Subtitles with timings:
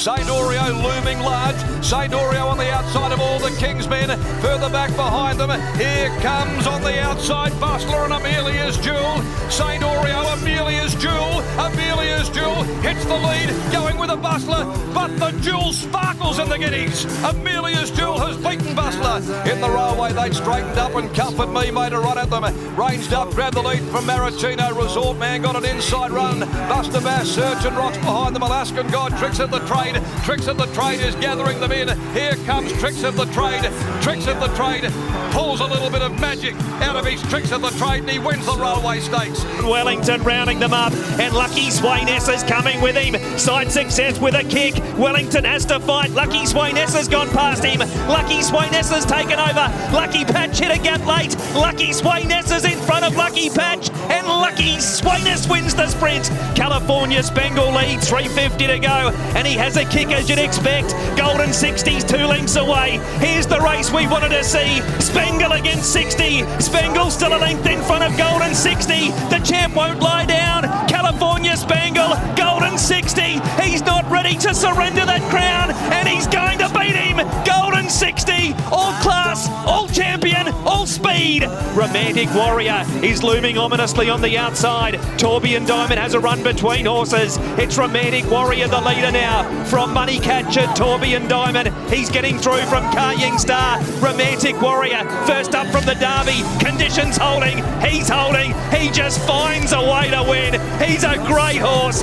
[0.00, 0.20] St.
[0.20, 1.60] Oreo looming large.
[1.84, 2.10] St.
[2.10, 4.08] Oreo on the outside of all the Kingsmen.
[4.40, 9.20] Further back behind them, here comes on the outside Bustler and Amelia's Jewel.
[9.50, 9.82] St.
[9.82, 11.42] Oreo, Amelia's Jewel.
[11.60, 16.56] Amelia's Jewel hits the lead, going with a Bustler, but the Jewel sparkles in the
[16.56, 17.04] giddies.
[17.22, 19.18] Amelia's Jewel has beaten Bustler.
[19.52, 22.44] In the railway, they straightened up and Comfort Me made a run at them.
[22.74, 24.74] Ranged up, grabbed the lead from Maritino.
[24.74, 26.40] Resort Man got an inside run.
[26.40, 28.42] Buster Bass, Search and Rocks behind them.
[28.42, 29.60] Alaskan God, Tricks of the
[29.92, 30.24] Trade.
[30.24, 31.88] Tricks of the Trade is gathering them in.
[32.12, 33.62] Here comes Tricks of the Trade.
[34.02, 34.84] Tricks of the Trade
[35.30, 38.18] pulls a little bit of magic out of his Tricks of the Trade and he
[38.18, 39.44] wins the Railway Stakes.
[39.62, 43.16] Wellington rounding them up, and Lucky Sweynesse is coming with him.
[43.38, 44.74] Side success with a kick.
[44.98, 46.10] Wellington has to fight.
[46.10, 47.80] Lucky Sweynesse has gone past him.
[48.08, 49.68] Lucky Sweynesse has taken over.
[49.94, 51.36] Lucky Patch hit a gap late.
[51.54, 56.30] Lucky Sweynesse is in front of Lucky Patch, and Lucky Sweynesse wins the sprint.
[56.56, 60.90] California Spangle leads 350 to go, and he has a kick as you'd expect.
[61.16, 62.98] Golden 60s two lengths away.
[63.18, 64.80] Here's the race we wanted to see.
[65.20, 66.44] Spangle against 60.
[66.60, 69.10] Spangle still a length in front of Golden 60.
[69.28, 70.62] The champ won't lie down.
[70.88, 73.38] California Spangle, Golden 60.
[73.62, 77.18] He's not ready to surrender that crown, and he's going to beat him.
[77.44, 81.42] Golden 60, all class, all champion, all speed.
[81.74, 84.94] Romantic Warrior is looming ominously on the outside.
[85.18, 87.36] Tourbillon Diamond has a run between horses.
[87.58, 89.64] It's Romantic Warrior, the leader now.
[89.66, 91.68] From Money Catcher, Tourbillon Diamond.
[91.92, 93.80] He's getting through from Karying Star.
[94.00, 96.42] Romantic Warrior, first up from the Derby.
[96.64, 97.58] Conditions holding.
[97.80, 98.52] He's holding.
[98.70, 100.54] He just finds a way to win.
[100.80, 102.02] He's a great horse.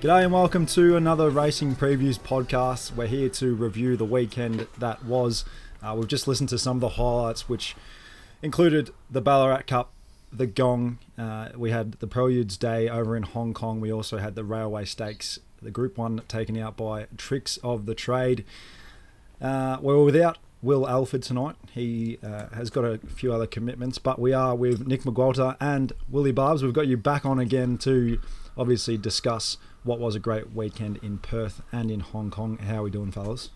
[0.00, 2.96] G'day and welcome to another Racing Previews podcast.
[2.96, 5.44] We're here to review the weekend that was.
[5.82, 7.76] Uh, we've just listened to some of the highlights, which
[8.40, 9.92] included the Ballarat Cup,
[10.32, 10.98] the Gong.
[11.18, 13.80] Uh, we had the Preludes Day over in Hong Kong.
[13.80, 17.94] We also had the Railway Stakes, the Group 1 taken out by Tricks of the
[17.94, 18.44] Trade.
[19.40, 21.56] Uh, we were without Will Alford tonight.
[21.72, 25.92] He uh, has got a few other commitments, but we are with Nick McWalter and
[26.08, 26.62] Willie Barbs.
[26.62, 28.20] We've got you back on again to
[28.56, 32.58] obviously discuss what was a great weekend in Perth and in Hong Kong.
[32.58, 33.50] How are we doing, fellas?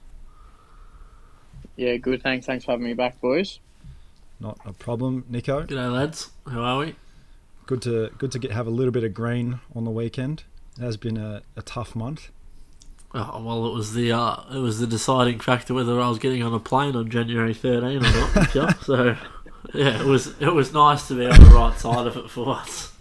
[1.77, 2.23] Yeah, good.
[2.23, 2.47] Thanks.
[2.47, 3.59] Thanks for having me back, boys.
[4.41, 5.65] Not a problem, Nico.
[5.65, 6.31] G'day, lads.
[6.51, 6.97] How are we?
[7.67, 10.45] Good to good to get have a little bit of green on the weekend.
[10.79, 12.31] It has been a, a tough month.
[13.15, 16.43] Oh, well, it was the uh, it was the deciding factor whether I was getting
[16.43, 18.77] on a plane on January 13 or not.
[18.85, 19.17] So,
[19.73, 22.45] yeah, it was it was nice to be on the right side of it for
[22.45, 22.93] once.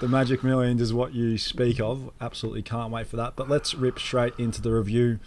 [0.00, 2.10] The Magic Millions is what you speak of.
[2.20, 3.34] Absolutely can't wait for that.
[3.34, 5.18] But let's rip straight into the review.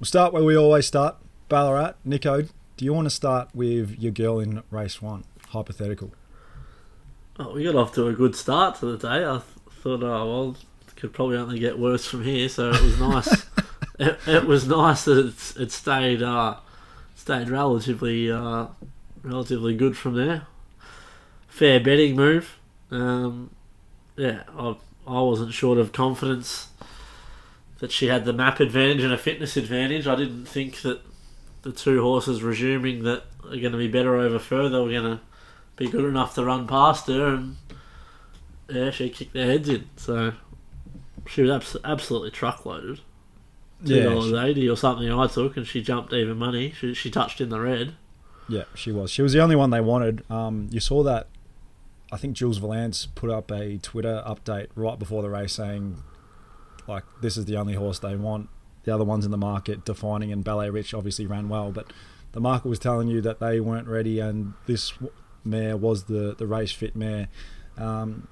[0.00, 1.16] We'll start where we always start.
[1.48, 1.94] Ballarat.
[2.04, 2.42] Nico,
[2.76, 5.24] do you want to start with your girl in race one?
[5.48, 6.12] Hypothetical.
[7.44, 9.24] Oh, we got off to a good start to the day.
[9.26, 9.42] I th-
[9.80, 12.48] thought, oh well, it could probably only get worse from here.
[12.48, 13.46] So it was nice.
[13.98, 16.56] it, it was nice that it's, it stayed uh,
[17.16, 18.66] stayed relatively uh,
[19.24, 20.46] relatively good from there.
[21.48, 22.58] Fair betting move.
[22.92, 23.50] Um,
[24.16, 24.76] yeah, I,
[25.06, 26.68] I wasn't short of confidence
[27.80, 30.06] that she had the map advantage and a fitness advantage.
[30.06, 31.00] I didn't think that
[31.62, 35.20] the two horses resuming that are going to be better over further were going to
[35.76, 37.56] be good enough to run past her, and
[38.68, 39.88] yeah, she kicked their heads in.
[39.96, 40.32] So
[41.26, 43.00] she was abs- absolutely truckloaded.
[43.84, 46.72] Two Yeah, dollars she- eighty or something I took, and she jumped even money.
[46.78, 47.94] She she touched in the red.
[48.48, 49.10] Yeah, she was.
[49.10, 50.28] She was the only one they wanted.
[50.30, 51.28] Um, you saw that.
[52.10, 55.96] I think Jules Valance put up a Twitter update right before the race saying,
[56.86, 58.50] like, this is the only horse they want.
[58.84, 61.90] The other ones in the market, Defining and Ballet Rich, obviously ran well, but
[62.32, 64.92] the market was telling you that they weren't ready, and this
[65.44, 67.28] mare was the the race fit mare.
[67.76, 68.28] Um,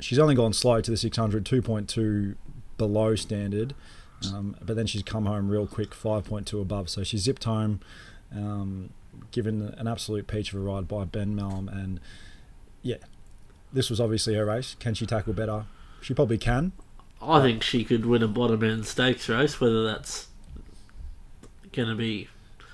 [0.00, 2.36] she's only gone slow to the 600, 2.2
[2.78, 3.74] below standard,
[4.32, 6.88] um, but then she's come home real quick, 5.2 above.
[6.88, 7.80] So she zipped home,
[8.34, 8.90] um,
[9.30, 11.70] given an absolute peach of a ride by Ben Melham.
[11.72, 12.00] And
[12.82, 12.96] yeah,
[13.72, 14.76] this was obviously her race.
[14.78, 15.66] Can she tackle better?
[16.00, 16.72] She probably can.
[17.20, 20.28] I think she could win a bottom end stakes race, whether that's
[21.72, 22.28] going to be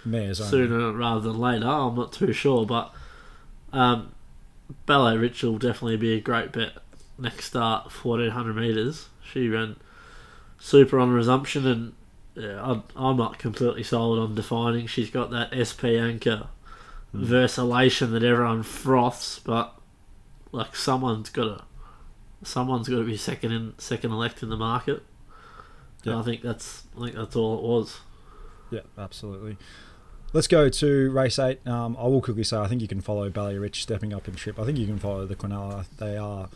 [0.05, 0.51] Mares only.
[0.51, 1.67] sooner rather than later.
[1.67, 2.93] I'm not too sure, but
[3.73, 4.15] um,
[4.87, 6.73] Ballet Rich will definitely be a great bet
[7.19, 9.09] next start, 1400 metres.
[9.23, 9.77] She ran
[10.59, 11.93] super on resumption, and
[12.35, 14.87] yeah, I'm, I'm not completely sold on defining.
[14.87, 16.49] She's got that SP anchor
[17.15, 19.75] versalation that everyone froths, but
[20.51, 21.65] like someone's got to.
[22.45, 25.05] Someone's got to be second in second elect in the market.
[26.03, 26.19] Yeah.
[26.19, 28.01] I think that's I think that's all it was.
[28.73, 29.59] Yeah, absolutely.
[30.35, 31.67] Let's go to race eight.
[31.67, 34.35] Um, I will quickly say I think you can follow Bally Rich stepping up in
[34.35, 34.59] trip.
[34.59, 35.85] I think you can follow the Quinella.
[35.99, 36.49] They are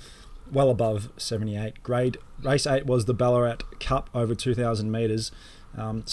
[0.50, 1.82] well above 78.
[1.82, 5.30] Grade race eight was the Ballarat Cup over 2,000 metres.
[5.76, 6.04] Um,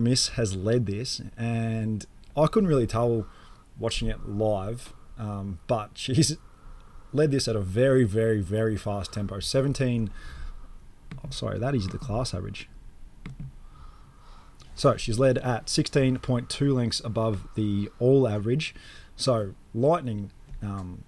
[0.00, 3.26] Miss has led this, and I couldn't really tell
[3.78, 6.38] watching it live, um, but she's
[7.12, 9.38] led this at a very, very, very fast tempo.
[9.38, 10.10] 17.
[11.22, 12.70] Oh, sorry, that is the class average.
[14.74, 18.74] So she's led at 16.2 lengths above the all average.
[19.16, 20.30] So lightning
[20.62, 21.04] um,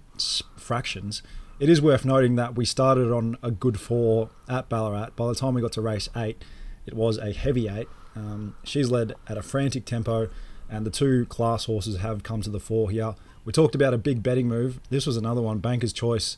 [0.55, 1.23] fractions.
[1.59, 5.11] It is worth noting that we started on a good four at Ballarat.
[5.15, 6.43] By the time we got to race eight,
[6.85, 7.87] it was a heavy eight.
[8.15, 10.29] Um, she's led at a frantic tempo,
[10.69, 13.15] and the two class horses have come to the fore here.
[13.45, 14.79] We talked about a big betting move.
[14.89, 16.37] This was another one, Banker's Choice.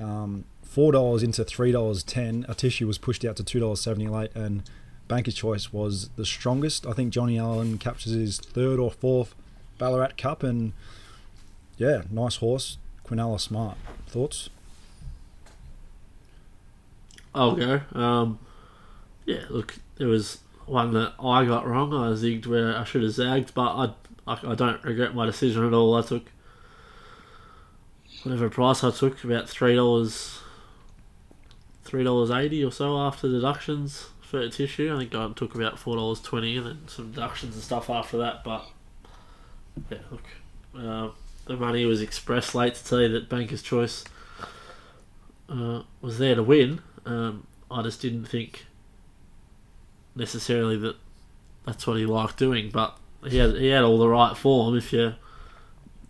[0.00, 2.46] Um, $4 into $3.10.
[2.46, 4.62] Atishu was pushed out to $2.70 late, and
[5.08, 6.86] Banker's Choice was the strongest.
[6.86, 9.34] I think Johnny Allen captures his third or fourth
[9.78, 10.72] Ballarat Cup, and
[11.76, 12.78] yeah, nice horse.
[13.06, 13.76] Quinella Smart.
[14.06, 14.48] Thoughts?
[17.34, 17.80] I'll go.
[17.92, 18.38] Um,
[19.26, 21.92] yeah, look, there was one that I got wrong.
[21.92, 23.94] I zigged where I should have zagged, but
[24.26, 25.94] I, I, I don't regret my decision at all.
[25.96, 26.30] I took
[28.22, 30.38] whatever price I took, about three dollars,
[31.82, 34.92] three dollars eighty or so after deductions for Atishu.
[34.92, 38.18] I think I took about four dollars twenty, and then some deductions and stuff after
[38.18, 38.42] that.
[38.42, 38.66] But
[39.90, 40.24] yeah, look,
[40.76, 41.10] uh,
[41.46, 44.04] the money was expressed late to tell you that Banker's Choice
[45.48, 46.80] uh, was there to win.
[47.06, 48.66] Um, I just didn't think
[50.16, 50.96] necessarily that
[51.64, 54.76] that's what he liked doing, but he had he had all the right form.
[54.76, 55.14] If you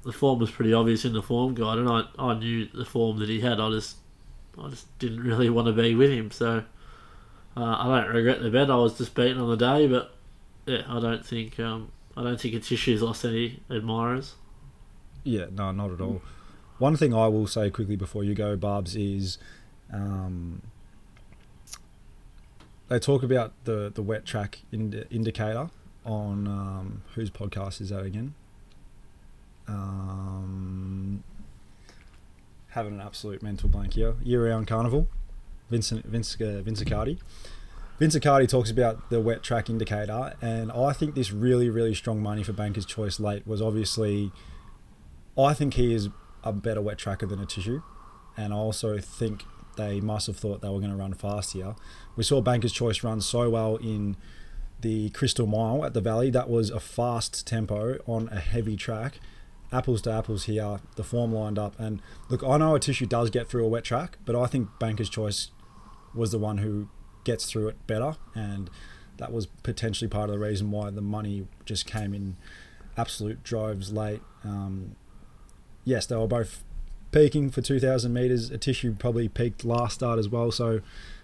[0.03, 3.19] the form was pretty obvious in the form guide, and I, I knew the form
[3.19, 3.61] that he had.
[3.61, 3.99] I just
[4.59, 6.65] I just didn't really want to be with him, so
[7.57, 8.71] uh, I don't regret the bet.
[8.71, 10.15] I was just beaten on the day, but
[10.67, 14.35] yeah, I don't think um, I don't think Atishu's lost any admirers.
[15.23, 16.23] Yeah, no, not at all.
[16.79, 19.39] One thing I will say quickly before you go, Barbs, is
[19.93, 20.63] um,
[22.89, 25.71] they talk about the the wet track ind- indicator
[26.05, 28.35] on um, whose podcast is that again?
[29.67, 31.25] Um,
[32.69, 34.15] having an absolute mental blank here.
[34.23, 35.09] Year round carnival.
[35.75, 36.85] Vincent Vince uh, Vince.
[37.99, 38.17] Vince
[38.49, 42.53] talks about the wet track indicator, and I think this really really strong money for
[42.53, 44.31] Banker's Choice late was obviously.
[45.37, 46.11] I think he is
[46.45, 47.83] a better wet tracker than Atishu,
[48.37, 49.43] and I also think
[49.77, 51.75] they must have thought they were going to run fast here.
[52.15, 54.17] We saw Banker's Choice run so well in
[54.81, 56.31] the Crystal Mile at the Valley.
[56.31, 59.19] That was a fast tempo on a heavy track.
[59.73, 61.75] Apples to apples here, the form lined up.
[61.81, 65.11] And look, I know Atishu does get through a wet track, but I think Banker's
[65.11, 65.51] Choice
[66.15, 66.89] was the one who
[67.25, 68.17] gets through it better.
[68.35, 68.71] And
[69.17, 72.37] that was potentially part of the reason why the money just came in
[72.97, 74.23] absolute droves late.
[74.45, 74.97] Um,
[75.85, 76.63] yes, they were both
[77.13, 78.51] peaking for 2,000 metres.
[78.51, 80.81] Atishu probably peaked last start as well, so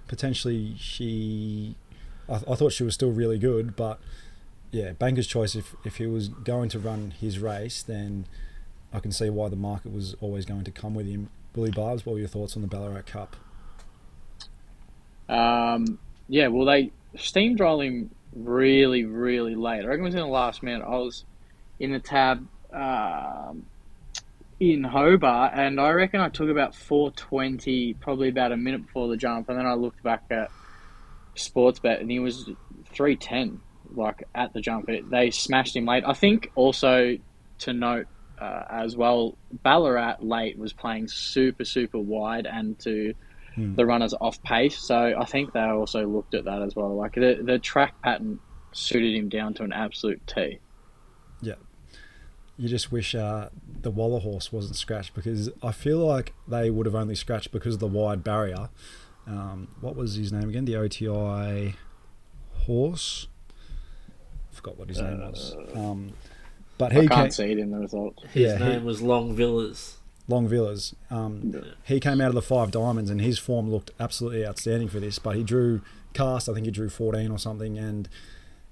[0.09, 1.77] potentially she.
[2.29, 4.01] I, I thought she was still really good, but
[4.71, 5.55] yeah, Banker's choice.
[5.55, 8.27] If if he was going to run his race, then
[8.93, 11.29] I can see why the market was always going to come with him.
[11.53, 13.37] Billy Barbs, what were your thoughts on the Ballarat Cup?
[15.31, 19.85] Um, yeah, well, they steamrolled him really, really late.
[19.85, 20.85] I reckon it was in the last minute.
[20.85, 21.25] I was
[21.79, 23.67] in the tab um,
[24.59, 29.17] in Hobart, and I reckon I took about 420, probably about a minute before the
[29.17, 30.51] jump, and then I looked back at
[31.37, 32.51] Sportsbet, and he was
[32.93, 33.61] 310,
[33.95, 34.89] like at the jump.
[34.89, 36.05] It, they smashed him late.
[36.07, 37.17] I think also
[37.61, 38.07] to note
[38.41, 43.15] uh, as well, Ballarat late was playing super, super wide and to
[43.55, 43.75] Hmm.
[43.75, 44.79] the runners off pace.
[44.79, 46.95] So I think they also looked at that as well.
[46.95, 48.39] Like the, the track pattern
[48.73, 50.59] suited him down to an absolute T.
[51.43, 51.55] Yeah.
[52.57, 53.49] You just wish uh,
[53.83, 57.75] the Waller horse wasn't scratched because I feel like they would have only scratched because
[57.75, 58.69] of the wide barrier.
[59.27, 60.65] Um, what was his name again?
[60.67, 61.75] The OTI
[62.67, 63.27] horse.
[64.53, 65.57] I forgot what his name was.
[65.75, 66.13] Um,
[66.79, 68.23] but I he can't came, see it in the results.
[68.33, 69.97] His Yeah, he- name was Long Villas.
[70.31, 70.95] Long Villas.
[71.11, 75.01] Um, he came out of the five diamonds and his form looked absolutely outstanding for
[75.01, 75.19] this.
[75.19, 75.83] But he drew
[76.15, 76.49] cast.
[76.49, 77.77] I think he drew fourteen or something.
[77.77, 78.09] And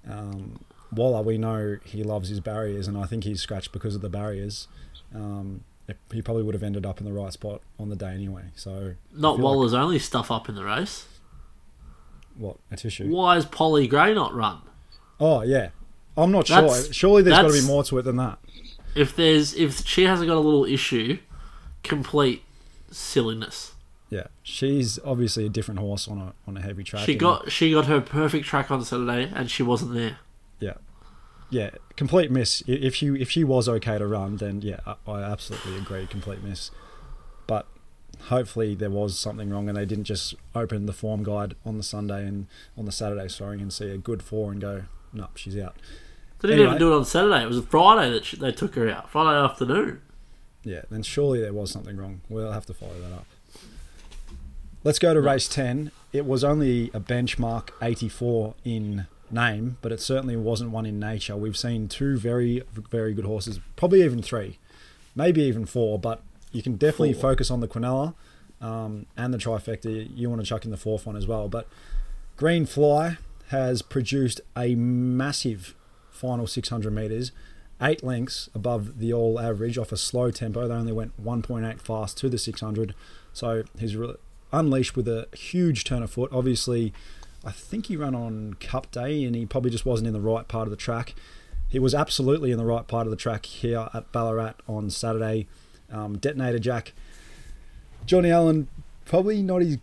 [0.08, 0.60] um,
[0.92, 4.08] Waller, we know he loves his barriers, and I think he's scratched because of the
[4.08, 4.68] barriers.
[5.14, 5.64] Um,
[6.12, 8.44] he probably would have ended up in the right spot on the day anyway.
[8.54, 11.06] So Not feel like- only stuff up in the race.
[12.36, 13.08] what a tissue.
[13.08, 14.58] Why is Polly Gray not run?
[15.20, 15.70] Oh yeah,
[16.16, 16.92] I'm not That's- sure.
[16.92, 18.38] Surely there's got to be more to it than that.
[18.94, 21.18] If there's if she hasn't got a little issue,
[21.82, 22.42] complete
[22.90, 23.73] silliness.
[24.11, 27.04] Yeah, she's obviously a different horse on a on a heavy track.
[27.04, 30.18] She got she got her perfect track on Saturday and she wasn't there.
[30.61, 30.75] yeah.
[31.50, 32.62] yeah, complete miss.
[32.66, 36.42] If she if she was okay to run, then yeah, I, I absolutely agree, complete
[36.42, 36.70] miss.
[37.47, 37.66] But
[38.25, 41.82] hopefully there was something wrong, and they didn't just open the form guide on the
[41.82, 42.47] Sunday and
[42.78, 45.76] on the Saturday, sorry, and see a good four and go, no, she's out.
[46.40, 46.76] They didn't Anyway.
[46.76, 47.42] even do it on Saturday.
[47.42, 49.11] It was a Friday that sh- they took her out.
[49.11, 50.00] Friday afternoon.
[50.64, 52.20] Yeah, then surely there was something wrong.
[52.28, 53.26] We'll have to follow that up.
[54.84, 55.90] Let's go to race 10.
[56.12, 61.36] It was only a benchmark 84 in name, but it certainly wasn't one in nature.
[61.36, 64.58] We've seen two very, very good horses, probably even three,
[65.14, 66.22] maybe even four, but
[66.52, 67.22] you can definitely Four.
[67.32, 68.14] focus on the Quinella
[68.60, 70.08] um, and the trifecta.
[70.14, 71.48] You want to chuck in the fourth one as well.
[71.48, 71.68] But
[72.36, 75.74] Green Fly has produced a massive
[76.10, 77.32] final 600 metres,
[77.80, 80.66] eight lengths above the all average off a slow tempo.
[80.66, 82.94] They only went 1.8 fast to the 600.
[83.32, 84.16] So he's re-
[84.52, 86.30] unleashed with a huge turn of foot.
[86.32, 86.92] Obviously,
[87.44, 90.47] I think he ran on Cup Day and he probably just wasn't in the right
[90.49, 91.14] part of the track.
[91.68, 95.47] He was absolutely in the right part of the track here at Ballarat on Saturday.
[95.90, 96.92] Um, Detonator Jack.
[98.06, 98.68] Johnny Allen,
[99.04, 99.78] probably not his.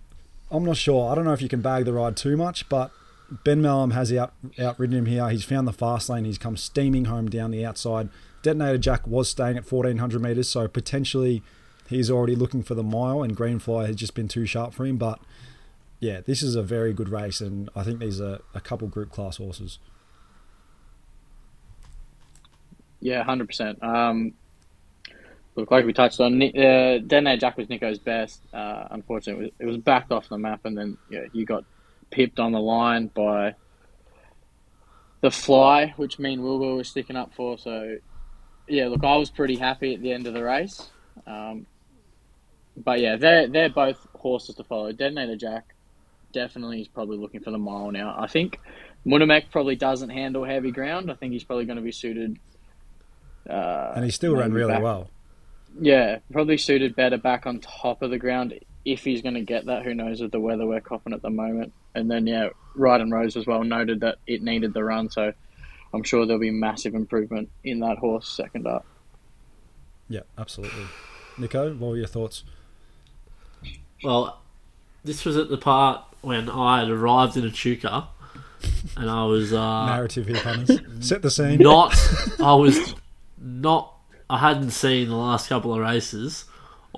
[0.51, 1.11] I'm not sure.
[1.11, 2.91] I don't know if you can bag the ride too much, but
[3.29, 5.27] Ben Melham has out outridden him here.
[5.29, 6.25] He's found the fast lane.
[6.25, 8.09] He's come steaming home down the outside.
[8.43, 11.41] Detonator Jack was staying at 1400 metres, so potentially
[11.87, 14.97] he's already looking for the mile, and Greenfly has just been too sharp for him.
[14.97, 15.19] But
[15.99, 19.11] yeah, this is a very good race, and I think these are a couple group
[19.11, 19.79] class horses.
[22.99, 23.83] Yeah, hundred percent.
[23.83, 24.33] Um,
[25.55, 28.41] look, like we touched on, uh, Detonator Jack was Nico's best.
[28.53, 31.65] Uh, unfortunately, it was, it was backed off the map, and then yeah, you got
[32.11, 33.55] pipped on the line by
[35.21, 37.57] the fly, which me and Wilbur were sticking up for.
[37.57, 37.97] So
[38.67, 40.89] yeah, look, I was pretty happy at the end of the race.
[41.25, 41.65] Um,
[42.77, 44.91] but yeah, they're they're both horses to follow.
[44.91, 45.73] Detonator Jack
[46.33, 48.15] definitely is probably looking for the mile now.
[48.17, 48.59] I think
[49.05, 51.09] Munhamek probably doesn't handle heavy ground.
[51.09, 52.37] I think he's probably going to be suited.
[53.49, 55.09] Uh, And he still ran really back- well.
[55.79, 58.53] Yeah, probably suited better back on top of the ground
[58.85, 59.83] if he's going to get that.
[59.83, 61.73] Who knows with the weather we're copping at the moment.
[61.95, 65.33] And then yeah, Ride and Rose as well noted that it needed the run, so
[65.93, 68.85] I'm sure there'll be massive improvement in that horse second up.
[70.07, 70.85] Yeah, absolutely.
[71.37, 72.43] Nico, what were your thoughts?
[74.03, 74.41] Well,
[75.03, 78.09] this was at the part when I had arrived in Echuca,
[78.97, 80.79] and I was uh, Narrative here, punters.
[80.99, 81.59] Set the scene.
[81.59, 81.95] not.
[82.39, 82.95] I was
[83.37, 83.93] not.
[84.29, 86.45] I hadn't seen the last couple of races.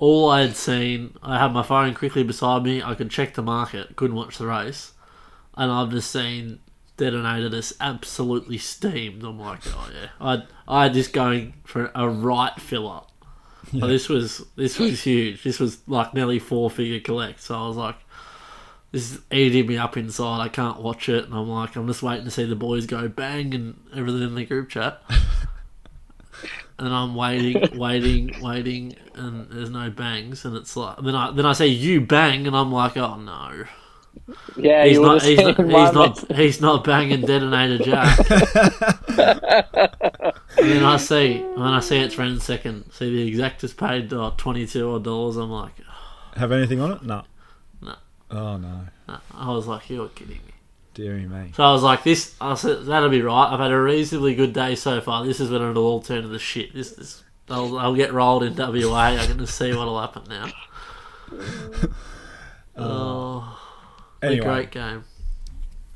[0.00, 2.80] All I had seen, I had my phone quickly beside me.
[2.80, 4.92] I could check the market, couldn't watch the race,
[5.56, 6.60] and I've just seen
[6.96, 9.24] Detonator just absolutely steamed.
[9.24, 13.00] I'm like, oh yeah, I I had this going for a right filler.
[13.72, 15.42] But this was this was huge.
[15.42, 17.40] This was like nearly four figure collect.
[17.40, 17.96] So I was like,
[18.92, 20.40] this is eating me up inside.
[20.40, 23.08] I can't watch it, and I'm like, I'm just waiting to see the boys go
[23.08, 25.02] bang and everything in the group chat.
[26.78, 31.46] and I'm waiting, waiting, waiting, and there's no bangs, and it's like then I then
[31.46, 33.64] I say you bang, and I'm like, oh no,
[34.56, 38.18] Yeah, he's not, he's not, he's not, he's not banging detonator Jack.
[40.58, 44.12] and then I see when I see it's ran second, see the exact is paid
[44.12, 45.36] uh, twenty two odd dollars.
[45.36, 45.74] I'm like,
[46.36, 47.02] Have anything on it?
[47.02, 47.24] No.
[47.82, 47.94] No.
[48.30, 48.86] Oh no.
[49.08, 49.18] nah.
[49.34, 50.47] I was like, you're kidding me.
[50.98, 51.52] Deary me.
[51.54, 53.52] So I was like, this, I said, that'll be right.
[53.52, 55.24] I've had a reasonably good day so far.
[55.24, 56.74] This is when it'll all turn to the shit.
[56.74, 58.96] This, this, I'll, I'll get rolled in WA.
[58.96, 60.50] I'm going to see what'll happen now.
[62.76, 63.60] Uh, oh,
[64.22, 65.02] Anyway, a great game.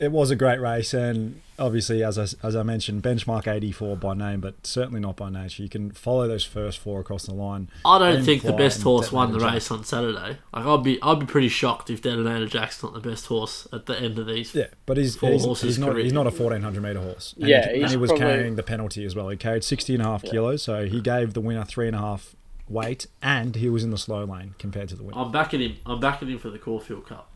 [0.03, 4.15] It was a great race, and obviously, as I, as I mentioned, benchmark 84 by
[4.15, 5.63] name, but certainly not by nature.
[5.63, 7.69] You can follow those first four across the line.
[7.85, 10.39] I don't think the best horse won the race on Saturday.
[10.53, 13.87] Like I'd be, I'd be pretty shocked if Detonator Jack's not the best horse at
[13.87, 14.55] the end of these.
[14.55, 16.03] Yeah, but he's Four he's, horses he's not career.
[16.05, 17.35] he's not a 1400 meter horse.
[17.39, 19.29] And Yeah, he, and he was probably- carrying the penalty as well.
[19.29, 22.01] He carried 60 and a half kilos, so he gave the winner three and a
[22.01, 22.35] half
[22.69, 25.17] weight, and he was in the slow lane compared to the winner.
[25.19, 25.77] I'm backing him.
[25.87, 27.29] I'm backing him for the Caulfield Cup.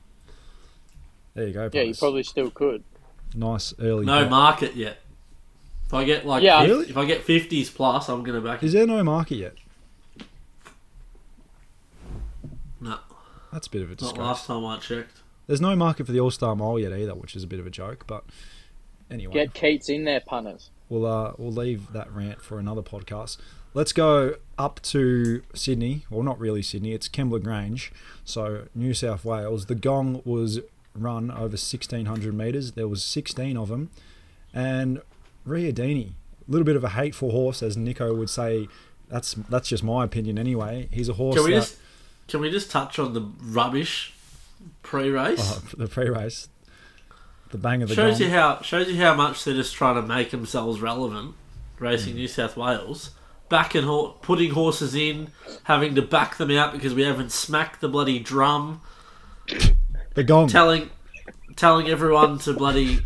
[1.37, 1.61] There you go.
[1.73, 1.99] Yeah, you Punters.
[2.01, 2.83] probably still could.
[3.35, 4.05] nice early.
[4.07, 4.31] No bet.
[4.31, 4.99] market yet.
[5.87, 6.63] If I get like, Yeah.
[6.65, 6.89] if, Really?
[6.91, 8.67] if I get fifties plus, I'm gonna back him.
[8.67, 9.55] Is there no market yet?
[12.81, 12.99] No,
[13.53, 14.19] That's a bit of a not disgrace.
[14.21, 15.21] last time I checked.
[15.47, 17.67] There's no market for the All Star Mile yet either, which is a bit of
[17.67, 18.05] a joke.
[18.07, 18.25] But
[19.11, 20.71] anyway, Get Keats in there, punters.
[20.89, 23.39] we'll uh, we'll leave that rant for another podcast.
[23.75, 26.05] Let's go up to Sydney.
[26.11, 26.93] Well, not really Sydney.
[26.93, 27.93] It's Kembla Grange,
[28.25, 29.67] so New South Wales.
[29.67, 30.61] The gong was
[30.99, 32.73] run over 1600 metres.
[32.73, 33.91] There was 16 of them,
[34.55, 35.01] and
[35.47, 38.69] Riodini, a little bit of a hateful horse, as Nico would say.
[39.09, 40.89] That's that's just my opinion anyway.
[40.91, 41.77] He's a horse Can we that just
[42.27, 44.13] can we just touch on the rubbish
[44.83, 45.39] pre-race?
[45.41, 46.49] oh, the pre-race.
[47.53, 48.27] the bang of the shows gong.
[48.29, 51.35] you how shows you how much they're just trying to make themselves relevant.
[51.79, 52.19] Racing Hmm.
[52.19, 53.11] New South Wales,
[53.49, 55.29] backing ho- putting horses in,
[55.65, 58.81] having to back them out because we haven't smacked the bloody drum,
[60.17, 60.49] the gong.
[60.49, 60.91] telling
[61.55, 62.99] telling everyone to bloody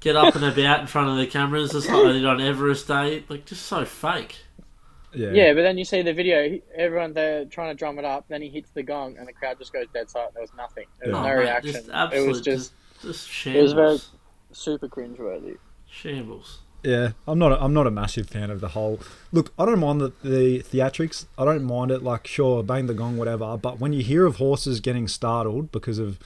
[0.00, 2.86] get up and about in front of the cameras, just like they did on Everest
[2.86, 3.24] Day.
[3.28, 4.36] Like just so fake.
[5.14, 5.30] yeah.
[5.32, 6.48] Yeah, but then you see the video.
[6.48, 8.26] he- Everyone there trying to drum it up.
[8.28, 10.34] Then he hits the gong, and the crowd just goes dead silent.
[10.34, 10.86] There was nothing.
[11.00, 11.30] There was Yeah.
[11.30, 11.72] no Oh, reaction.
[11.72, 13.72] just it was just, just, just it was shambles.
[13.74, 13.98] very
[14.52, 15.56] super cringeworthy.
[15.90, 16.58] shambles.
[16.82, 17.52] Yeah, I'm not.
[17.52, 19.00] A, I'm not a massive fan of the whole.
[19.32, 21.26] Look, I don't mind the, the theatrics.
[21.36, 22.02] I don't mind it.
[22.02, 23.58] Like, sure, bang the gong, whatever.
[23.58, 26.18] But when you hear of horses getting startled because of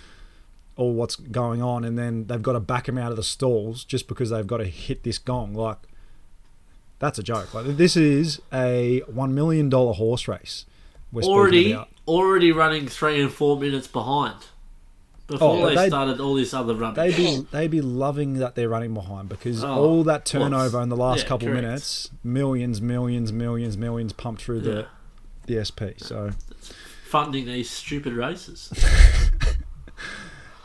[0.76, 3.84] all what's going on, and then they've got to back them out of the stalls
[3.84, 5.78] just because they've got to hit this gong, like,
[6.98, 7.52] that's a joke.
[7.54, 10.64] Like, this is a one million dollar horse race.
[11.14, 11.76] Already,
[12.08, 14.36] already running three and four minutes behind.
[15.26, 17.16] Before Oh, they started all this other rubbish.
[17.16, 20.90] They'd be they'd be loving that they're running behind because Oh, all that turnover in
[20.90, 21.62] the last Yeah, couple correct.
[21.62, 24.82] minutes, millions, millions, millions, millions pumped through Yeah.
[25.46, 25.96] the the SP.
[25.98, 26.32] So
[27.06, 28.70] funding these stupid races.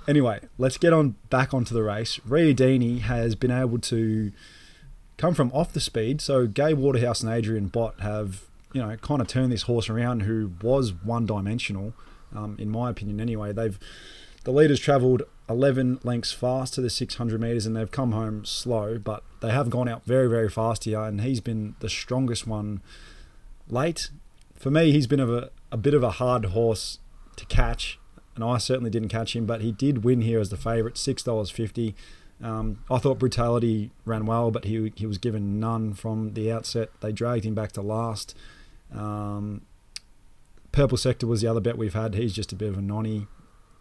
[0.07, 2.19] anyway, let's get on back onto the race.
[2.27, 4.31] Riodini has been able to
[5.17, 6.21] come from off the speed.
[6.21, 10.21] So Gai Waterhouse and Adrian Bott have you know kind of turned this horse around,
[10.21, 11.93] who was one dimensional,
[12.35, 13.19] um, in my opinion.
[13.19, 13.79] Anyway, they've
[14.43, 18.97] the leaders travelled 11 lengths fast to the 600 metres and they've come home slow,
[18.97, 21.01] but they have gone out very, very fast here.
[21.01, 22.81] And he's been the strongest one
[23.67, 24.09] late.
[24.55, 26.99] For me, he's been a, a bit of a hard horse
[27.35, 27.98] to catch,
[28.39, 31.93] and I certainly didn't catch him, but he did win here as the favourite, $6.50.
[32.41, 36.89] Um, I thought Brutality ran well, but he, he was given none from the outset.
[37.01, 38.33] They dragged him back to last.
[38.95, 39.63] Um,
[40.71, 42.15] Purple Sector was the other bet we've had.
[42.15, 43.27] He's just a bit of a nonny.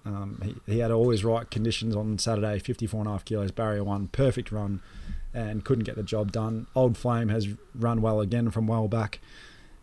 [0.05, 3.53] Um, he, he had all his right conditions on Saturday 54 and a half kilos,
[3.53, 4.83] barrier one, perfect run,
[5.33, 6.67] and couldn't get the job done.
[6.75, 9.21] Old Flame has run well again from well back.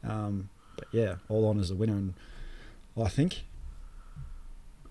[0.04, 1.95] Um, but yeah, all on as a winner.
[1.95, 2.13] And
[3.02, 3.45] I think,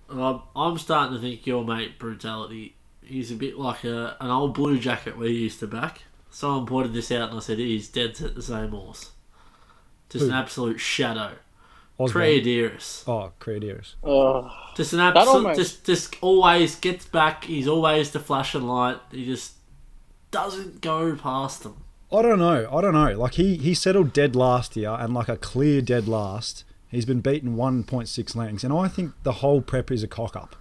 [0.09, 4.53] I'm, I'm starting to think your mate Brutality, he's a bit like a, an old
[4.53, 6.03] blue jacket we used to back.
[6.29, 9.11] Someone pointed this out and I said, he's dead set the same horse.
[10.09, 10.29] Just Who?
[10.31, 11.31] an absolute shadow.
[11.97, 12.25] Osborne.
[12.25, 13.03] Creadiris.
[13.07, 13.93] Oh, Creadiris.
[14.03, 17.45] Oh, Just an absolute, almost- just, just always gets back.
[17.45, 18.99] He's always the flashing light.
[19.11, 19.53] He just
[20.31, 21.77] doesn't go past them.
[22.11, 22.69] I don't know.
[22.71, 23.17] I don't know.
[23.17, 26.63] Like he he settled dead last year and like a clear dead last.
[26.95, 30.55] He's been beaten 1.6 lengths, and I think the whole prep is a cock up.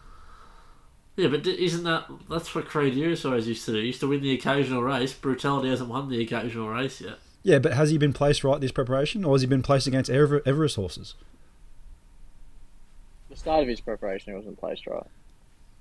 [1.16, 3.78] Yeah, but isn't that that's what Creadiris always used to do?
[3.78, 5.12] He used to win the occasional race.
[5.12, 7.18] Brutality hasn't won the occasional race yet.
[7.44, 10.10] Yeah, but has he been placed right this preparation, or has he been placed against
[10.10, 11.14] Ever- Everest horses?
[13.30, 15.06] the start of his preparation, he wasn't placed right.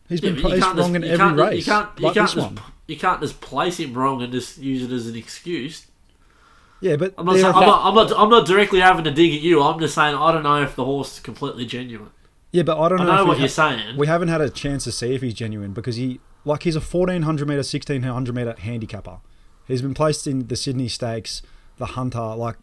[0.10, 1.90] He's been but you placed can't wrong just- in you every can't- race, You can't,
[2.00, 2.60] you like can't this just, one.
[2.88, 5.88] you can't just place him wrong and just use it as an excuse.
[6.84, 9.34] Yeah, but I'm not, saying, I'm, not, I'm, not, I'm not directly having to dig
[9.34, 9.62] at you.
[9.62, 12.10] I'm just saying I don't know if the horse is completely genuine.
[12.52, 13.98] yeah, but I don't I know, know if what you're ha- saying.
[13.98, 16.82] We haven't had a chance to see if he's genuine because he, like, he's a
[16.82, 19.20] 1400 meter, 1600 meter handicapper.
[19.66, 21.42] He's been placed in the Sydney Stakes,
[21.78, 22.58] the Hunter, like,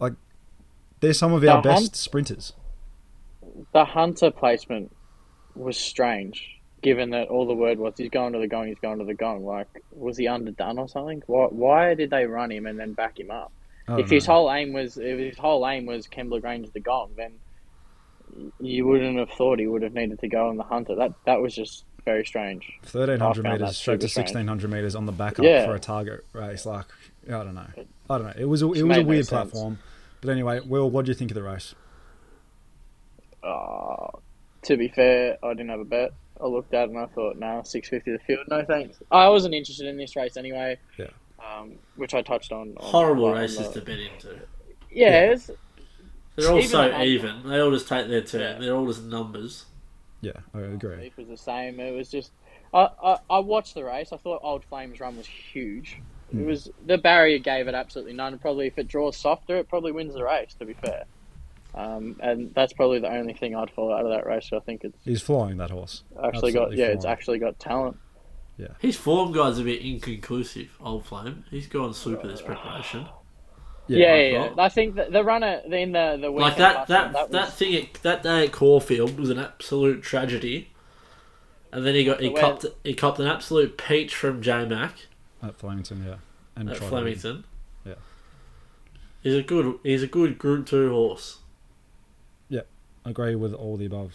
[0.00, 0.14] like,
[0.98, 2.52] they're some of The our best Hunt- sprinters.
[3.72, 4.90] The hunter placement
[5.54, 8.98] was strange, given that all the word was he's going to the gong, he's going
[8.98, 9.44] to the gong.
[9.44, 11.22] Like, was he underdone or something?
[11.26, 13.52] Why, why did they run him and then back him up?
[13.88, 16.80] I If don't his whole aim was if his whole aim was Kembla Grange the
[16.80, 17.32] gong, then
[18.60, 20.94] you wouldn't have thought he would have needed to go on the hunter.
[20.94, 22.64] That that was just very strange.
[22.90, 25.66] 1300 meters straight to 1600 meters on the back up Yeah.
[25.66, 26.66] for a target race.
[26.66, 26.86] Like,
[27.28, 27.66] I don't know.
[28.10, 28.32] I don't know.
[28.36, 29.50] It was a, it was a no weird sense.
[29.50, 29.78] platform.
[30.20, 31.74] But anyway, Will, what do you think of the race?
[33.42, 34.08] Uh,
[34.62, 36.12] to be fair, I didn't have a bet.
[36.42, 38.98] I looked at it and I thought, nah, six fifty the field, no thanks.
[39.10, 40.78] I wasn't interested in this race anyway.
[40.98, 41.06] Yeah.
[41.38, 42.74] Um, which I touched on.
[42.76, 44.38] on Horrible on races the- to bet into.
[44.90, 45.50] Yeah, it's,
[46.36, 47.48] They're all so the- even.
[47.48, 48.40] They all just take their turn.
[48.40, 48.58] Yeah.
[48.58, 49.64] They're all just numbers.
[50.20, 51.06] Yeah, I agree.
[51.06, 51.80] It was the same.
[51.80, 52.30] It was just.
[52.74, 54.12] I, I, I watched the race.
[54.12, 55.98] I thought Old Flames' run was huge.
[56.30, 56.40] Hmm.
[56.40, 58.38] It was the barrier gave it absolutely none.
[58.38, 60.54] Probably if it draws softer, it probably wins the race.
[60.60, 61.04] To be fair,
[61.74, 64.48] um, and that's probably the only thing I'd follow out of that race.
[64.50, 66.02] So I think it's He's flying that horse.
[66.22, 67.12] actually got Absolutely yeah, it's flying.
[67.12, 67.96] actually got talent.
[68.58, 71.44] Yeah, His form guide's a bit inconclusive, Old Flame.
[71.50, 73.06] He's gone super this preparation.
[73.88, 74.12] Yeah, yeah.
[74.14, 74.54] I yeah.
[74.58, 77.52] I think the, the runner in the the Like weekend that last that time, that,
[77.54, 80.68] thing at, that day at Caulfield was an absolute tragedy.
[81.72, 85.06] And then he got he Where- copped he copped an absolute peach from J Mac
[85.42, 86.16] At Flemington, yeah.
[86.54, 87.02] And at tried to win.
[87.02, 87.44] Flemington.
[87.86, 87.94] Yeah.
[89.22, 91.38] He's a good he's a good Group Two horse.
[93.04, 94.14] Agree with all the above.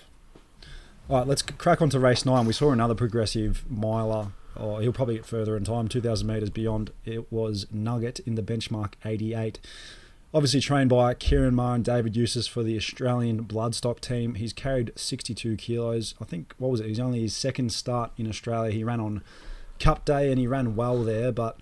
[1.09, 2.45] All right, let's crack on to race nine.
[2.45, 4.29] We saw another progressive miler.
[4.55, 6.91] Or he'll probably get further in time, 2,000 metres beyond.
[7.05, 9.59] It was Nugget in the benchmark 88.
[10.33, 14.35] Obviously trained by Ciaron Maher and David Eustace for the Australian Bloodstock team.
[14.35, 16.15] He's carried 62 kilos.
[16.19, 16.87] I think, what was it?
[16.87, 18.71] He's only his second start in Australia.
[18.71, 19.21] He ran on
[19.79, 21.57] Cup Day and he ran well there, but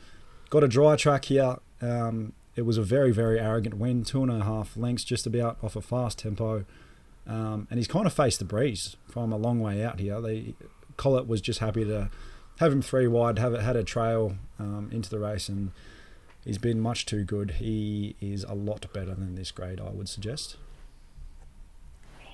[0.50, 1.58] got a dry track here.
[1.82, 5.58] Um, it was a very, very arrogant win, two and a half lengths just about
[5.62, 6.66] off a fast tempo.
[7.28, 10.22] Um, and he's kind of faced the breeze from a long way out here.
[10.22, 10.54] They,
[10.98, 12.10] Collett was just happy to
[12.60, 15.72] have him three wide, have it had a trail um, into the race, and
[16.46, 17.52] he's been much too good.
[17.52, 20.58] He is a lot better than this grade, I would suggest.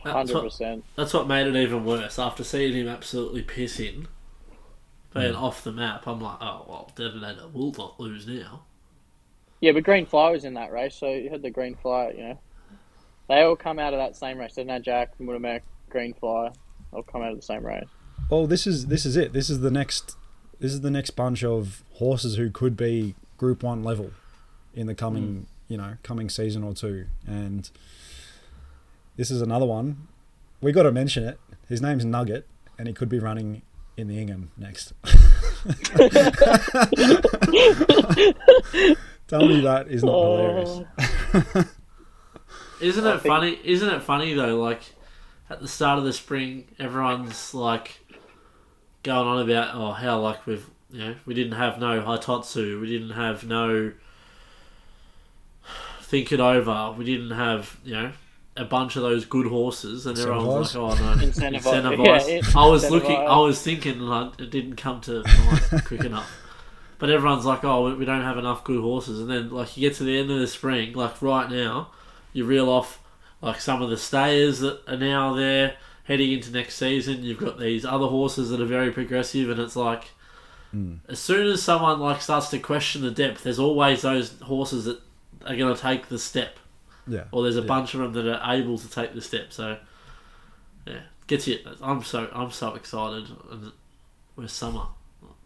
[0.03, 0.83] Hundred percent.
[0.95, 2.17] that's what made it even worse.
[2.17, 4.07] After seeing him absolutely piss in,
[5.13, 5.43] being Hmm.
[5.43, 8.63] off the map, I'm like, oh well, Detonator will not lose now.
[9.59, 12.09] Yeah, but Green Fly was in that race, so you had the Green Fly.
[12.17, 12.39] You know,
[13.31, 14.55] they all come out of that same race.
[14.55, 16.51] Didn't they, Jack, Mudamac, Green Fly?
[16.91, 17.87] All come out of the same race.
[18.29, 19.31] Well, this is this is it.
[19.31, 20.17] This is the next.
[20.59, 24.11] This is the next bunch of horses who could be Group One level
[24.73, 25.43] in the coming, hmm.
[25.69, 27.07] you know, coming season or two.
[27.25, 27.69] And
[29.15, 30.07] this is another one.
[30.59, 31.39] We got to mention it.
[31.67, 32.45] His name's Nugget,
[32.77, 33.61] and he could be running
[33.97, 34.93] in the Ingham next.
[39.27, 40.85] Tell me that is not oh.
[41.05, 41.67] hilarious.
[42.81, 43.59] Isn't I it think- funny?
[43.63, 44.59] Isn't it funny though?
[44.61, 44.81] Like
[45.49, 47.99] at the start of the spring, everyone's like
[49.03, 52.87] going on about oh how like we've you know we didn't have no Hitotsu, we
[52.87, 53.91] didn't have no
[56.01, 58.11] think it over, we didn't have you know
[58.57, 61.61] a bunch of those good horses, and everyone's like oh no Incentivize.
[61.61, 62.27] incentivized.
[62.53, 63.15] Yeah, I was looking.
[63.15, 66.29] I was thinking, like it didn't come to mind quick enough.
[66.99, 69.87] But everyone's like, oh, we- we don't have enough good horses, and then like you
[69.89, 71.91] get to the end of the spring, like right now,
[72.33, 72.99] you reel off
[73.41, 77.23] like some of the stayers that are now there heading into next season.
[77.23, 80.05] You've got these other horses that are very progressive, and it's like
[80.71, 80.95] hmm.
[81.07, 84.99] as soon as someone like starts to question the depth, there's always those horses that
[85.45, 86.57] are going to take the step,
[87.07, 87.23] Yeah.
[87.31, 87.67] or there's a Yeah.
[87.67, 89.51] bunch of them that are able to take the step.
[89.51, 89.77] So
[90.85, 91.59] yeah, gets you.
[91.81, 93.25] I'm so I'm so excited.
[93.51, 93.71] And
[94.35, 94.85] we're summer,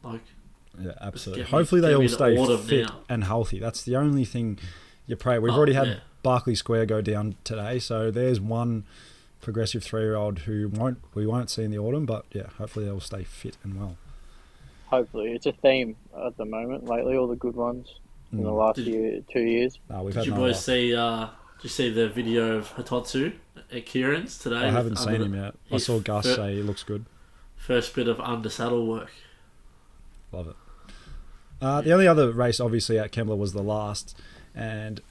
[0.03, 0.21] like
[0.79, 1.43] Yeah, absolutely.
[1.45, 2.95] me- Hopefully they all stay fit now.
[3.09, 3.59] and healthy.
[3.59, 4.59] That's the only thing
[5.07, 5.39] you pray.
[5.39, 5.95] We've Oh, already had yeah.
[6.25, 8.83] Barclay Square go down today, so there's one
[9.41, 13.23] progressive three-year-old who won't we won't see in the autumn, but yeah, hopefully they'll stay
[13.23, 13.95] fit and well.
[14.87, 16.85] Hopefully, it's a theme at the moment.
[16.85, 17.93] Lately, all the good ones
[18.31, 18.57] in the Mm.
[18.57, 19.77] last Did- year, two years.
[19.87, 20.63] No, we've Did you no boys luck.
[20.63, 20.95] see?
[20.95, 21.19] Uh,
[21.57, 23.33] did you see the video of Hitotsu
[23.71, 24.55] at Ciaron's today?
[24.57, 25.53] I haven't seen him yet.
[25.71, 27.05] I saw Gus fir- say he looks good.
[27.55, 29.11] First bit of under saddle work.
[30.31, 30.55] Love it.
[31.61, 34.17] Uh, the only other race, obviously, at Kembla was the last,
[34.55, 35.01] and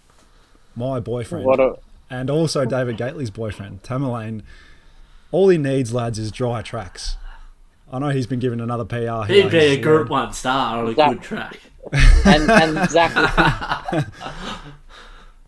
[0.76, 1.76] my boyfriend What a
[2.10, 4.42] and also David Gately's boyfriend, Tamerlane.
[5.32, 7.16] All he needs, lads, is dry tracks.
[7.92, 8.96] I know he's been given another PR.
[8.96, 9.42] here.
[9.42, 11.58] He'd be a He's, Group One star on a That- good track.
[12.24, 13.12] and and Zach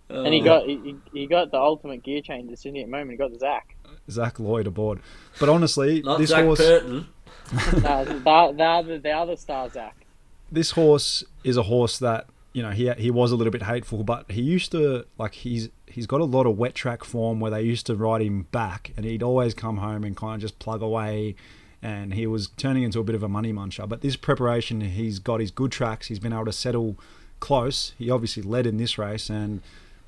[0.09, 3.13] and he got he, he got the ultimate gear change at Sydney at the moment.
[3.13, 3.75] He got Zach.
[4.11, 5.01] Zach Lloyd aboard.
[5.41, 7.09] But honestly, Not this Zach horse, Burton.
[7.81, 10.05] No, the, the, other, the other star Zach.
[10.51, 14.03] this horse is a horse that you know he he was a little bit hateful,
[14.03, 17.51] but he used to like he's he's got a lot of wet track form where
[17.51, 20.59] they used to ride him back, and he'd always come home and kind of just
[20.59, 21.37] plug away,
[21.83, 23.87] and he was turning into a bit of a money muncher.
[23.87, 26.07] But this preparation, he's got his good tracks.
[26.07, 26.97] He's been able to settle
[27.41, 27.93] close.
[27.99, 29.61] He obviously led in this race, and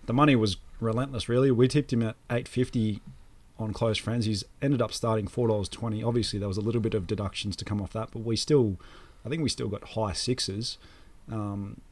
[0.07, 1.29] the money was relentless.
[1.29, 3.03] Really, we tipped him at eight fifty
[3.59, 4.25] on close friends.
[4.25, 6.03] He's ended up starting four dollars twenty.
[6.03, 8.79] Obviously, there was a little bit of deductions to come off that, but we still,
[9.23, 10.79] I think we still got high sixes.
[11.31, 11.83] Um,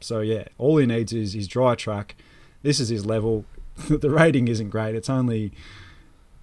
[0.00, 2.16] so yeah, all he needs is his dry track.
[2.62, 3.44] This is his level.
[3.88, 4.94] the rating isn't great.
[4.94, 5.52] It's only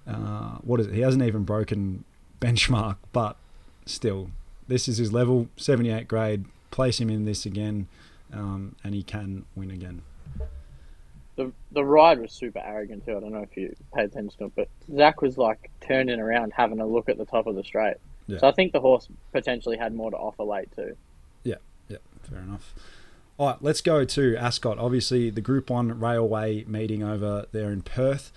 [0.07, 0.93] uh, what is it?
[0.93, 2.03] He hasn't even broken
[2.39, 3.37] benchmark, but
[3.85, 4.29] still,
[4.67, 5.49] this is his level.
[5.57, 6.45] Seventy eight grade.
[6.71, 7.87] Place him in this again,
[8.33, 10.01] um, and he can win again.
[11.35, 13.17] The the ride was super arrogant too.
[13.17, 16.53] I don't know if you paid attention to it, but Zach was like turning around,
[16.55, 17.97] having a look at the top of the straight.
[18.27, 18.39] Yeah.
[18.39, 20.95] So I think the horse potentially had more to offer late too.
[21.43, 21.55] Yeah,
[21.87, 21.97] yeah,
[22.29, 22.73] fair enough.
[23.37, 24.79] All right, let's go to Ascot.
[24.79, 28.31] Obviously, the Group One Railway meeting over there in Perth.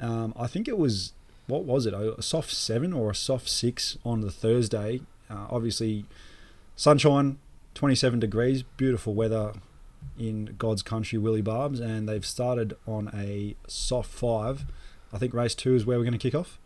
[0.00, 1.12] Um, I think it was
[1.48, 1.94] what was it?
[1.94, 5.00] A soft seven or a soft six on the Thursday.
[5.28, 6.04] Uh, obviously,
[6.76, 7.38] sunshine,
[7.74, 9.54] twenty-seven degrees, beautiful weather
[10.18, 14.66] in God's country, Willie Barbs, and they've started on a soft five.
[15.12, 16.60] I think race two is where we're going to kick off.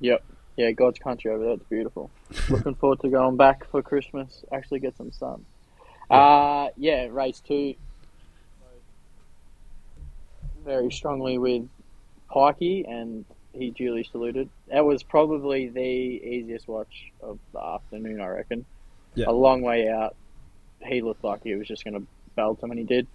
[0.00, 0.24] Yep.
[0.56, 1.52] Yeah, God's country over there.
[1.52, 2.10] It's beautiful.
[2.48, 4.44] Looking forward to going back for Christmas.
[4.50, 5.44] Actually, get some sun.
[6.10, 7.74] Uh, yeah, race two.
[10.64, 11.68] Very strongly with
[12.30, 14.48] Pikey, and he duly saluted.
[14.70, 18.64] That was probably the easiest watch of the afternoon, I reckon.
[19.14, 19.26] Yeah.
[19.28, 20.14] A long way out.
[20.84, 23.06] He looked like he was just going to belt him, and he did.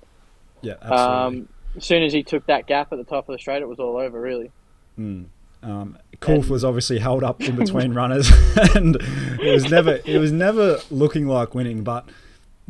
[0.62, 1.40] Yeah, absolutely.
[1.40, 3.68] Um, as soon as he took that gap at the top of the straight, it
[3.68, 4.52] was all over, really.
[5.00, 5.26] Mm.
[5.64, 8.32] Um, Kulf was obviously held up in between runners,
[8.76, 8.98] and
[9.40, 11.84] it was never it was never looking like winning.
[11.84, 12.10] But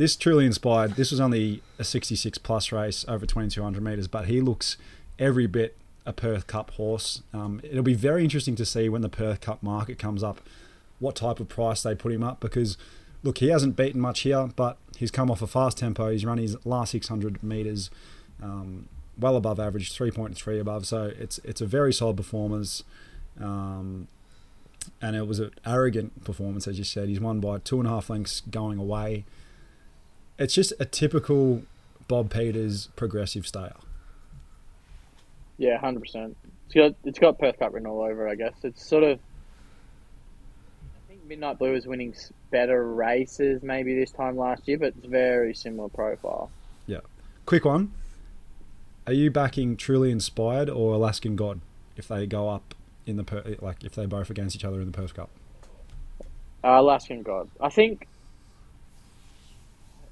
[0.02, 0.96] this truly inspired.
[0.96, 4.76] This was only a 66 plus race over 2200 meters, but he looks
[5.20, 7.22] every bit a Perth Cup horse.
[7.32, 10.42] Um, it'll be very interesting to see when the Perth Cup market comes up,
[10.98, 12.78] what type of price they put him up because.
[13.24, 16.10] Look, he hasn't beaten much here, but he's come off a fast tempo.
[16.10, 17.92] He's run his last 600 meters
[18.42, 20.88] um, well above average, 3.3 above.
[20.88, 22.84] So it's it's a very solid performance.
[23.40, 24.08] Um,
[25.04, 27.10] and it was an arrogant performance, as you said.
[27.10, 29.26] He's won by two and a half lengths going away.
[30.42, 31.62] It's just a typical
[32.08, 33.80] Bob Peters progressive style.
[35.60, 36.36] Yeah, hundred percent.
[36.66, 38.28] It's got it's got Perth Cup written all over.
[38.28, 39.20] I guess it's sort of.
[40.82, 42.16] I think Midnight Blue is winning
[42.50, 46.50] better races maybe this time last year, but it's very similar profile.
[46.88, 47.02] Yeah,
[47.46, 47.92] quick one.
[49.06, 51.62] Are you backing Truly Inspired or Alaskan God
[51.96, 52.74] if they go up
[53.06, 55.30] in the per- like if they both against each other in the Perth Cup?
[56.64, 57.48] Uh, Alaskan God.
[57.60, 58.08] I think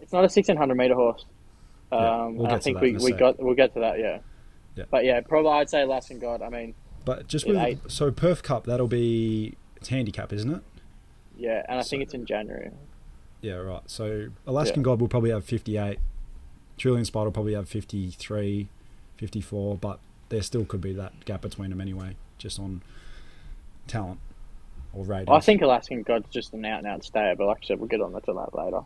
[0.10, 1.24] it's not a sixteen hundred meter horse.
[1.92, 4.00] Um, Yeah, we'll I think we, we got we'll get to that.
[4.00, 4.22] Yeah.
[4.76, 4.86] Yeah.
[4.90, 6.42] But yeah, probably I'd say Alaskan God.
[6.42, 6.74] I mean,
[7.06, 7.78] But just with eight.
[7.90, 10.62] so Perth Cup, that'll be it's handicap, isn't it?
[11.38, 12.72] yeah, and I think it's in January.
[13.42, 13.84] Yeah, right.
[13.86, 16.00] So Alaskan God will probably have 58.
[16.78, 18.68] Trillion Spot will probably have 53,
[19.18, 22.82] 54, but there still could be that gap between them anyway, just on
[23.86, 24.20] talent
[24.92, 25.30] or ratings.
[25.30, 27.90] I think Alaskan God's just an out and out stayer, but like I said, we'll
[27.90, 28.82] get on to that later.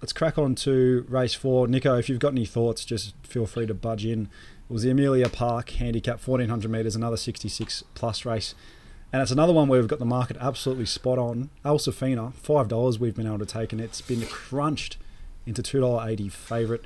[0.00, 1.68] Let's crack on to race four.
[1.68, 4.30] Nico, if you've got any thoughts, just feel free to budge in.
[4.68, 8.54] It was the Amelia Park handicap, 1400 metres, another 66 plus race.
[9.12, 11.50] And it's another one where we've got the market absolutely spot on.
[11.66, 14.96] El Safina, $5 we've been able to take, and it's been crunched
[15.44, 16.82] into $2.80 favourite.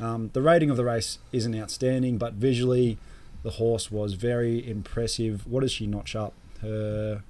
[0.00, 2.98] Um, the rating of the race isn't outstanding, but visually,
[3.42, 5.46] the horse was very impressive.
[5.46, 6.32] What does she notch up?
[6.62, 7.22] Her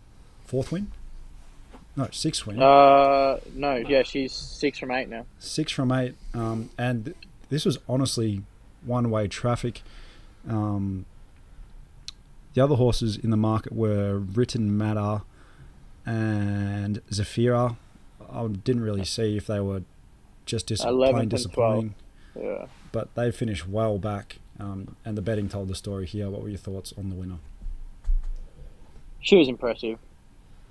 [0.46, 0.92] fourth win?
[1.98, 2.62] No, six win.
[2.62, 5.26] Uh, no, yeah, she's six from eight now.
[5.40, 7.16] six from eight, um, and th-
[7.48, 8.42] this was honestly
[8.84, 9.82] one-way traffic.
[10.48, 11.06] Um,
[12.54, 15.22] the other horses in the market were Written Matter
[16.06, 17.76] and Zafira.
[18.32, 19.82] I didn't really see if they were
[20.46, 21.96] just dis- plain disappointing,
[22.40, 22.66] Yeah.
[22.92, 24.36] but they finished well back.
[24.60, 26.30] Um, and the betting told the story here.
[26.30, 27.38] What were your thoughts on the winner?
[29.20, 29.98] She was impressive.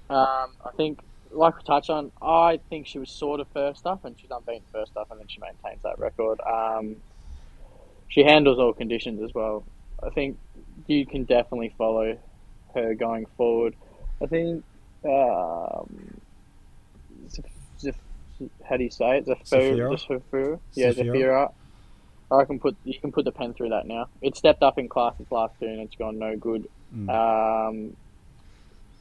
[0.09, 0.99] Um, I think,
[1.31, 4.63] like we touched on, I think she was sort of first up, and she's unbeaten
[4.71, 6.39] first up, and then she maintains that record.
[6.41, 6.97] Um,
[8.07, 9.63] she handles all conditions as well.
[10.01, 10.37] I think
[10.87, 12.17] you can definitely follow
[12.73, 13.75] her going forward.
[14.21, 14.63] I think,
[15.03, 16.21] um,
[18.67, 19.25] how do you say it?
[19.25, 19.97] Zafira?
[20.07, 20.59] Zafira?
[20.73, 21.51] Yeah, Zafira.
[22.29, 24.09] I can put you can put the pen through that now.
[24.21, 26.67] It stepped up in class its last two, and it's gone no good.
[26.93, 27.09] Mm.
[27.09, 27.95] Um,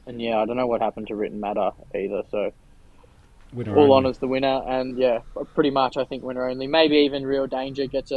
[0.07, 2.23] and yeah, I don't know what happened to Written Matter either.
[2.31, 2.51] So
[3.53, 3.95] Winner all only.
[3.95, 5.19] honours the winner, and yeah,
[5.53, 6.67] pretty much I think winner only.
[6.67, 8.15] Maybe even Real Danger gets a,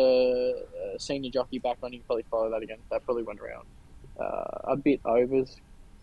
[0.95, 1.93] a senior jockey back on.
[1.93, 2.79] You can probably follow that again.
[2.91, 3.67] That probably went around
[4.19, 5.57] uh, a bit overs,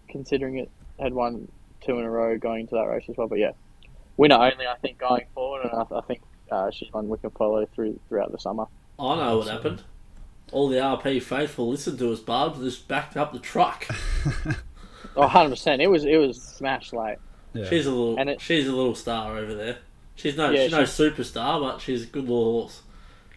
[0.07, 1.49] considering it had won
[1.81, 3.27] two in a row going to that race as well.
[3.27, 3.51] But yeah,
[4.15, 4.65] winner only.
[4.65, 7.99] I think going forward, and I, I think uh, she's one we can follow through
[8.07, 8.65] throughout the summer.
[8.97, 9.83] I know what happened.
[10.53, 13.85] All the RP faithful listened to us, Barbs, and just backed up the truck.
[15.17, 15.81] Oh, 100 percent.
[15.81, 17.17] It was it was smashed late.
[17.53, 17.67] Yeah.
[17.69, 19.77] She's a little, And it- she's a little star over there.
[20.15, 22.81] She's no, Yeah, she's no superstar, but she's a good little horse.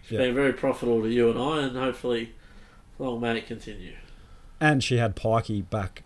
[0.03, 0.27] She's Yeah.
[0.27, 2.33] been very profitable to you and I, and hopefully,
[2.99, 3.95] long may it continue.
[4.61, 6.03] and she had Pikey back.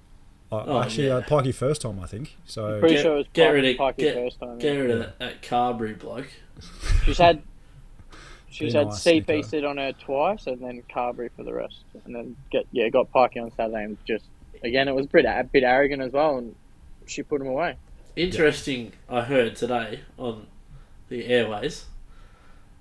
[0.52, 1.14] Uh, Oh, actually, yeah.
[1.16, 2.36] uh, Pikey first time, I think.
[2.44, 4.58] So Pretty Get- sure it was get Pikey- rid of- Pikey get- first time.
[4.58, 4.80] Get yeah.
[4.80, 6.28] rid of that, that Carberry bloke.
[7.04, 7.42] She's had
[8.50, 11.80] she's Be had nice, CP sit on her twice, and then Carberry for the rest,
[12.04, 14.24] and then get yeah got Pikey on Saturday, and just
[14.64, 16.54] again it was a bit arrogant as well, and
[17.06, 17.76] she put him away.
[18.16, 20.46] Interesting, I heard today on
[21.08, 21.86] the airways.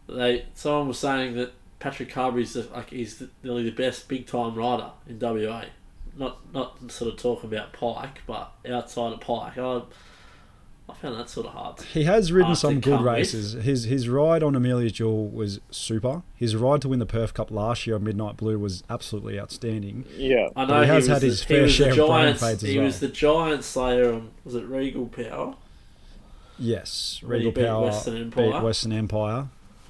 [0.07, 4.27] They someone was saying that Patrick Carberry's the, like he's the, nearly the best big
[4.27, 5.65] time rider in WA.
[6.15, 9.57] Not not sort of talking about Pike, but outside of Pike.
[9.57, 9.81] I
[10.89, 11.81] I found that sort of hard.
[11.81, 13.13] He has ridden some good come with.
[13.13, 13.53] races.
[13.53, 16.23] His his ride on Amelia's Jewel was super.
[16.35, 20.03] His ride to win the Perth Cup last year on Midnight Blue was absolutely outstanding.
[20.17, 22.41] Yeah, I But know he has was had the, his fair share of brain Giants.
[22.41, 22.85] fades as He well.
[22.85, 25.55] was the Giant Slayer on was it Regal Power?
[26.59, 28.51] Yes, Regal beat Power Western Empire.
[28.51, 29.47] beat Western Empire,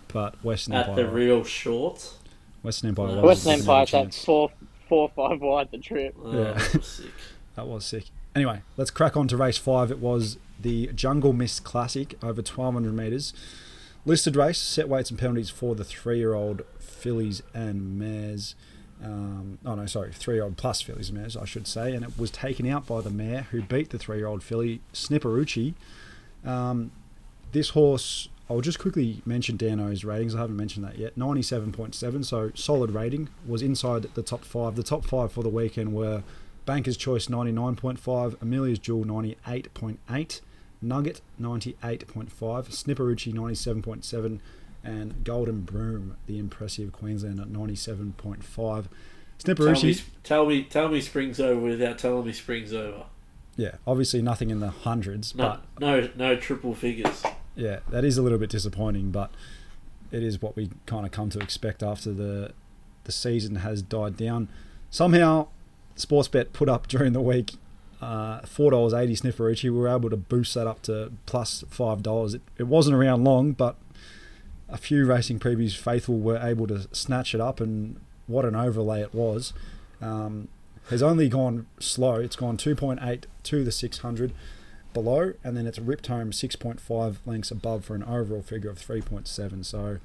[0.08, 2.14] but Western At Empire at the real short.
[2.62, 4.18] Western Empire was Western Empire Empire's chance.
[4.20, 4.52] that four
[4.88, 6.16] four or five wide the trip.
[6.24, 6.54] Oh, Yeah.
[6.54, 7.12] that was sick.
[7.56, 8.06] That was sick.
[8.36, 9.92] Anyway, let's crack on to race five.
[9.92, 13.34] It was the Jungle Mist Classic over 1200 metres.
[14.06, 18.56] Listed race, set weights and penalties for the three year old fillies and mares.
[19.04, 21.94] Um, oh no, sorry, three year old plus fillies and mares, I should say.
[21.94, 24.82] And it was taken out by the mare who beat the three year old filly,
[24.94, 25.74] Snipperucci.
[26.46, 26.92] Um,
[27.54, 30.36] this horse, I'll just quickly mention Dano's ratings.
[30.36, 31.18] I haven't mentioned that yet.
[31.18, 33.30] 97.7, so solid rating.
[33.48, 34.76] Was inside the top five.
[34.76, 36.24] The top five for the weekend were
[36.66, 40.42] Banker's Choice 99.5, Amelia's Jewel 98.8,
[40.82, 44.40] Nugget 98.5, Snipperucci 97.7,
[44.84, 48.46] and Golden Broom, the impressive Queensland at 97.5.
[48.56, 48.86] Tell me,
[49.56, 53.06] Snipperucci, tell me, tell me, springs over without telling me springs over.
[53.58, 57.24] yeah, obviously nothing in the hundreds, No, but no, no triple figures.
[57.56, 59.32] yeah, that is a little bit disappointing, but
[60.12, 62.54] it is what we kind of come to expect after the
[63.06, 64.48] the season has died down.
[64.90, 65.48] Somehow,
[65.98, 67.54] Sportsbet put up during the week
[68.02, 69.64] uh, four dollars eighty Snipperucci.
[69.64, 72.34] We were able to boost that up to plus five dollars.
[72.34, 73.78] It, it wasn't around long, but
[74.70, 79.02] a few racing previews faithful were able to snatch it up, and what an overlay
[79.02, 79.54] it was.
[80.02, 80.50] Um,
[80.90, 82.16] has only gone slow.
[82.16, 84.34] It's gone 2.8 to the 600
[84.94, 89.64] below, and then it's ripped home 6.5 lengths above for an overall figure of 3.7.
[89.64, 90.00] So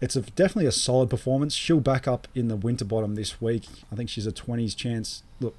[0.00, 1.54] it's a, definitely a solid performance.
[1.54, 3.66] She'll back up in the Winterbottom this week.
[3.90, 5.22] I think she's a 20s chance.
[5.40, 5.56] Look,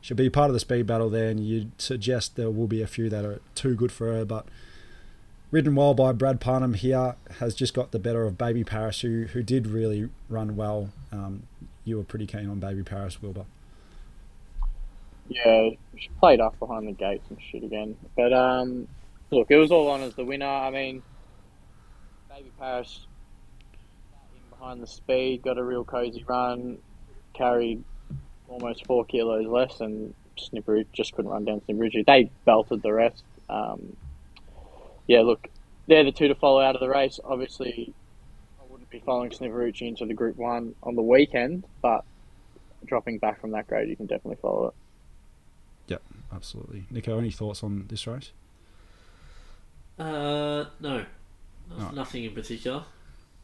[0.00, 2.86] she'll be part of the speed battle there, and you'd suggest there will be a
[2.86, 4.46] few that are too good for her, but.
[5.52, 9.26] Ridden well by Brad Parnham here has just got the better of Baby Paris, who,
[9.26, 10.90] who did really run well.
[11.12, 11.44] Um,
[11.84, 13.46] you were pretty keen on Baby Paris, Wilbur.
[15.28, 17.96] Yeah, she played off behind the gates and shit again.
[18.16, 18.88] But um,
[19.30, 20.46] look, it was all on as the winner.
[20.46, 21.02] I mean,
[22.28, 23.05] Baby Paris
[24.66, 26.76] behind the speed, got a real cozy run,
[27.34, 27.84] carried
[28.48, 32.02] almost four kilos less, and Snipper just couldn't run down Snipper.
[32.04, 33.22] They belted the rest.
[33.48, 33.96] Um,
[35.06, 35.46] yeah, look,
[35.86, 37.20] they're the two to follow out of the race.
[37.22, 37.94] Obviously,
[38.60, 42.04] I wouldn't be following Snipperucci into the Group One on the weekend, but
[42.86, 44.74] dropping back from that grade, you can definitely follow it.
[45.86, 46.02] Yep,
[46.34, 46.86] absolutely.
[46.90, 48.32] Nico, any thoughts on this race?
[49.96, 51.04] Uh, no,
[51.72, 51.94] Alright.
[51.94, 52.82] nothing in particular.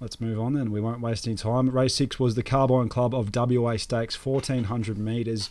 [0.03, 0.73] Let's move on then.
[0.73, 1.71] We won't waste any time.
[1.71, 5.49] Race six was the Carbine Club of WA Stakes, 1400 metres.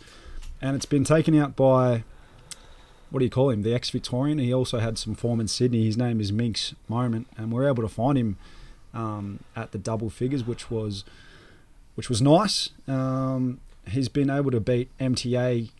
[0.60, 2.04] And it's been taken out by,
[3.08, 3.62] what do you call him?
[3.62, 4.36] The ex Victorian.
[4.36, 5.86] He also had some form in Sydney.
[5.86, 7.28] His name is Minx Moment.
[7.38, 8.36] And we're able to find him
[8.92, 11.04] um, at the double figures, which was
[11.94, 12.68] which was nice.
[12.86, 15.70] Um, he's been able to beat MTA.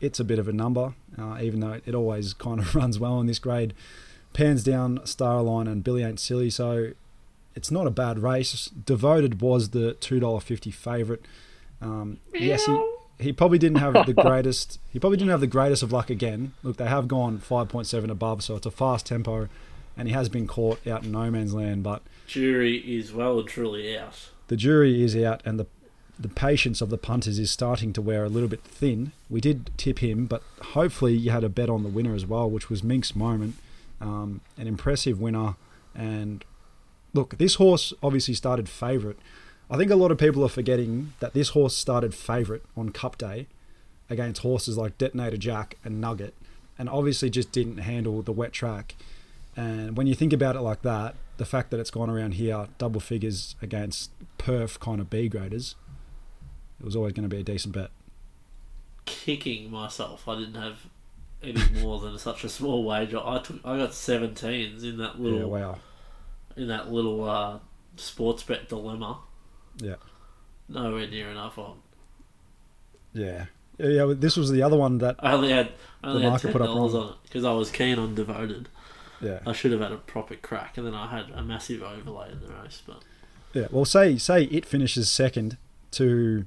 [0.00, 3.18] It's a bit of a number, uh, even though it always kind of runs well
[3.18, 3.74] in this grade.
[4.32, 6.50] Pans down Starline and Billy Ain't Silly.
[6.50, 6.92] So
[7.56, 8.66] it's not a bad race.
[8.68, 11.22] Devoted was the two dollar fifty favourite.
[11.80, 12.82] Um, yes, he
[13.18, 14.78] he probably didn't have the greatest.
[14.92, 16.52] He probably didn't have the greatest of luck again.
[16.62, 19.48] Look, they have gone five point seven above, so it's a fast tempo,
[19.96, 21.82] and he has been caught out in no man's land.
[21.82, 24.30] But Jury is well and truly out.
[24.48, 25.66] the jury is out, and the
[26.18, 29.12] the patience of the punters is starting to wear a little bit thin.
[29.28, 30.42] We did tip him, but
[30.72, 33.56] hopefully you had a bet on the winner as well, which was Mink's Moment,
[34.00, 35.56] um, an impressive winner.
[35.94, 36.42] And
[37.16, 39.16] look, this horse obviously started favourite.
[39.68, 43.18] I think a lot of people are forgetting that this horse started favourite on Cup
[43.18, 43.48] Day
[44.08, 46.34] against horses like Detonator Jack and Nugget,
[46.78, 48.94] and obviously just didn't handle the wet track.
[49.56, 52.68] And when you think about it like that, the fact that it's gone around here
[52.78, 55.74] double figures against perf kind of B graders,
[56.78, 57.90] it was always going to be a decent bet.
[59.06, 60.86] Kicking myself, I didn't have
[61.42, 63.20] any more than such a small wager.
[63.24, 65.78] I took, I got 17s in that little, Yeah, wow.
[66.56, 67.58] In that little uh,
[67.96, 69.18] sports bet dilemma.
[69.78, 69.96] Yeah.
[70.68, 71.78] Nowhere near enough on.
[73.12, 73.46] Yeah.
[73.78, 75.70] Yeah, yeah, this was the other one that I only had,
[76.02, 77.02] I only The had market ten put up dollars wrong.
[77.02, 78.68] on it because I was keen on devoted.
[79.20, 79.40] yeah.
[79.46, 82.40] I should have had a proper crack, and then I had a massive overlay in
[82.40, 82.82] the race.
[82.86, 83.02] But
[83.52, 83.66] Yeah.
[83.70, 85.58] Well, say say it finishes second
[85.92, 86.46] to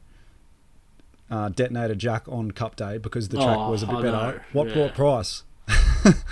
[1.30, 4.12] uh, Detonator Jack on Cup Day because the track Oh, was a bit I better.
[4.12, 4.74] know, What yeah.
[4.74, 5.44] brought price?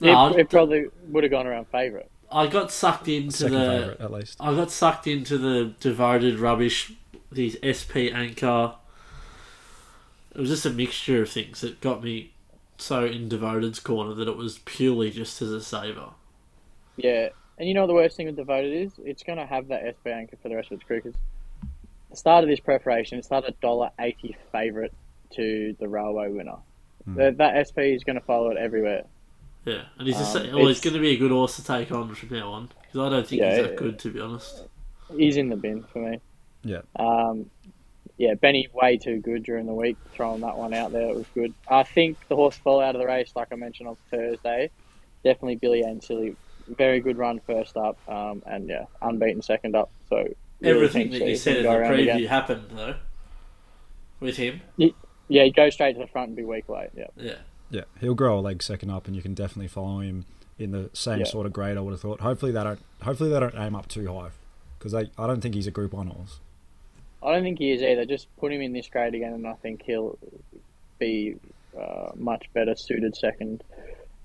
[0.00, 2.10] No, it, it probably would have gone around favourite.
[2.30, 4.36] I got sucked into Second the favourite, at least.
[4.40, 6.92] I got sucked into the devoted rubbish,
[7.30, 8.74] these SP anchor.
[10.34, 12.32] It was just a mixture of things that got me
[12.78, 16.10] so in devoted's corner that it was purely just as a saver.
[16.96, 18.92] Yeah, and you know what the worst thing with Devoted is?
[19.04, 21.18] It's going to have that SP anchor for the rest of its crew because
[22.10, 24.92] the start of this preparation, it's not a dollar eighty favourite
[25.34, 26.56] to the railway winner.
[27.04, 27.14] Hmm.
[27.14, 29.04] That, that SP is going to follow it everywhere.
[29.66, 31.90] Yeah, and he's just Um, oh, he's going to be a good horse to take
[31.90, 34.62] on from now on because I don't think Yeah, he's that good to be honest.
[35.14, 36.20] He's in the bin for me.
[36.62, 36.82] Yeah.
[36.96, 37.50] Um,
[38.16, 41.10] yeah, Benny way too good during the week, throwing that one out there.
[41.10, 41.52] It was good.
[41.68, 44.70] I think the horse fell out of the race, like I mentioned on Thursday.
[45.22, 46.36] Definitely Billy Ain't Silly,
[46.68, 49.90] very good run first up, um, and yeah, unbeaten second up.
[50.08, 50.36] So really
[50.76, 52.24] Everything that you he said in the preview again.
[52.26, 52.94] happened though.
[54.20, 56.88] With him, Yeah, he'd go straight to the front and be weak late.
[56.96, 57.34] Yeah, yeah.
[57.70, 60.24] Yeah, he'll grow a leg second up, and you can definitely follow him
[60.58, 61.24] in the same Yeah.
[61.26, 61.76] sort of grade.
[61.76, 62.20] I would have thought.
[62.20, 62.78] Hopefully they don't.
[63.02, 64.30] Hopefully they don't aim up too high,
[64.78, 66.38] because I I don't think he's a Group One horse.
[67.22, 68.04] I don't think he is either.
[68.04, 70.16] Just put him in this grade again, and I think he'll
[70.98, 71.36] be
[71.78, 73.64] uh, much better suited second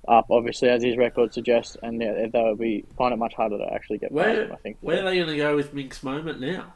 [0.08, 0.28] up.
[0.30, 3.98] Obviously, as his record suggests, and yeah, they'll be find it much harder to actually
[3.98, 4.52] get past Where him.
[4.52, 4.78] I think.
[4.82, 6.74] where are they going to go with Mink's moment now?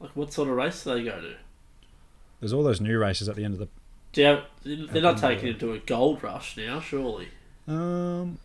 [0.00, 1.34] Like, what sort of race do they go to?
[2.40, 3.60] There's all those new races at the end of
[4.12, 7.28] Do you have, they're not taking him to a gold rush now, surely.
[7.66, 8.38] Um,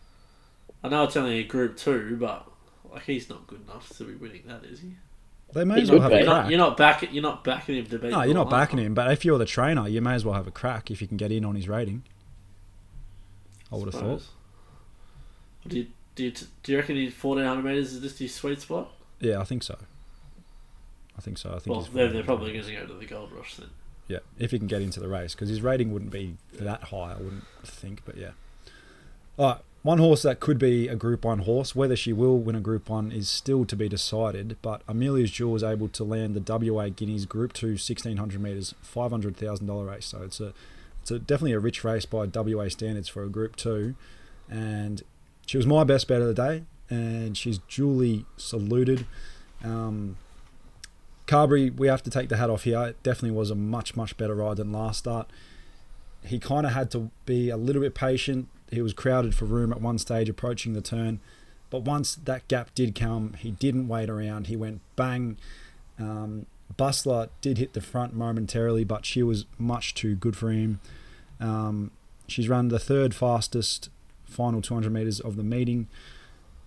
[0.82, 2.46] I know it's only a Group Two, but
[2.92, 4.92] like he's not good enough to be winning that, is he?
[5.54, 6.16] they may He as well have be.
[6.16, 6.42] a You're crack.
[6.44, 7.12] not, you're not back.
[7.12, 8.10] You're not backing him to beat.
[8.10, 8.92] no, you're not backing him.
[8.94, 11.16] But if you're the trainer, you may as well have a crack if you can
[11.16, 12.02] get in on his rating.
[13.72, 14.22] I would have thought.
[15.66, 18.92] Do you, do you, do you reckon his 1400 metres is just his sweet spot?
[19.20, 19.78] Yeah, I think so.
[21.16, 21.50] I think so.
[21.50, 23.70] I think Well, he's then they're probably going to go to the gold rush then.
[24.06, 27.12] Yeah, if he can get into the race, because his rating wouldn't be that high,
[27.12, 28.02] I wouldn't think.
[28.04, 28.32] But yeah.
[29.38, 31.74] All right, one horse that could be a Group One horse.
[31.76, 34.56] Whether she will win a Group One is still to be decided.
[34.62, 39.10] But Amelia's Jewel was able to land the WA Guineas Group Two 1600 meters, five
[39.10, 40.06] hundred thousand dollar race.
[40.06, 40.54] So it's a
[41.02, 43.94] it's a, definitely a rich race by WA standards for a Group Two,
[44.50, 45.02] and
[45.44, 49.06] she was my best bet of the day, and she's duly saluted.
[49.62, 50.16] Um,
[51.26, 52.82] Carberry, we have to take the hat off here.
[52.82, 55.30] It definitely was a much, much better ride than last start.
[56.24, 58.48] He kind of had to be a little bit patient.
[58.70, 61.20] He was crowded for room at one stage approaching the turn.
[61.70, 64.46] But once that gap did come, he didn't wait around.
[64.46, 65.36] He went bang.
[65.98, 66.46] Um,
[66.76, 70.80] Bustler did hit the front momentarily, but she was much too good for him.
[71.40, 71.90] Um,
[72.26, 73.90] she's run the third fastest
[74.24, 75.88] final 200 metres of the meeting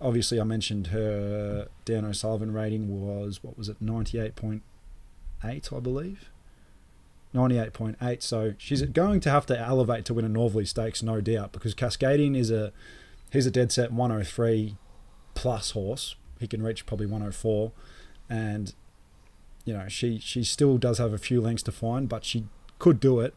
[0.00, 4.62] obviously I mentioned her Dan O'Sullivan rating was what was it 98.8
[5.44, 6.30] I believe?
[7.34, 11.52] 98.8 so she's going to have to elevate to win a Northerly Stakes no doubt
[11.52, 12.72] because Cascadian is a
[13.30, 14.76] he's a dead set 103
[15.34, 16.16] plus horse.
[16.40, 17.72] He can reach probably 104
[18.30, 18.74] and
[19.64, 22.46] you know she she still does have a few lengths to find but she
[22.78, 23.34] could do it.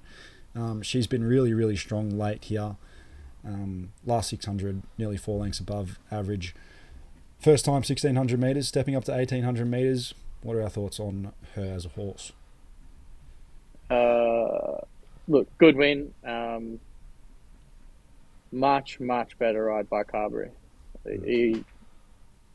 [0.55, 2.77] Um, she's been really really strong late here
[3.45, 6.55] um, last 600, nearly four lengths above average.
[7.39, 10.13] First time 1600 metres, stepping up to 1800 metres.
[10.43, 12.31] What are our thoughts on her as a horse?
[13.89, 14.77] Uh,
[15.27, 16.13] look, good win.
[16.23, 16.79] Um,
[18.51, 20.51] much, much better ride by Carberry.
[21.05, 21.63] He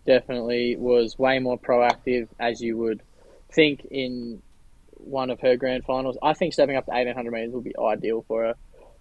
[0.06, 3.02] definitely was way more proactive, as you would
[3.50, 4.40] think in
[4.92, 6.16] one of her grand finals.
[6.22, 8.54] I think stepping up to 1800 metres would be ideal for her.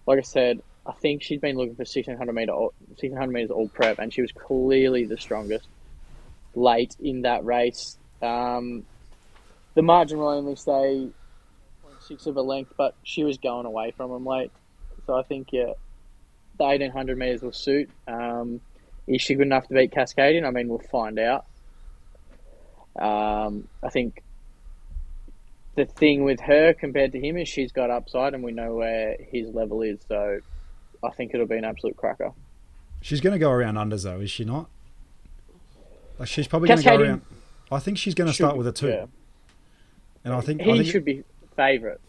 [0.07, 3.99] Like I said, I think she's been looking for 1600 metre, 1600 metres all prep,
[3.99, 5.67] and she was clearly the strongest
[6.53, 7.97] late in that race.
[8.21, 8.85] Um,
[9.73, 11.09] the margin will only stay
[11.99, 14.51] six of a length, but she was going away from him late.
[15.07, 15.73] So I think yeah,
[16.57, 17.89] the eighteen hundred meters will suit.
[18.07, 18.61] Um,
[19.07, 20.45] is she good enough to beat Cascadian?
[20.45, 21.45] I mean, we'll find out.
[22.95, 24.23] Um, I think
[25.75, 29.17] the thing with her compared to him is she's got upside, and we know where
[29.31, 29.99] his level is.
[30.07, 30.39] So
[31.05, 32.31] I think it'll be an absolute cracker.
[33.01, 34.67] She's going to go around unders though, is she not?
[36.17, 37.21] Like she's probably going to go around.
[37.71, 39.05] I think she's going to start with a two, yeah.
[40.23, 41.23] and I think I He think should be
[41.55, 41.99] favourite.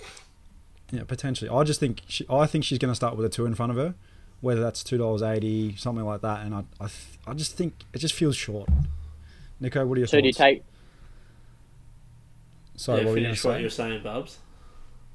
[0.92, 1.51] yeah potentially.
[1.51, 3.72] I just think she, I think she's going to start with a two in front
[3.72, 3.94] of her,
[4.40, 7.74] whether that's two dollars eighty something like that, and I I, th- I just think
[7.92, 8.68] it just feels short.
[9.61, 10.22] Nico, what are your So thoughts?
[10.22, 10.62] do you take?
[12.76, 14.38] Sorry, yeah, what were you going finish to what you were saying, Bubs.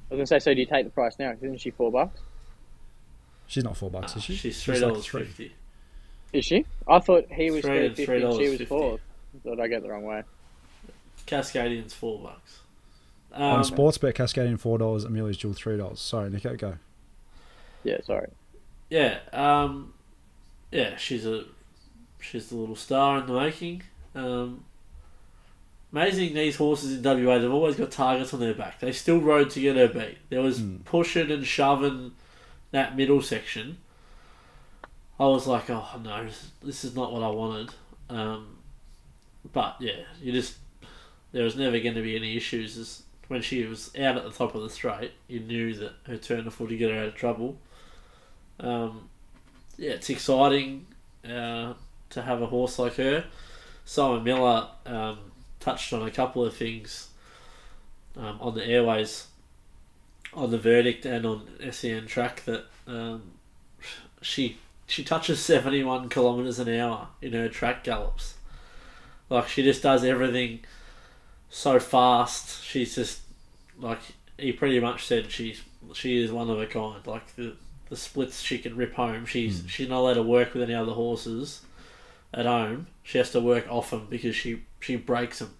[0.10, 1.32] I was gonna say, so do you take the price now?
[1.40, 2.20] Isn't she four bucks?
[3.52, 4.36] She's not four bucks, is she?
[4.38, 5.26] she's three dollars three.
[5.26, 5.52] fifty.
[6.32, 6.66] Is she?
[6.88, 8.68] I thought he was Three- three fifty and she was $3.50.
[8.68, 9.00] four.
[9.44, 10.24] Did I get the wrong way?
[11.28, 12.60] Cascadian's four bucks.
[13.34, 16.00] On Um, Sportsbet, Cascadian four dollars, Amelia's Jewel three dollars.
[16.00, 16.76] Sorry, Nico, go.
[17.84, 18.30] Yeah, sorry.
[18.90, 19.94] yeah, um,
[20.72, 21.44] yeah, she's a
[22.22, 23.84] she's the little star in the making.
[24.16, 24.64] Um,
[25.92, 27.38] amazing these horses in WA.
[27.40, 28.80] They've always got targets on their back.
[28.80, 30.18] They still rode to get her beat.
[30.30, 30.86] There was Mm.
[30.86, 32.14] pushing and shoving
[32.72, 33.78] that middle section.
[35.20, 36.28] I was like, oh no,
[36.64, 37.70] this- is not what I wanted.
[38.10, 38.58] Um,
[39.54, 40.58] but yeah, you just
[41.32, 42.78] there was never going to be any issues.
[42.78, 46.18] As when she was out at the top of the straight, you knew that her
[46.18, 47.58] turn of foot to get her out of trouble.
[48.60, 49.10] Um,
[49.78, 50.86] yeah, it's exciting
[51.26, 51.74] uh,
[52.10, 53.26] to have a horse like her.
[53.86, 55.20] Simon Miller um,
[55.60, 57.10] touched on a couple of things
[58.18, 59.28] um, on the airways,
[60.34, 63.32] on the verdict and on SEN track that um,
[64.22, 64.58] she
[64.88, 68.36] she touches seventy one kilometers an hour in her track gallops.
[69.30, 70.62] Like she just does everything
[71.50, 72.64] so fast.
[72.64, 73.22] She's just
[73.80, 74.00] like
[74.38, 75.62] he pretty much said she's
[75.94, 77.06] she is one of a kind.
[77.06, 77.56] Like the
[77.90, 79.26] the splits she can rip home.
[79.26, 81.62] She's she's not allowed to work with any other horses
[82.34, 82.88] at home.
[83.04, 85.54] She has to work off them because she she breaks them.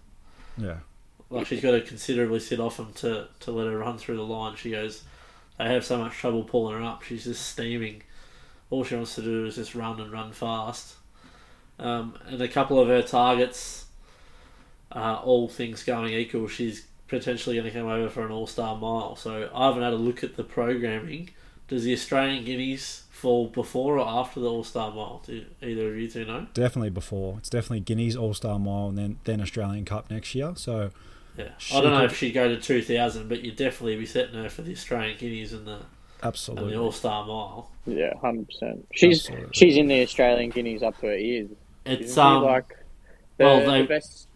[0.56, 0.78] Yeah.
[1.32, 4.22] Like she's got to considerably sit off him to, to let her run through the
[4.22, 4.54] line.
[4.56, 5.02] She goes,
[5.58, 7.02] they have so much trouble pulling her up.
[7.02, 8.02] She's just steaming.
[8.68, 10.96] All she wants to do is just run and run fast.
[11.78, 13.86] Um, and a couple of her targets,
[14.92, 18.76] uh, all things going equal, she's potentially going to come over for an All Star
[18.76, 19.16] Mile.
[19.16, 21.30] So I haven't had a look at the programming.
[21.68, 25.22] Does the Australian Guineas fall before or after the All Star Mile?
[25.24, 26.46] Do either of you two know?
[26.52, 27.36] Definitely before.
[27.38, 30.52] It's definitely Guineas All Star Mile and then then Australian Cup next year.
[30.56, 30.90] So
[31.36, 33.96] Yeah, She I don't know could- if she'd go to two thousand, but you'd definitely
[33.96, 35.84] be setting her for the Australian Guineas and the and
[36.22, 36.72] absolutely.
[36.74, 37.70] the All Star Mile.
[37.86, 38.86] Yeah, hundred percent.
[38.94, 39.48] She's Absolutely.
[39.54, 41.48] she's in the Australian Guineas up to her ears.
[41.86, 42.76] It's Isn't um like
[43.38, 44.28] the, well, they- the best.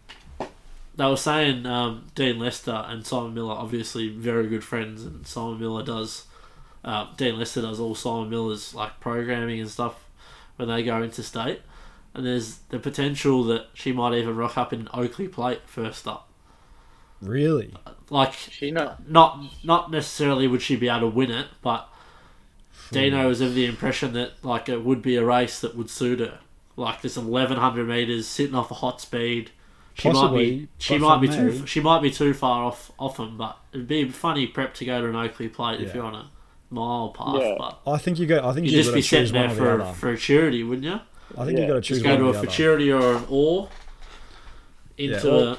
[0.95, 5.59] they were saying um, Dean Lester and Simon Miller obviously very good friends, and Simon
[5.59, 6.25] Miller does
[6.83, 10.05] uh, Dean Lester does all Simon Miller's like programming and stuff
[10.55, 11.61] when they go interstate,
[12.15, 16.26] and there's the potential that she might even rock up in Oakleigh Plate first up.
[17.21, 17.73] Really?
[18.09, 21.89] Like She not not not necessarily would she be able to win it, but
[22.89, 22.95] hmm.
[22.95, 26.19] Dino was of the impression that like it would be a race that would suit
[26.19, 26.39] her.
[26.75, 29.51] Like this eleven hundred meters, sitting off a hot speed.
[29.95, 33.19] She might be she might for be too she might be too far off off
[33.19, 36.03] him, but it'd be a funny prep to go to an Oakleigh plate if you're
[36.05, 36.29] on a
[36.69, 37.41] mile path.
[37.41, 37.55] Yeah.
[37.57, 38.47] But I think you go.
[38.47, 39.93] I think you'd just be to choose sitting there or the for other.
[39.93, 40.99] for a charity, wouldn't you?
[41.35, 41.65] I think Yeah.
[41.65, 42.47] you got to choose Just go one to a the other.
[42.47, 43.69] futurity or an or
[44.97, 45.57] into well, a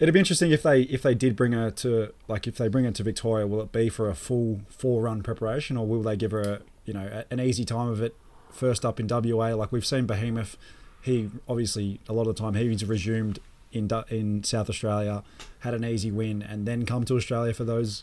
[0.00, 2.84] It'd be interesting if they if they did bring her to like if they bring
[2.86, 6.16] her to Victoria, will it be for a full four run preparation or will they
[6.16, 8.16] give her a, you know a- an easy time of it
[8.50, 9.54] first up in WA?
[9.54, 10.56] Like we've seen Behemoth,
[11.02, 13.38] he obviously a lot of the time he's resumed
[13.72, 15.22] in in South Australia,
[15.60, 18.02] had an easy win and then come to Australia for those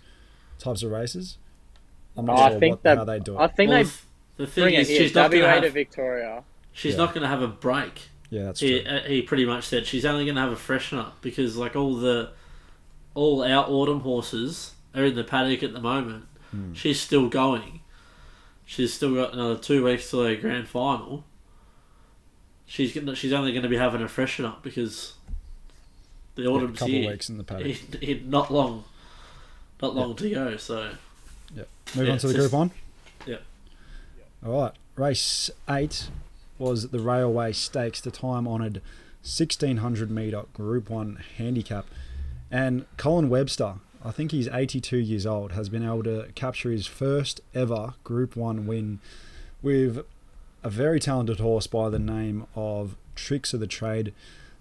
[0.60, 1.38] types of races.
[2.16, 3.40] I'm not I sure think what, that how they do it.
[3.40, 3.90] I think well, they
[4.38, 5.00] the thing bring it is here.
[5.00, 6.44] she's not WA going to to have Victoria.
[6.74, 6.98] she's Yeah.
[7.00, 8.10] not going to have a break.
[8.30, 8.90] Yeah, that's He, true.
[8.92, 11.96] uh, he pretty much said she's only going to have a freshener because like all
[11.96, 12.30] the
[13.14, 16.26] all our autumn horses are in the paddock at the moment.
[16.52, 16.74] Hmm.
[16.74, 17.82] She's still going.
[18.66, 21.24] She's still got another two weeks till her grand final.
[22.66, 25.14] She's gonna, she's only going to be having a freshen up because
[26.36, 27.10] the Yeah, a autumn's couple here.
[27.12, 27.68] weeks in the paddock.
[27.68, 28.84] It- it- not long,
[29.82, 30.58] not long to go.
[30.58, 30.92] So
[31.56, 31.68] yep.
[31.96, 32.72] Move Yeah, on to the it's Group just- One.
[33.26, 33.38] yeah.
[34.46, 36.10] All right, race eight
[36.58, 38.82] was the Railway Stakes, the time-honoured
[39.22, 41.86] 1600 metre Group One handicap,
[42.50, 46.88] and Colin Webster, I think he's 82 years old, has been able to capture his
[46.88, 49.00] first ever Group One win
[49.62, 50.06] with
[50.64, 54.14] a very talented horse by the name of Tricks of the Trade.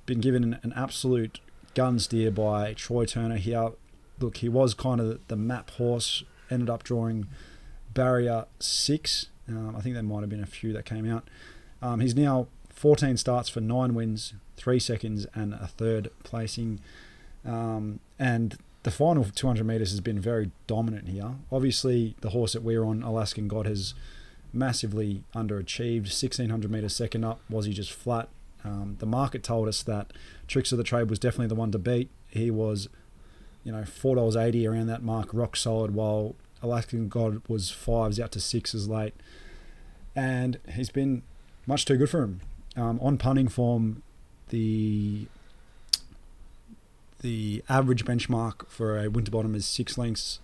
[0.04, 1.40] Been given an, an absolute
[1.74, 3.72] gun steer by Troy Turner here.
[4.18, 6.24] Look, he was kind of the map horse.
[6.50, 7.26] Ended up drawing
[7.92, 9.26] barrier six.
[9.48, 11.28] Um, I think there might have been a few that came out.
[11.82, 16.80] Um, he's now 14 starts for nine wins, three seconds, and a third placing.
[17.44, 21.34] Um, and the final 200 metres has been very dominant here.
[21.50, 23.94] Obviously, the horse that we're on, Alaskan God, has
[24.52, 26.06] massively underachieved.
[26.06, 28.28] 1600 metres second up, was he just flat?
[28.64, 30.12] Um, the market told us that
[30.48, 32.10] Tricks of the Trade was definitely the one to beat.
[32.28, 32.88] He was,
[33.64, 35.94] you know, four dollars eighty around that mark, rock solid.
[35.94, 39.14] While Alaskan God was fives out to sixes late,
[40.16, 41.22] and he's been
[41.66, 42.40] much too good for him.
[42.76, 44.02] Um, on punting form,
[44.50, 45.26] the
[47.22, 50.38] the average benchmark for a Winterbottom is six lengths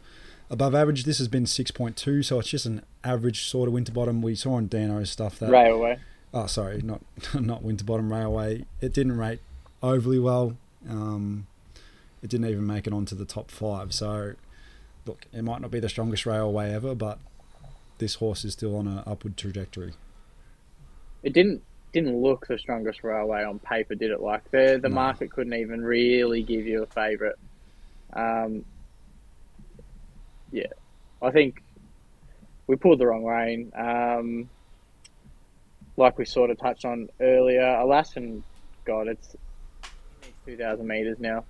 [0.50, 1.04] above average.
[1.04, 4.22] This has been six point two, so it's just an average sort of Winterbottom.
[4.22, 5.98] We saw on Dano's stuff that Railway.
[6.32, 7.02] oh sorry not
[7.38, 9.40] not Winterbottom Railway it didn't rate
[9.82, 10.56] overly well
[10.88, 11.46] um,
[12.22, 14.34] it didn't even make it onto the top five so
[15.06, 17.18] look it might not be the strongest railway ever but
[17.98, 19.92] this horse is still on an upward trajectory
[21.22, 21.62] It didn't
[21.92, 24.20] didn't look the strongest railway on paper, did it?
[24.20, 24.94] Like the the No.
[24.94, 27.36] market couldn't even really give you a favourite.
[28.14, 28.64] Um,
[30.50, 30.66] yeah,
[31.20, 31.62] I think
[32.66, 33.72] we pulled the wrong rein.
[33.74, 34.48] Um,
[35.96, 38.42] like we sort of touched on earlier, Alaskan,
[38.84, 39.36] God, it's
[40.46, 41.44] two thousand meters now.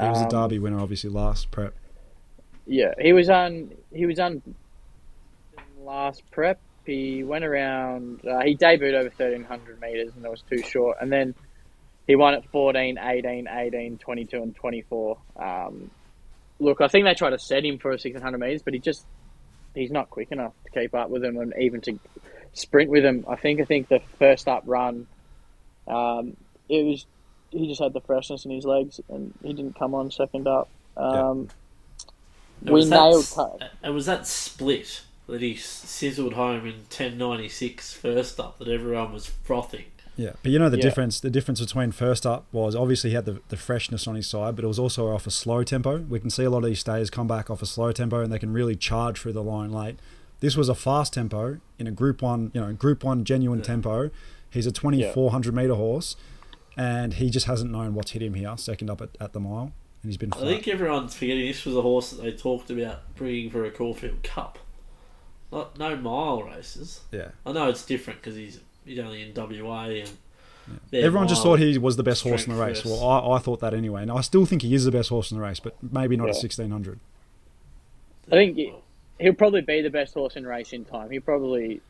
[0.00, 1.74] he was Um, a derby winner obviously last prep
[2.66, 3.70] Yeah, he was on.
[3.92, 4.42] He was on
[5.82, 6.58] last prep.
[6.86, 8.20] He went around.
[8.26, 10.96] Uh, he debuted over thirteen hundred meters, and it was too short.
[11.00, 11.34] And then
[12.06, 15.18] he won at 14, 18, 18, 22, and twenty four.
[15.36, 15.90] Um,
[16.58, 19.04] look, I think they tried to set him for a 1600 meters, but he just
[19.74, 21.98] he's not quick enough to keep up with them and even to
[22.54, 23.24] sprint with them.
[23.28, 25.06] I think I think the first up run,
[25.86, 26.36] um,
[26.68, 27.06] it was
[27.50, 30.68] he just had the freshness in his legs and he didn't come on second up.
[30.96, 31.48] Um,
[32.64, 33.22] It We was that nailed.
[33.22, 33.70] s- Cut.
[33.84, 39.26] It was that split that he sizzled home in 10.96 first up that everyone was
[39.26, 39.84] frothing.
[40.16, 40.82] Yeah, but you know the Yeah.
[40.82, 41.20] difference.
[41.20, 44.54] The difference between first up was obviously he had the, the freshness on his side,
[44.54, 45.98] but it was also off a slow tempo.
[45.98, 48.30] We can see a lot of these stayers come back off a slow tempo, and
[48.32, 49.98] they can really charge through the line late.
[50.40, 54.10] This was a fast tempo in a Group One, you know, Group One genuine tempo.
[54.50, 56.16] He's a twenty four hundred meter horse,
[56.76, 58.54] and he just hasn't known what's hit him here.
[58.58, 59.72] Second up at, at the mile,
[60.02, 63.14] and he's been I think everyone's forgetting this was a horse that they talked about
[63.14, 64.58] bringing for a Caulfield Cup.
[65.52, 67.00] Not no mile races.
[67.10, 70.10] yeah, I know it's different because he's he's only in WA and
[70.90, 72.82] their everyone just thought he was the best horse in the race.
[72.82, 73.00] first.
[73.00, 75.30] Well, I, I thought that anyway, and I still think he is the best horse
[75.32, 77.00] in the race, but maybe not at sixteen hundred.
[78.28, 78.72] I think he-
[79.18, 81.10] he'll probably be the best horse in race in time.
[81.10, 81.80] He probably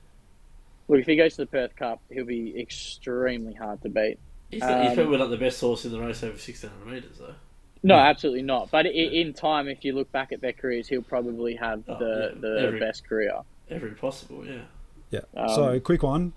[0.89, 4.19] look if he goes to the Perth Cup, he'll be extremely hard to beat.
[4.51, 7.19] He's, the, he's um, probably not the best horse in the race over 1600 metres
[7.19, 7.35] though.
[7.83, 8.71] No, absolutely not.
[8.71, 11.99] But i in time, if you look back at their careers, he'll probably have Oh,
[11.99, 13.41] the, yeah, the every- best career.
[13.71, 14.62] Every possible, yeah.
[15.11, 15.21] Yeah.
[15.37, 16.33] Um, so quick one: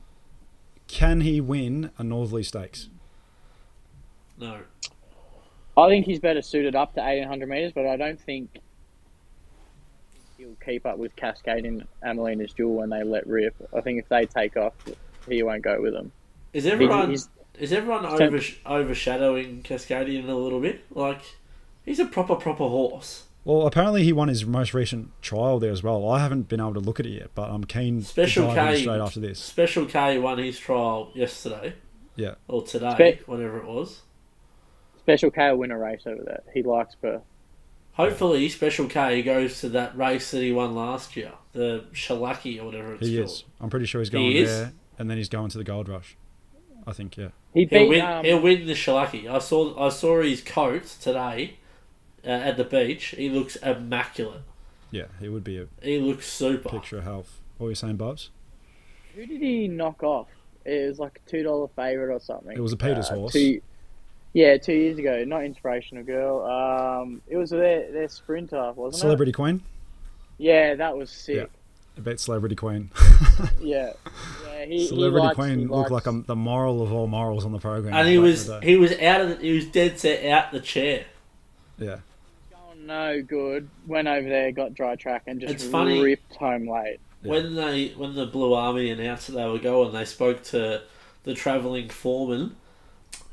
[0.88, 2.90] Can he win a Northerly Stakes?
[4.40, 4.60] No.
[5.76, 8.60] I think he's better suited up to 1800 metres, but I don't think
[10.38, 13.56] he'll keep up with Cascade and Amelia's Jewel when they let rip.
[13.76, 14.74] I think if they take off,
[15.28, 16.12] he won't go with them.
[16.54, 17.30] Is everyone he's-
[17.60, 20.82] is everyone So- over, overshadowing Cascadian a little bit?
[20.92, 21.22] Like,
[21.86, 23.26] he's a proper proper horse.
[23.46, 26.10] Well, apparently he won his most recent trial there as well.
[26.10, 28.68] I haven't been able to look at it yet, but I'm keen Special to dive
[28.70, 29.39] in K straight after this.
[29.39, 31.74] Special K won his trial yesterday
[32.16, 34.02] Yeah, or today, Spe- whatever it was.
[35.00, 36.44] Special K will win a race over there.
[36.54, 37.22] He likes Perth.
[37.94, 42.66] Hopefully, Special K goes to that race that he won last year, the Shalaki or
[42.66, 43.30] whatever it's he called.
[43.30, 43.44] is.
[43.60, 44.50] I'm pretty sure he's going is?
[44.50, 46.16] there, and then he's going to the Gold Rush.
[46.88, 47.30] I think, yeah.
[47.54, 48.02] He He'll win.
[48.02, 49.30] Um, he'll win the Shalaki.
[49.30, 49.78] I saw.
[49.86, 51.58] I saw his coat today
[52.26, 53.08] uh, at the beach.
[53.18, 54.42] He looks immaculate.
[54.92, 56.70] Yeah, he would be a He looks super.
[56.70, 57.40] picture of health.
[57.58, 58.30] What were you saying, Bubs?
[59.16, 60.28] Who did he knock off?
[60.66, 62.56] It was like a two dollar favorite or something.
[62.56, 63.34] It was a Peters Uh, horse.
[63.34, 63.62] Two,
[64.34, 65.24] yeah, two years ago.
[65.26, 66.44] Not inspirational girl.
[66.46, 69.02] Um, it was their their sprinter, wasn't it?
[69.02, 69.56] Celebrity Queen?
[70.40, 70.44] it?
[70.46, 71.50] Yeah, that was sick.
[71.98, 72.90] I bet Celebrity Queen.
[73.62, 73.94] Yeah,
[74.46, 74.66] yeah.
[74.66, 77.46] He, Celebrity he likes, Queen he looked likes, like a, the moral of all morals
[77.46, 77.94] on the program.
[77.94, 78.68] And he back was the day.
[78.68, 81.06] he was out of the, he was dead set out the chair.
[81.78, 81.98] yeah.
[82.86, 83.70] Going no good.
[83.88, 86.02] Went over there, got dry track, and just It's funny.
[86.02, 87.00] ripped home late.
[87.22, 90.82] When they when the Blue Army announced that they were going, they spoke to
[91.24, 92.58] the travelling foreman.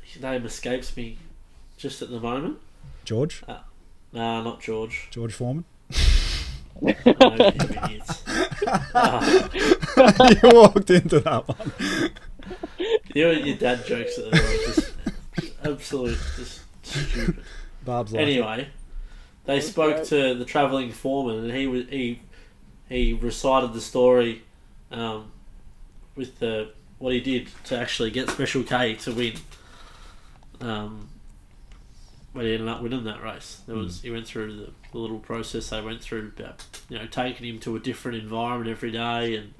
[0.01, 1.17] His name escapes me
[1.77, 2.59] just at the moment.
[3.03, 3.43] George?
[3.47, 3.59] Uh,
[4.13, 5.07] nah, not George.
[5.11, 5.65] George Foreman?
[6.81, 8.23] No, you idiots.
[10.43, 12.11] You walked into that one.
[13.13, 14.93] you and your dad jokes that are just
[15.63, 17.43] absolute, just stupid.
[17.83, 18.67] Barb's like, Anyway,
[19.45, 22.21] they spoke to the travelling foreman, and he was he
[22.89, 24.43] he recited the story
[24.91, 25.31] um,
[26.15, 29.33] with the what he did to actually get Special K to win.
[30.59, 31.09] Um,
[32.33, 33.61] but he ended up winning that race.
[33.67, 37.07] There was he went through the, the little process they went through about you know
[37.07, 39.53] taking him to a different environment every day, and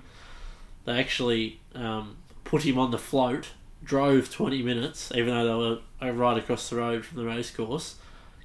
[0.86, 3.50] they actually um, put him on the float.
[3.84, 7.96] Drove twenty minutes, even though they were right across the road from the racecourse,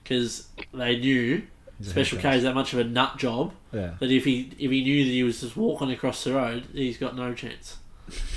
[0.09, 1.42] because they knew
[1.78, 3.94] he's Special K is that much of a nut job Yeah.
[3.98, 6.96] that if he if he knew that he was just walking across the road, he's
[6.98, 7.78] got no chance.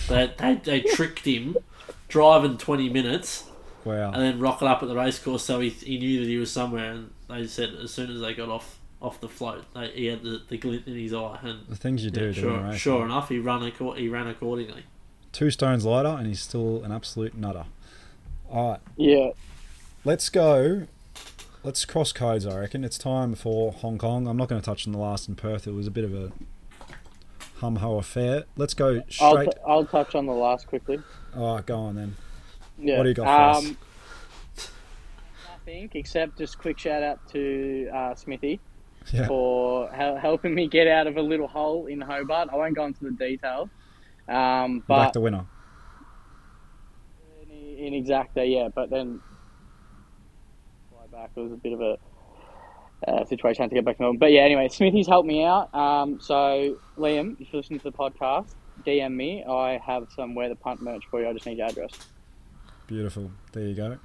[0.08, 1.56] They they, they tricked him,
[2.08, 3.46] driving twenty minutes
[3.86, 4.12] Wow.
[4.12, 6.92] and then rocking up at the racecourse, so he, he knew that he was somewhere.
[6.92, 10.22] And they said as soon as they got off off the float, they, he had
[10.24, 12.80] the, the glint in his eye, and The things you do yeah, sure race.
[12.80, 13.12] sure man.
[13.12, 14.84] enough, he ran acco- he ran accordingly.
[15.32, 17.66] Two stones lighter, and he's still an absolute nutter.
[18.52, 18.80] All right.
[18.98, 19.30] Yeah,
[20.04, 20.88] Let's go.
[21.64, 22.84] Let's cross codes, I reckon.
[22.86, 24.28] It's time for Hong Kong.
[24.28, 25.68] I'm not going to touch on the last in Perth.
[25.68, 26.32] It was a bit of a
[27.58, 28.46] hum ho affair.
[28.56, 29.52] Let's go I'll, straight.
[29.52, 31.00] t- I'll touch on the last quickly.
[31.36, 32.16] All right, go on then.
[32.78, 32.98] Yeah.
[32.98, 33.66] What do you got for us?
[33.66, 33.78] um,
[35.52, 38.62] Nothing except just quick shout out to uh, Smithy
[39.14, 39.28] Yeah.
[39.28, 42.50] for hel- helping me get out of a little hole in Hobart.
[42.54, 43.68] I won't go into the details,
[44.30, 45.46] um, Back but the winner.
[47.52, 48.70] in, in exacta, yeah.
[48.74, 49.20] But then
[51.20, 51.32] back.
[51.36, 51.98] It was a bit of a
[53.08, 54.20] uh, situation I had to get back to Melbourne.
[54.20, 55.74] But yeah, anyway, Smithy's helped me out.
[55.74, 58.54] Um, so Liam, if you listen to the podcast,
[58.86, 59.44] DM me.
[59.44, 61.30] I have some wear the punt merch for you.
[61.30, 61.92] I just need your address.
[62.88, 63.32] Beautiful.
[63.52, 63.98] There you go.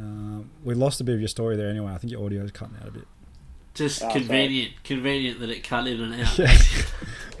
[0.00, 1.92] Uh, we lost a bit of your story there anyway.
[1.92, 3.04] I think your audio's cutting out a bit.
[3.74, 6.38] Just Oh, convenient, convenient that it cut in and out.
[6.38, 6.56] Yeah.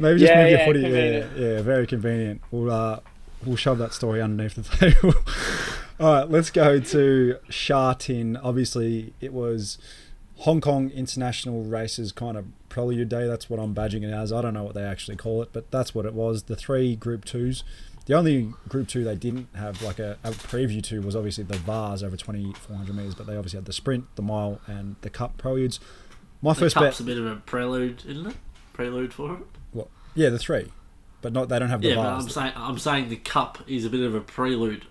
[0.00, 0.80] Maybe just Yeah, move your yeah, footy.
[0.80, 2.40] Yeah, yeah, very convenient.
[2.50, 2.98] We'll uh,
[3.46, 4.62] we'll shove that story underneath the
[4.92, 5.14] table.
[6.00, 8.36] All right, let's go to Sha Tin.
[8.36, 9.78] Obviously, it was
[10.38, 13.28] Hong Kong International Races kind of prelude day.
[13.28, 14.32] That's what I'm badging it as.
[14.32, 16.44] I don't know what they actually call it, but that's what it was.
[16.44, 17.62] The three Group Twos.
[18.06, 21.58] The only Group Two they didn't have like a, a preview to was obviously the
[21.58, 25.38] Vase over 2,400 meters, but they obviously had the sprint, the mile, and the Cup
[25.38, 25.78] preludes.
[26.42, 28.36] My The first cup's bet, a bit of a prelude, isn't it?
[28.72, 29.42] Prelude for it.
[29.72, 29.88] what?
[30.16, 30.72] Yeah, the three,
[31.22, 32.06] but not they don't have the Yeah, but.
[32.06, 34.86] I'm saying I'm saying the cup is a bit of a prelude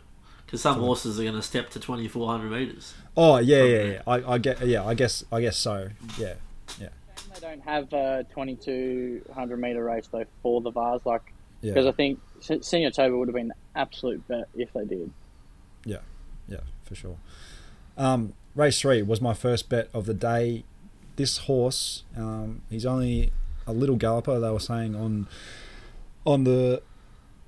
[0.54, 2.94] because some horses are going to step to 2400 meters.
[3.18, 4.02] Oh yeah, yeah, yeah.
[4.06, 4.64] I, I get.
[4.64, 5.26] Yeah, I guess.
[5.32, 5.90] I guess so.
[6.16, 6.36] Yeah,
[6.80, 6.90] yeah,
[7.34, 11.94] They don't have a 2200 meter race though for the Vase, like because yeah, I
[11.94, 15.12] think Senor Toba would have been absolute bet if they did.
[15.86, 15.98] yeah,
[16.48, 17.18] yeah, for sure.
[17.98, 20.66] Um, race three was my first bet of the day.
[21.16, 23.34] This horse, um, he's only
[23.66, 24.40] a little galloper.
[24.40, 25.28] They were saying on
[26.28, 26.84] on the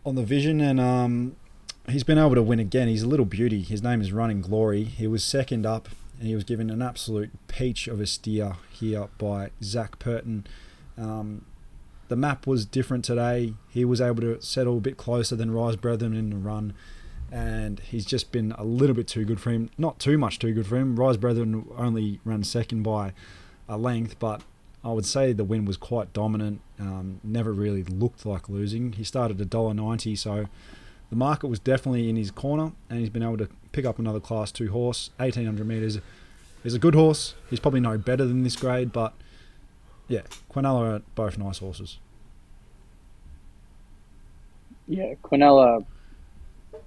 [0.04, 1.36] on the vision, and um,
[1.90, 2.88] he's been able to win again.
[2.88, 3.62] He's a little beauty.
[3.62, 4.84] His name is Running Glory.
[4.84, 9.08] He was second up, and he was given an absolute peach of a steer here
[9.18, 10.48] by Zac Purton.
[10.98, 11.46] Um,
[12.08, 13.54] the map was different today.
[13.70, 16.74] He was able to settle a bit closer than Rise Brethren in the run,
[17.32, 19.70] and he's just been a little bit too good for him.
[19.78, 20.96] Not too much too good for him.
[20.96, 23.14] Rise Brethren only ran second by
[23.68, 24.42] a length, but
[24.84, 26.62] I would say the win was quite dominant.
[26.80, 28.94] Um, never really looked like losing.
[28.94, 30.46] He started a dollar ninety, so
[31.10, 34.20] the market was definitely in his corner, and he's been able to pick up another
[34.20, 35.10] Class Two horse.
[35.20, 36.00] Eighteen hundred meters
[36.64, 37.36] is a good horse.
[37.50, 39.14] He's probably no better than this grade, but
[40.08, 42.00] yeah, Quinella are both nice horses.
[44.88, 45.86] Yeah, Quinella,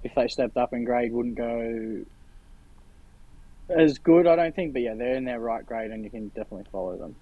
[0.03, 2.05] if they stepped up in grade, wouldn't go
[3.69, 4.73] as good, I don't think.
[4.73, 7.15] But yeah, they're in their right grade, and you can definitely follow them.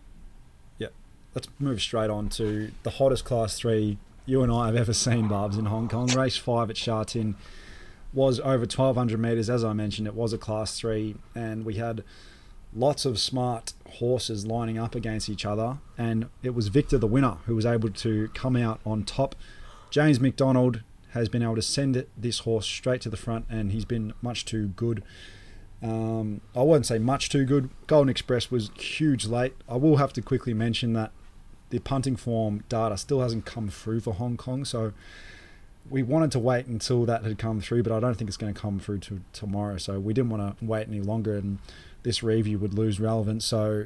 [0.78, 0.90] Yeah,
[1.36, 5.30] let's move straight on to the hottest class three you and I have ever seen,
[5.30, 6.08] Barbs, in Hong Kong.
[6.08, 7.36] Race five at Sha Tin
[8.14, 9.50] was over 1200 metres.
[9.50, 12.04] As I mentioned, it was a class three, and we had
[12.74, 15.78] lots of smart horses lining up against each other.
[15.98, 19.34] And it was Victor, the winner, who was able to come out on top.
[19.90, 23.86] James McDonald has been able to send this horse straight to the front, and he's
[23.86, 25.04] been much too good.
[25.82, 27.70] Um, I wouldn't say much too good.
[27.88, 29.54] Golden Express was huge late.
[29.70, 31.12] I will have to quickly mention that
[31.70, 34.94] the punting form data still hasn't come through for Hong Kong, so
[35.90, 38.54] we wanted to wait until that had come through, but I don't think it's going
[38.54, 39.78] to come through to tomorrow.
[39.78, 41.60] So we didn't want to wait any longer, and
[42.04, 43.46] this review would lose relevance.
[43.46, 43.86] So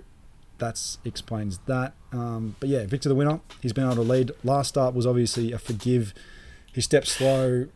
[0.57, 1.93] that explains that.
[2.11, 3.39] Um, but yeah, Victor the winner.
[3.61, 4.32] He's been able to lead.
[4.43, 6.13] Last start was obviously a forgive.
[6.73, 7.67] He stepped slow.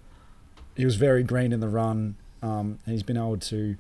[0.76, 3.76] He was very green in the run, um, and he's been able to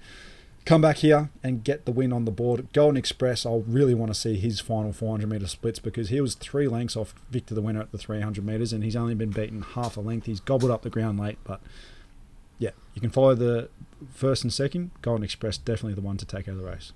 [0.65, 2.67] come back here and get the win on the board.
[2.73, 6.35] Golden Express, I'll really want to see his final 400 metre splits because he was
[6.35, 9.61] three lengths off Victor the winner at the 300 metres and he's only been beaten
[9.61, 10.25] half a length.
[10.25, 11.61] He's gobbled up the ground late, but
[12.57, 13.69] yeah, you can follow the
[14.13, 14.91] first and second.
[15.01, 16.93] Golden Express, definitely the one to take out of the race.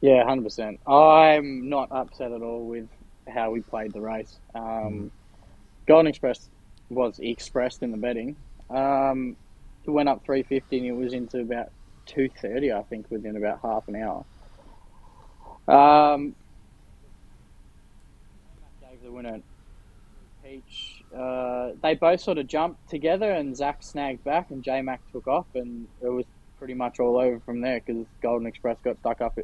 [0.00, 0.78] Yeah, hundred percent.
[0.86, 2.88] I'm not upset at all with
[3.26, 4.38] how we played the race.
[4.54, 5.10] Um,
[5.86, 6.48] Golden Express
[6.88, 8.36] was expressed in the betting.
[8.70, 9.36] Um,
[9.92, 11.70] went up three fifty, and it was into about
[12.06, 14.24] two thirty, I think, within about half an hour.
[15.68, 16.34] Um,
[18.80, 19.40] gave the winner
[20.42, 21.02] Peach.
[21.14, 25.26] Uh, they both sort of jumped together, and Zac snagged back, and J Mac took
[25.26, 26.24] off, and it was
[26.58, 29.38] pretty much all over from there because Golden Express got stuck up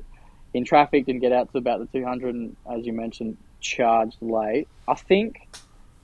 [0.53, 4.69] in traffic, didn't get out to about the 200, and as you mentioned, charged late.
[4.89, 5.49] I think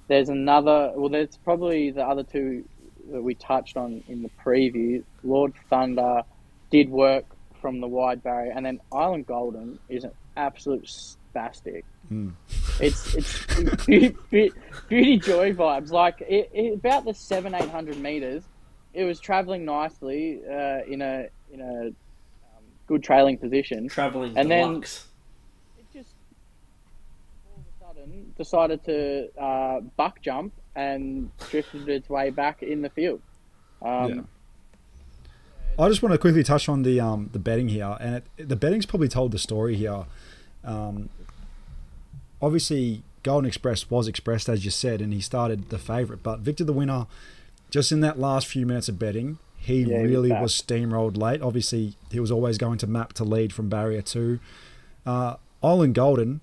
[0.09, 2.65] there's another, well, there's probably the other two
[3.11, 5.03] that we touched on in the preview.
[5.23, 6.23] Lord Thunder
[6.71, 7.25] did work
[7.61, 11.85] from the wide barrier, and then Island Golden is an absolute spastic.
[12.11, 12.33] Mm.
[12.81, 13.47] It's it's
[13.85, 14.53] beauty, beauty,
[14.89, 15.91] beauty joy vibes.
[15.91, 18.43] Like it, it, about the seven eight hundred meters,
[18.95, 23.89] it was traveling nicely uh, in a in a um, good trailing position.
[23.89, 25.07] Traveling And then- deluxe.
[25.79, 26.15] It just
[27.47, 32.83] all of a sudden decided to uh, buck jump and drifted its way back in
[32.83, 33.21] the field.
[33.83, 34.21] Um, Yeah.
[35.79, 38.57] I just want to quickly touch on the um, the betting here, and it, the
[38.57, 40.05] betting's probably told the story here.
[40.65, 41.09] Um,
[42.43, 46.23] obviously, Golden Express was expressed as you said, and he started the favourite.
[46.23, 47.07] But Victor the winner,
[47.71, 51.41] just in that last few minutes of betting, he Yeah, was really was steamrolled late.
[51.41, 54.39] Obviously, he was always going to map to lead from barrier two.
[55.07, 56.41] Uh, Island Golden,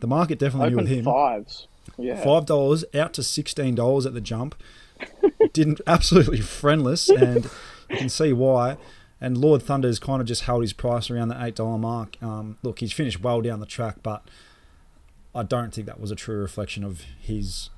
[0.00, 1.04] the market definitely knew with him.
[1.04, 1.68] fives.
[2.00, 2.22] Yeah.
[2.22, 4.54] Five dollars out to sixteen dollars at the jump.
[5.52, 7.44] Didn't absolutely friendless, and
[7.88, 8.76] you can see why.
[9.20, 12.16] And Lord Thunder's kind of just held his price around the eight dollar mark.
[12.22, 14.24] Um, look, he's finished well down the track, but
[15.34, 17.70] I don't think that was a true reflection of his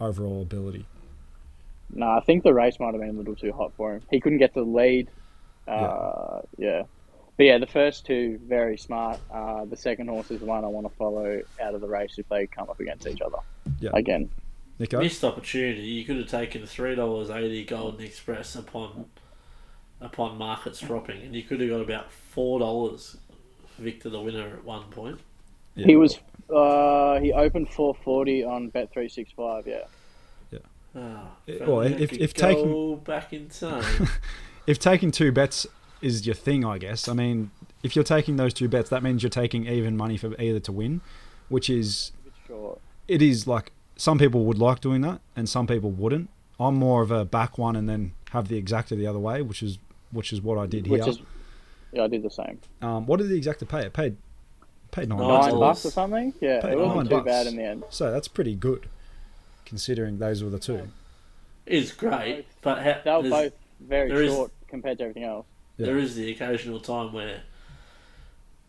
[0.00, 0.86] overall ability.
[1.92, 4.02] No, I think the race might have been a little too hot for him.
[4.10, 5.10] He couldn't get the lead.
[5.66, 6.84] Uh, yeah.
[7.40, 9.18] But yeah, the first two very smart.
[9.32, 12.16] Uh, the second horse is the one I want to follow out of the race
[12.18, 13.38] if they come up against each other
[13.80, 14.28] Yeah, again.
[14.78, 15.00] Nico.
[15.00, 15.80] Missed opportunity.
[15.80, 19.06] You could have taken three dollars eighty Golden Express upon
[20.02, 23.16] upon markets dropping, and you could have got about four dollars
[23.78, 25.18] Victor the winner at one point.
[25.76, 25.86] Yeah.
[25.86, 26.18] He was
[26.54, 29.66] uh, he opened 440 on Bet 365.
[29.66, 29.78] Yeah.
[30.94, 34.08] Oh, Eh, well, if, if- if, if taking- back in time,
[34.66, 35.66] if taking two bets
[36.02, 37.08] is your thing, I guess.
[37.08, 37.50] I mean,
[37.82, 40.72] if you're taking those two bets, that means you're taking even money for either to
[40.72, 41.00] win,
[41.48, 42.80] which is A bit short.
[43.08, 46.30] it is like some people would like doing that and some people wouldn't.
[46.58, 49.62] I'm more of a back one and then have the exacta the other way, which
[49.62, 49.78] is
[50.12, 51.10] which is what I did Which here.
[51.10, 51.18] is
[51.92, 52.60] yeah, I did the same.
[52.82, 53.80] um, what did the exacta pay?
[53.86, 54.16] It paid
[54.90, 55.18] paid nine.
[55.18, 55.52] Nine bucks.
[55.54, 56.34] Bucks or something.
[56.40, 57.24] Yeah, Paid it nine wasn't too bucks.
[57.26, 57.84] bad in the end.
[57.90, 58.88] So that's pretty good,
[59.64, 60.88] considering those were the two.
[61.66, 65.46] is great, but ha- They were both very there is- short compared to everything else.
[65.80, 65.86] Yeah.
[65.86, 67.42] there is the occasional time where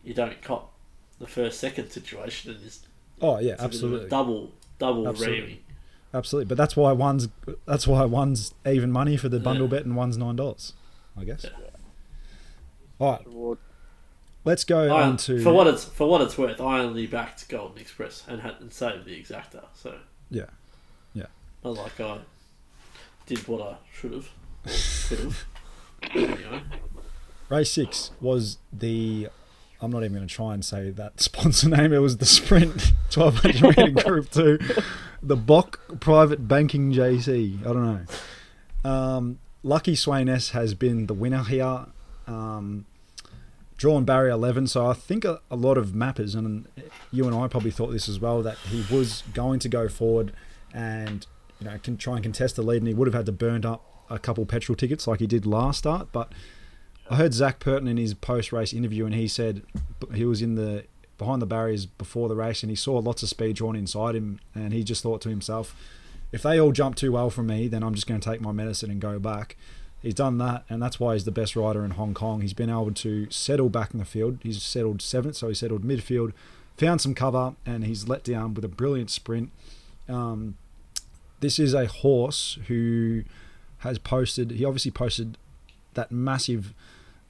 [0.04, 0.72] you don't cop
[1.18, 2.80] the first second situation, and it's,
[3.20, 5.40] Oh yeah, it's a bit of a absolutely, double double Absolutely.
[5.40, 5.58] ramming.
[6.14, 6.48] absolutely.
[6.48, 7.28] But that's why one's
[7.66, 9.70] that's why one's even money for the bundle Yeah.
[9.78, 10.72] bet and one's nine dollars,
[11.16, 11.44] I guess.
[11.44, 11.68] Yeah.
[12.98, 13.58] All right,
[14.44, 17.48] let's go I, on to for what it's for what it's worth, I only backed
[17.48, 19.64] Golden Express and had and saved the exacta.
[19.74, 19.94] So
[20.30, 20.46] Yeah.
[21.14, 21.26] Yeah.
[21.64, 22.18] not like I
[23.26, 24.28] did what I should have,
[25.08, 25.44] could have.
[26.14, 26.62] Anyway,
[27.52, 29.28] Race six was the.
[29.82, 31.92] I'm not even going to try and say that sponsor name.
[31.92, 34.58] It was the Sprint 1200 meter Group Two,
[35.22, 37.60] the Bock Private Banking JC.
[37.60, 38.06] I don't
[38.84, 38.90] know.
[38.90, 41.86] Um, Lucky Sweynesse has been the winner here.
[42.26, 42.86] Um,
[43.76, 46.66] drawn barrier 11, so I think a, a lot of mappers and
[47.10, 50.32] you and I probably thought this as well that he was going to go forward
[50.72, 51.26] and
[51.60, 53.66] you know can try and contest the lead, and he would have had to burn
[53.66, 56.32] up a couple petrol tickets like he did last start, but.
[57.10, 59.62] I heard Zac Purton in his post-race interview, and he said
[60.14, 60.84] he was in the
[61.18, 64.40] behind the barriers before the race, and he saw lots of speed drawn inside him,
[64.54, 65.76] and he just thought to himself,
[66.32, 68.52] "If they all jump too well for me, then I'm just going to take my
[68.52, 69.56] medicine and go back."
[70.00, 72.40] He's done that, and that's why he's the best rider in Hong Kong.
[72.40, 74.38] He's been able to settle back in the field.
[74.42, 76.32] He's settled seventh, so he settled midfield,
[76.76, 79.50] found some cover, and he's let down with a brilliant sprint.
[80.08, 80.56] Um,
[81.38, 83.22] this is a horse who
[83.78, 84.50] has posted.
[84.52, 85.38] He obviously posted
[85.94, 86.74] that massive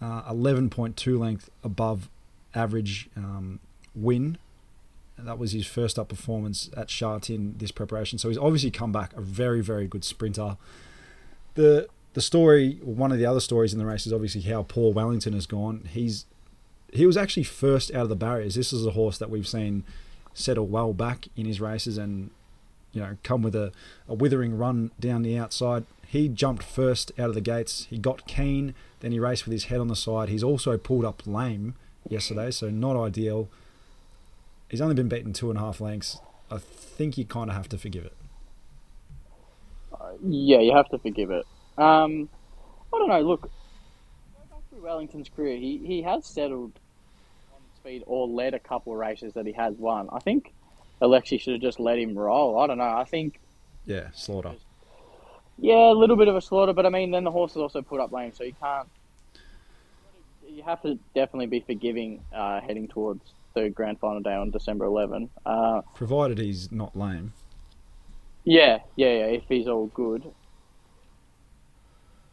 [0.03, 2.09] uh, 11.2 length above
[2.55, 3.61] average um,
[3.95, 4.39] win.
[5.19, 8.19] That was his first up performance at Sha Tin this preparation.
[8.19, 10.57] So he's obviously come back a very, very good sprinter.
[11.55, 14.93] The the story, one of the other stories in the race is obviously how Paul
[14.93, 15.89] Wellington has gone.
[15.91, 16.27] He's
[16.93, 18.55] he was actually first out of the barriers.
[18.55, 19.85] This is a horse that we've seen
[20.35, 22.31] settle well back in his races and
[22.93, 23.71] you know come with a,
[24.09, 25.85] a withering run down the outside.
[26.13, 27.87] He jumped first out of the gates.
[27.89, 28.75] He got keen.
[29.01, 30.29] Then he raced with his head on the side.
[30.29, 31.75] He's also pulled up lame
[32.07, 33.49] yesterday, so not ideal.
[34.69, 36.21] He's only been beaten two and a half lengths.
[36.51, 38.13] I think you kind of have to forgive it.
[40.23, 41.47] Yeah, you have to forgive it.
[41.79, 42.29] Um,
[42.93, 43.23] I don't know.
[43.23, 43.51] Look,
[44.69, 45.57] through Wellington's career.
[45.57, 46.73] He he has settled
[47.55, 50.11] on speed or led a couple of races that he has won.
[50.13, 50.53] I think
[51.01, 52.59] Alexi should have just let him roll.
[52.59, 52.85] I don't know.
[52.85, 53.41] I think
[53.87, 54.57] Yeah, slaughter.
[55.59, 57.83] Yeah, a little bit of a slaughter, but I mean, then the horse is also
[57.83, 58.89] put up lame, so you can't.
[60.47, 63.23] You have to definitely be forgiving uh, heading towards
[63.55, 65.31] the grand final day on December 11.
[65.47, 67.33] Uh, Provided he's not lame.
[68.45, 69.25] yeah, yeah, yeah.
[69.27, 70.23] If he's all good,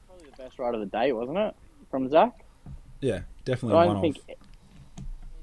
[0.07, 1.55] probably the best ride of the day, wasn't it,
[1.89, 2.34] from Zach?
[3.01, 4.17] Yeah, definitely I don't think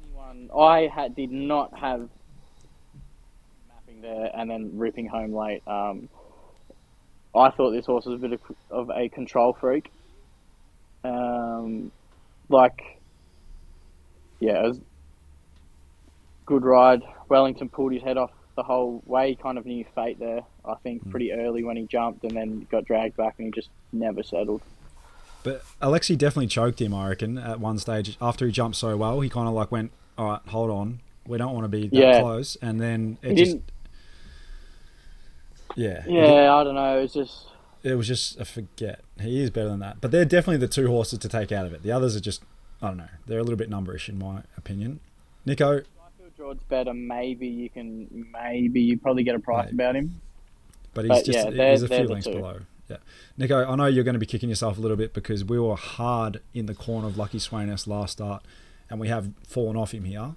[0.04, 0.50] anyone.
[0.54, 2.08] I had did not have
[3.68, 5.62] mapping there and then ripping home late.
[5.66, 6.08] Um,
[7.36, 9.90] I thought this horse was a bit of, of a control freak.
[11.04, 11.92] Um,
[12.48, 12.80] like,
[14.40, 14.80] yeah, it was
[16.46, 17.02] good ride.
[17.28, 19.30] Wellington pulled his head off the whole way.
[19.30, 20.40] He kind of knew fate there.
[20.64, 23.68] I think pretty early when he jumped and then got dragged back and he just
[23.92, 24.62] never settled.
[25.42, 28.16] But Alexi definitely choked him, I reckon, at one stage.
[28.20, 31.00] After he jumped so well, he kind of like went, all right, hold on.
[31.26, 32.20] We don't want to be that Yeah.
[32.20, 32.56] close.
[32.62, 33.56] And then it He just.
[35.76, 36.10] Didn't.
[36.12, 36.24] Yeah.
[36.24, 36.98] Yeah, I don't know.
[37.00, 37.46] It's just.
[37.82, 39.00] It was just a forget.
[39.20, 40.00] He is better than that.
[40.00, 41.82] But they're definitely the two horses to take out of it.
[41.84, 42.42] The others are just,
[42.82, 43.08] I don't know.
[43.26, 44.98] They're a little bit numberish, in my opinion.
[45.44, 45.82] Nico, I
[46.18, 46.92] feel George's better.
[46.92, 48.26] Maybe you can.
[48.32, 49.74] Maybe you probably get a price Maybe.
[49.76, 50.20] about him.
[50.94, 52.34] but he's But just yeah, he's a few the lengths two.
[52.34, 52.60] below.
[53.38, 55.76] Nico, I know you're going to be kicking yourself a little bit because we were
[55.76, 58.42] hard in the corner of Lucky Sweynesse last start,
[58.88, 60.34] and we have fallen off him here.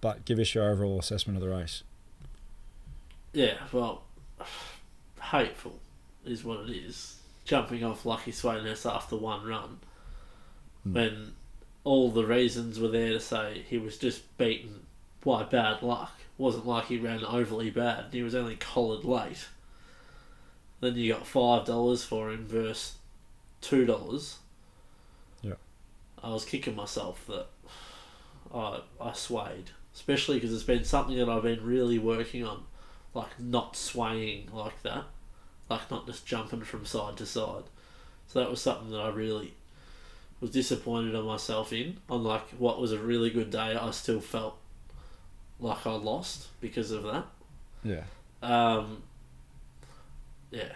[0.00, 1.82] But give us your overall assessment of the race.
[3.32, 4.02] Yeah, well,
[5.20, 5.78] hateful
[6.24, 7.16] is what it is.
[7.44, 9.78] Jumping off Lucky Sweynesse after one run,
[10.84, 10.92] hmm.
[10.92, 11.32] when
[11.84, 14.86] all the reasons were there to say he was just beaten
[15.24, 16.12] by bad luck.
[16.38, 18.06] wasn't like he ran overly bad.
[18.12, 19.48] He was only collared late.
[20.80, 22.96] Then you got five dollars for him versus
[23.60, 24.38] two dollars.
[25.42, 25.54] Yeah.
[26.22, 27.46] I was kicking myself that
[28.54, 32.64] I I swayed, especially because it's been something that I've been really working on,
[33.14, 35.04] like not swaying like that,
[35.68, 37.64] like not just jumping from side to side.
[38.26, 39.54] So that was something that I really
[40.40, 41.98] was disappointed on myself in.
[42.08, 44.56] On like what was a really good day, I still felt
[45.58, 47.26] like I lost because of that.
[47.82, 48.04] Yeah.
[48.42, 49.02] Um,
[50.50, 50.72] yeah,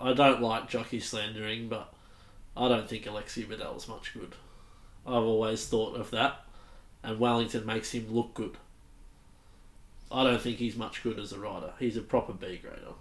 [0.00, 1.92] I don't like jockey slandering, but
[2.56, 4.34] I don't think Alexis Badel's much good.
[5.06, 6.44] I've always thought of that,
[7.02, 8.56] and Wellington makes him look good.
[10.10, 11.72] I don't think he's much good as a rider.
[11.78, 12.94] He's a proper B grader.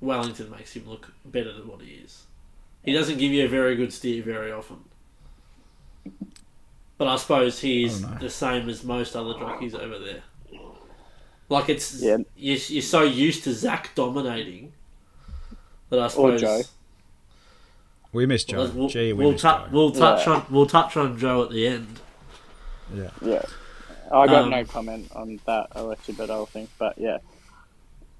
[0.00, 2.24] Wellington makes him look better than what he is.
[2.82, 4.78] He doesn't give you a very good steer very often.
[6.98, 10.22] But I suppose he's I the same as most other jockeys over there.
[11.48, 12.18] Like it's Yeah.
[12.36, 14.72] you're, you're so used to Zac dominating
[15.90, 16.62] that I suppose Joe.
[18.12, 18.70] We missed Joe.
[18.74, 19.68] we'll, Gee, we we'll, missed tou- Joe.
[19.70, 20.32] we'll touch Yeah.
[20.34, 22.00] on we'll touch on Joe at the end.
[22.94, 23.10] Yeah.
[23.22, 23.42] Yeah.
[24.12, 27.18] I got Um, no comment on that Alexis Badel thing, but yeah.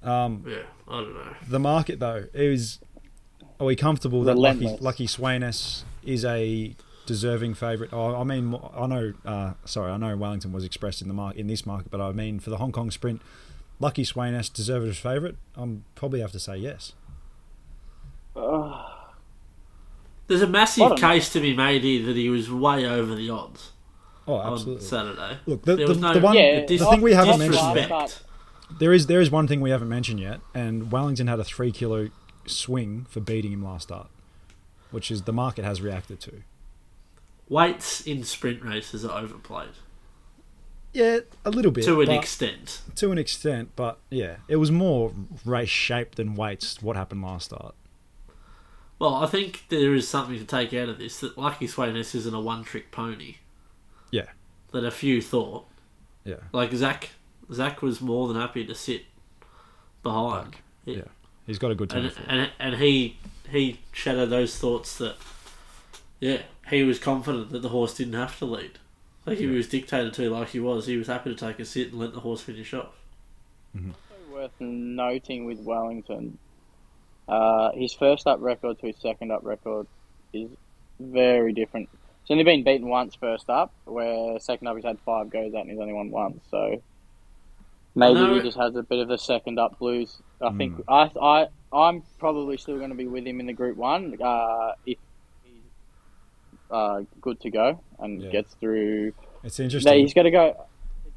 [0.03, 1.35] Um, Yeah, I don't know.
[1.49, 2.79] the market though is.
[3.61, 6.75] Are we comfortable that Lucky Lucky Sweynesse is a
[7.07, 7.93] deserving favourite?
[7.93, 9.13] Oh, I mean, I know.
[9.25, 12.11] Uh, sorry, I know Wellington was expressed in the market in this market, but I
[12.11, 13.23] mean for the Hong Kong Sprint,
[13.79, 15.37] Lucky Sweynesse deserved as favourite.
[15.55, 16.95] I'm probably have to say yes.
[18.35, 18.91] Ugh.
[20.27, 21.09] There's a massive don't know.
[21.09, 23.73] case to be made here that he was way over the odds
[24.27, 24.85] Oh, on absolutely.
[24.85, 25.39] Saturday.
[25.47, 28.23] Look, the, There the, no the one, Yeah, the thing we haven't mentioned disrespect.
[28.79, 31.73] there is there is one thing we haven't mentioned yet, and Wellington had a three
[31.73, 32.09] kilo
[32.47, 34.09] swing for beating him last start,
[34.91, 36.43] which is the market has reacted to.
[37.49, 39.71] Weights in sprint races are overplayed
[40.93, 42.81] Yeah, a little bit to an extent.
[42.97, 45.13] to an extent, but yeah, it was more
[45.45, 46.81] race shape than weights.
[46.83, 47.75] What happened last start?
[48.99, 52.33] Well, I think there is something to take out of this that Lucky Sweynesse isn't
[52.35, 53.35] a one trick pony Yeah,
[54.73, 55.67] that a few thought.
[56.25, 57.11] yeah, Like Zac,
[57.53, 59.05] Zac was more than happy to sit
[60.03, 60.57] behind.
[60.85, 61.03] yeah.
[61.47, 62.05] He's got a good team.
[62.05, 63.17] and and and he
[63.51, 65.17] he shadowed those thoughts that
[66.21, 68.79] yeah he was confident that the horse didn't have to lead
[69.27, 71.65] like if he was dictated to like he was he was happy to take a
[71.65, 72.95] sit and let the horse finish off
[74.33, 76.39] worth noting with Wellington,
[77.29, 79.87] uh, his first up record to his second up record
[80.33, 80.51] is
[80.99, 81.89] very different.
[82.33, 85.61] He's only been beaten once first up, where second up he's had five goes at
[85.61, 86.41] and he's only won once.
[86.51, 86.81] So
[87.95, 88.35] maybe No.
[88.37, 90.17] he just has a bit of the second up blues.
[90.41, 93.77] I think I I I'm probably still going to be with him in the Group
[93.77, 94.97] One uh, if
[95.45, 95.61] he's
[96.71, 98.31] uh, good to go and Yeah.
[98.31, 99.13] gets through
[99.45, 99.99] It's no, interesting.
[100.01, 100.67] he's got to go.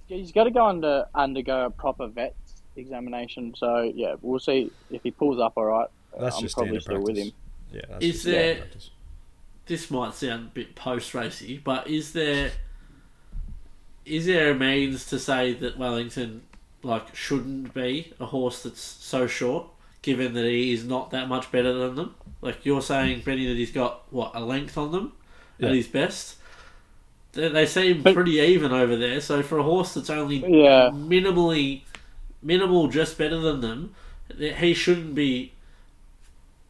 [0.07, 2.35] He's got to go under undergo a proper vet
[2.75, 3.53] examination.
[3.55, 5.87] So yeah, we'll see if he pulls up all right.
[6.19, 7.07] That's I'm just probably still practice.
[7.07, 7.31] with him.
[7.71, 8.89] Yeah, that's Is just there- practice.
[9.67, 12.51] This might sound a bit post racy but is there
[14.05, 16.43] is there a means to say that Wellington
[16.83, 19.65] like shouldn't be a horse that's so short
[20.03, 22.15] given that he is not that much better than them?
[22.41, 25.13] Like you're saying Benny that he's got what a length on them?
[25.57, 25.69] Yeah.
[25.69, 26.35] at his best?
[27.31, 30.91] They, they seem But- pretty even over there so for a horse that's only Yeah,
[30.93, 31.81] minimally
[32.43, 33.95] minimal just better than them
[34.37, 35.53] he shouldn't be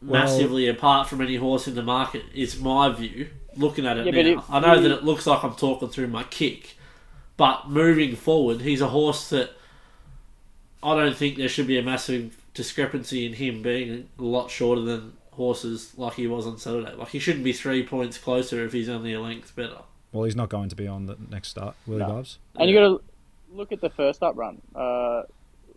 [0.06, 3.28] Well- massively apart from any horse in the market is my view
[3.58, 5.88] looking at it Yeah, now if i know you- that it looks like i'm talking
[5.90, 6.78] through my kick
[7.38, 9.52] but moving forward he's a horse that
[10.84, 14.82] i don't think there should be a massive discrepancy in him being a lot shorter
[14.82, 18.72] than horses like he was on saturday like he shouldn't be three points closer if
[18.74, 19.80] he's only a length better
[20.14, 22.08] Well, he's not going to be on the next start, will he, No.
[22.08, 22.40] Bubs?
[22.56, 23.02] and you got to
[23.54, 24.62] look at the first up run.
[24.74, 25.24] Uh,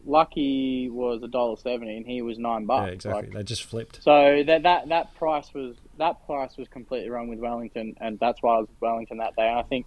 [0.09, 2.87] Lucky was a dollar seventy, and he was nine bucks.
[2.87, 3.23] Yeah, exactly.
[3.27, 4.03] Like, they just flipped.
[4.03, 8.43] so that that that price was that price was completely wrong with Wellington, and that's
[8.43, 9.47] why I was with Wellington that day.
[9.49, 9.87] And I think,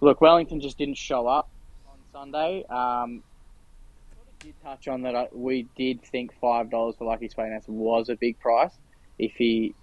[0.00, 1.48] look, Wellington just didn't show up
[1.88, 2.64] on Sunday.
[2.66, 3.22] Um,
[4.40, 5.16] did touch on that.
[5.16, 8.72] I, we did think five dollars for Lucky Sweynesse was a big price.
[9.18, 9.74] If he,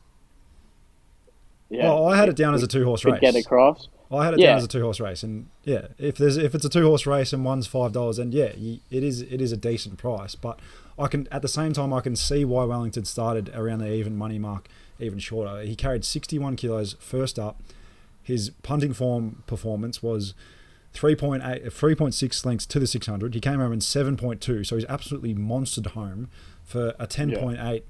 [1.70, 3.22] yeah, well, I had it down as a two horse could race.
[3.22, 3.90] get across.
[4.12, 4.48] I had it Yeah.
[4.50, 7.06] down as a two horse race, and yeah, if there's if it's a two horse
[7.06, 8.52] race and one's five dollars, then yeah,
[8.92, 10.36] it is it is a decent price.
[10.36, 10.60] But
[10.98, 14.16] I can at the same time I can see why Wellington started around the even
[14.16, 14.68] money mark,
[15.00, 15.62] even shorter.
[15.62, 17.60] He carried sixty one kilos first up.
[18.24, 20.34] His punting form performance was
[20.96, 23.34] 3.8, 3.6 lengths to the 600.
[23.36, 26.30] He came home in 7.2, so he's absolutely monstered home
[26.64, 27.84] for a 10.8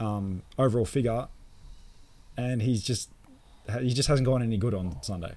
[0.00, 1.28] um, overall figure,
[2.36, 3.10] and he's just
[3.80, 5.34] he just hasn't gone any good on Sunday.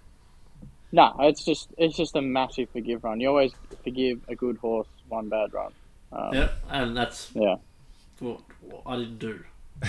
[0.92, 3.20] No, it's just it's just a massive forgive run.
[3.20, 3.54] You always
[3.84, 5.72] forgive a good horse one bad run.
[6.12, 7.56] Um, Yep, and that's yeah.
[8.20, 9.44] what, what I didn't do.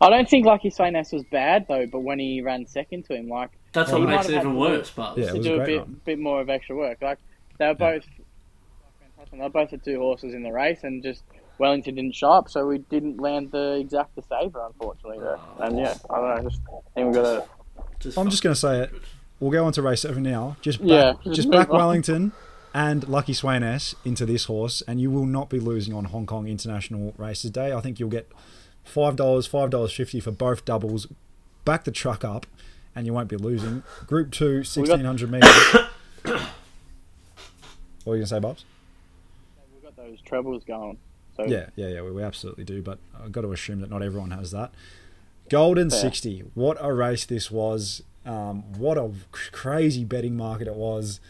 [0.00, 3.28] I don't think Lucky Sweynesse was bad though, but when he ran second to him,
[3.28, 4.90] like That's He what might makes have it even worse.
[4.90, 6.00] But Yeah, it to was a do a bit run.
[6.04, 6.98] bit more of extra work.
[7.02, 7.18] Like
[7.58, 9.30] they were both fantastic.
[9.32, 11.22] They were both the two horses in the race, and just
[11.58, 15.18] Wellington didn't show up, so we didn't land the exact the saver, unfortunately.
[15.18, 15.38] There.
[15.60, 16.50] And yeah, I don't know.
[16.50, 17.44] Just I think we got to.
[17.98, 18.92] just I'm just going to say it.
[19.40, 20.56] We'll go on to race seven now.
[20.62, 21.76] Just back, Yeah, just, just back on.
[21.76, 22.32] Wellington
[22.74, 26.46] and Lucky Sweynesse into this horse, and you will not be losing on Hong Kong
[26.46, 27.72] International Races Day.
[27.72, 28.30] I think you'll get
[28.84, 31.06] five dollars, five dollars fifty for both doubles.
[31.64, 32.46] Back the truck up,
[32.94, 33.82] and you won't be losing.
[34.06, 35.50] Group two, sixteen hundred meters.
[36.22, 36.34] what
[38.06, 38.64] are you gonna say, Bobs?
[39.74, 40.98] We've got those trebles going.
[41.38, 42.02] So Yeah, yeah, yeah.
[42.02, 44.72] We, we absolutely do, but I've got to assume that not everyone has that.
[45.48, 46.00] Golden Fair.
[46.00, 46.44] 60.
[46.54, 48.02] What a race this was.
[48.26, 51.20] Um, what a crazy betting market it was.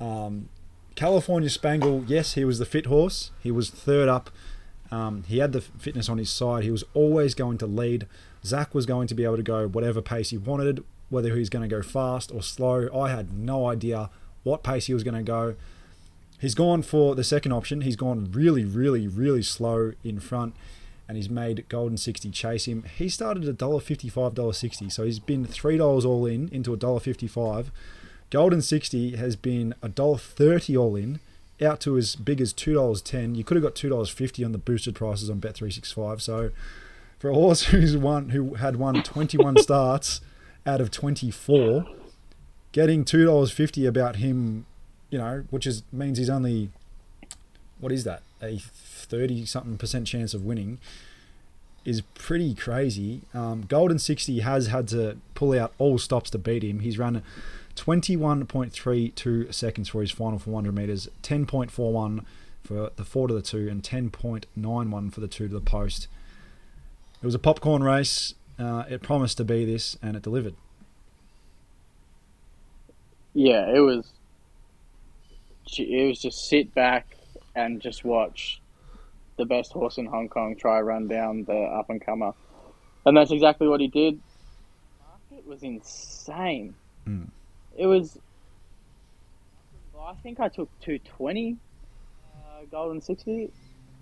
[0.00, 0.48] Um,
[0.94, 3.30] California Spangle, yes, he was the fit horse.
[3.40, 4.30] He was third up.
[4.90, 6.64] Um, he had the fitness on his side.
[6.64, 8.06] He was always going to lead.
[8.44, 11.48] Zac was going to be able to go whatever pace he wanted, whether he was
[11.48, 12.88] going to go fast or slow.
[12.94, 14.10] I had no idea
[14.42, 15.54] what pace he was going to go.
[16.42, 17.82] He's gone for the second option.
[17.82, 20.56] He's gone really, really, really slow in front,
[21.06, 22.82] and he's made Golden 60 chase him.
[22.98, 27.66] He started at $1.55, $1.60, so he's been $3 all in into $1.55.
[28.30, 31.20] Golden 60 has been $1.30 all in,
[31.64, 33.36] out to as big as $2.10.
[33.36, 36.20] You could have got $2.50 on the boosted prices on Bet365.
[36.20, 36.50] So
[37.20, 40.20] for a horse who's won, who had won 21 starts
[40.66, 41.84] out of 24,
[42.72, 44.66] getting $2.50 about him
[45.12, 46.70] you know, which is means he's only
[47.78, 50.78] what is that a thirty something percent chance of winning
[51.84, 53.20] is pretty crazy.
[53.34, 56.80] Um, Golden sixty has had to pull out all stops to beat him.
[56.80, 57.22] He's run
[57.76, 61.92] twenty one point three two seconds for his final four hundred meters, ten point four
[61.92, 62.24] one
[62.64, 65.54] for the four to the two, and ten point nine one for the two to
[65.54, 66.08] the post.
[67.20, 68.34] It was a popcorn race.
[68.58, 70.54] Uh, it promised to be this, and it delivered.
[73.34, 74.06] yeah, it was.
[75.78, 77.16] It was just sit back
[77.54, 78.60] and just watch
[79.36, 82.32] the best horse in Hong Kong try run down the up and comer,
[83.06, 84.20] and that's exactly what he did.
[85.30, 86.74] It was insane.
[87.06, 87.28] Mm.
[87.76, 88.18] It was.
[90.00, 91.56] I think I took two twenty,
[92.34, 93.50] uh, golden sixty.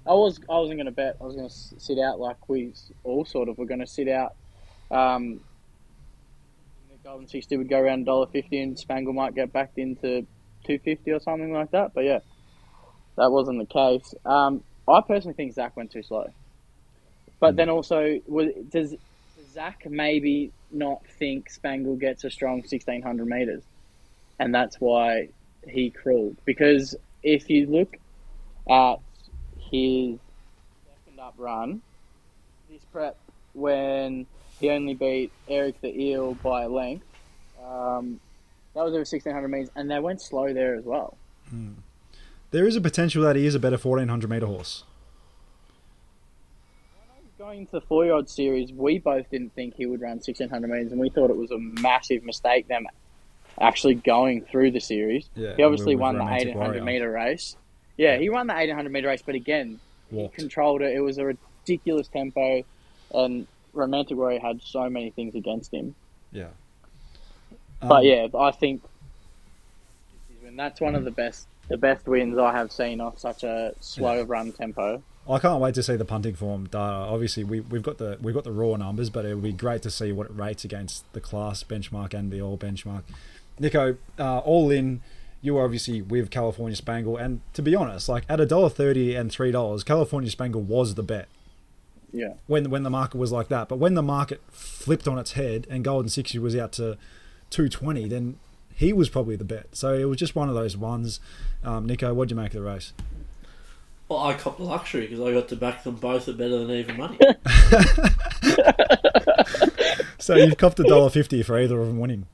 [0.06, 1.16] I was I wasn't going to bet.
[1.20, 2.72] I was going to sit out like we
[3.04, 4.34] all sort of were going to sit out.
[4.90, 5.40] Um,
[6.90, 10.26] the golden sixty would go around dollar fifty, and Spangle might get backed into
[10.64, 11.94] two fifty or something like that.
[11.94, 12.20] But yeah,
[13.16, 14.14] that wasn't the case.
[14.24, 16.30] Um, I personally think Zac went too slow.
[17.38, 18.98] But then also, was, does, does
[19.52, 23.62] Zac maybe not think Spangle gets a strong sixteen hundred meters,
[24.38, 25.28] and that's why
[25.66, 26.36] he crawled?
[26.44, 27.96] Because if you look
[28.68, 28.96] at
[29.70, 30.18] his
[30.86, 31.82] second up run,
[32.68, 33.16] this prep
[33.54, 34.26] when
[34.60, 37.06] he only beat Eric the Eel by length.
[37.64, 38.20] Um,
[38.74, 41.16] that was over 1600 meters, and they went slow there as well.
[41.48, 41.72] Hmm.
[42.50, 44.84] There is a potential that he is a better fourteen hundred meter horse.
[47.38, 50.68] Going into the four year old series, we both didn't think he would run 1600
[50.68, 52.86] meters, and we thought it was a massive mistake them
[53.60, 55.28] actually going through the series.
[55.34, 57.56] Yeah, he obviously won the Romantic 1800 meter race.
[57.96, 59.80] Yeah, he won the 1800 meter race, but again,
[60.10, 60.34] Walked.
[60.36, 60.94] he controlled it.
[60.94, 62.62] It was a ridiculous tempo,
[63.14, 65.94] and Romantic Warrior had so many things against him.
[66.32, 66.48] Yeah.
[67.80, 68.82] But Um, yeah, I think
[70.46, 73.72] and that's one of the best the best wins I have seen off such a
[73.78, 75.02] slow run tempo.
[75.28, 76.80] I can't wait to see the punting form data.
[76.82, 79.82] Obviously, we, we've got the we've got the raw numbers, but it would be great
[79.82, 83.02] to see what it rates against the class benchmark and the all benchmark.
[83.58, 85.02] Nico, uh, all in,
[85.42, 89.14] you were obviously with California Spangle, and to be honest, like at a dollar thirty
[89.14, 91.28] and three dollars, California Spangle was the bet
[92.12, 92.32] Yeah.
[92.48, 93.68] when when the market was like that.
[93.68, 96.96] But when the market flipped on its head and Golden Sixty was out to
[97.50, 98.38] two twenty, then
[98.74, 99.76] he was probably the bet.
[99.76, 101.20] So it was just one of those ones.
[101.62, 102.92] Um, Nico, what would you make of the race?
[104.08, 106.70] Well, I copped the luxury because I got to back them both at better than
[106.70, 107.18] even money.
[110.20, 112.26] So you've copped a dollar fifty for either of them winning.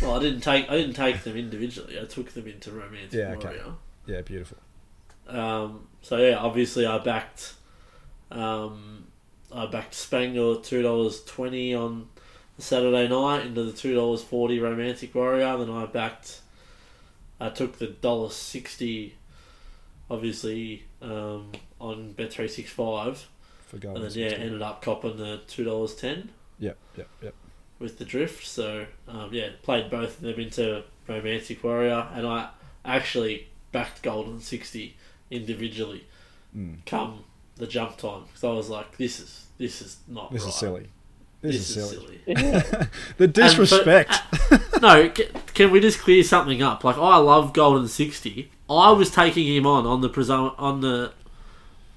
[0.00, 1.98] Well, I didn't take I didn't take them individually.
[2.00, 3.58] I took them into Romance Yeah, okay.
[4.06, 4.58] Yeah, beautiful.
[5.26, 7.54] Um, so yeah, obviously I backed
[8.30, 9.06] um,
[9.50, 12.08] I backed Spangle at two dollars twenty on
[12.58, 15.56] Saturday night into the two dollars forty Romantic Warrior.
[15.58, 16.40] Then I backed
[17.40, 19.14] I took the dollar sixty
[20.10, 23.28] obviously um, on Bet three six five.
[23.66, 27.34] For And then yeah, ended up copping the two dollars ten Yep, yep, yep.
[27.78, 28.46] with the drift.
[28.46, 32.50] So um, yeah, played both of them into Romantic Warrior, and I
[32.84, 34.96] actually backed Golden sixty
[35.30, 36.06] individually.
[36.56, 36.86] Mm.
[36.86, 37.24] Come
[37.56, 40.32] the jump time, because I was like, this is this is not.
[40.32, 40.48] This right.
[40.48, 40.88] is silly.
[41.42, 42.20] This, This, is silly.
[42.26, 42.86] Yeah.
[43.18, 44.10] The disrespect.
[44.50, 46.82] Uh, no, ca- can we just clear something up?
[46.84, 48.50] Like I love Golden sixty.
[48.68, 51.12] I was taking him on on the presum- on the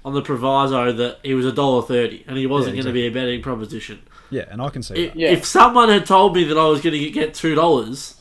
[0.04, 3.00] on the proviso that he was a dollar thirty and he wasn't Yeah, going to
[3.00, 4.00] be a betting proposition.
[4.30, 5.18] yeah, and I can see If, that.
[5.18, 5.30] Yeah.
[5.30, 8.20] if someone had told me that I was going to get two dollars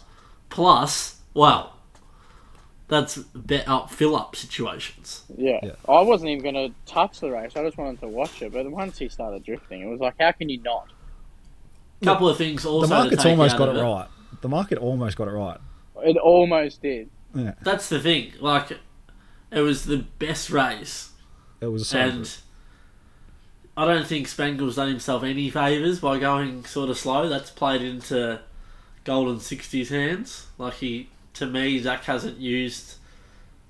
[0.49, 1.75] plus, well,
[2.87, 5.23] that's bet up fill up situations.
[5.37, 5.59] Yeah.
[5.61, 5.71] Yeah.
[5.87, 7.51] I wasn't even going to touch the race.
[7.55, 8.51] I just wanted to watch it.
[8.51, 10.87] But once he started drifting, it was like, how can you not?
[12.03, 12.87] Couple of things also.
[12.87, 14.07] The to market's take almost out got of it right.
[14.41, 15.57] The market almost got it right.
[16.01, 17.09] It almost did.
[17.35, 18.33] Yeah, That's the thing.
[18.39, 18.71] Like,
[19.51, 21.11] it was the best race,
[21.61, 22.31] it was so and good.
[23.77, 27.29] I don't think Spangle's done himself any favors by going sort of slow.
[27.29, 28.41] That's played into
[29.05, 30.47] Golden 60's hands.
[30.57, 32.95] Like he, to me, Zac hasn't used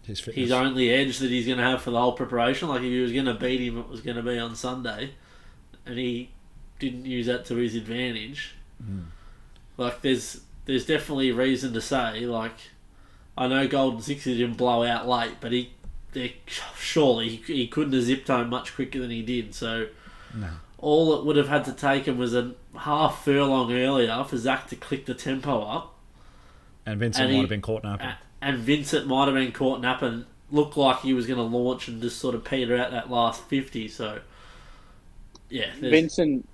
[0.04, 2.70] his his only edge that he's going to have for the whole preparation.
[2.70, 5.12] Like if he was going to beat him, it was going to be on Sunday,
[5.86, 6.32] and he
[6.80, 8.56] didn't use that to his advantage.
[8.84, 9.02] Hmm.
[9.78, 12.54] Like there's there's definitely reason to say like
[13.38, 15.72] I know Golden Sixty didn't blow out late, but he
[16.12, 16.38] they,
[16.78, 19.54] surely he, he couldn't have zipped home much quicker than he did.
[19.54, 19.88] So
[20.34, 20.48] No.
[20.80, 24.68] all it would have had to take him was a half furlong earlier for Zac
[24.70, 25.96] to click the tempo up.
[26.86, 28.10] and Vincent and might he- have been caught napping.
[28.42, 30.26] And Vincent might have been caught napping.
[30.52, 33.44] Looked like he was going to launch and just sort of peter out that last
[33.44, 33.88] fifty.
[33.88, 34.22] So,
[35.50, 36.48] yeah, there's- Vincent,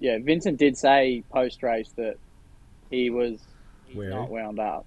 [0.00, 2.16] yeah, Vincent did say post race that
[2.90, 3.40] he was
[3.86, 4.10] he's Wary?
[4.14, 4.84] not wound up.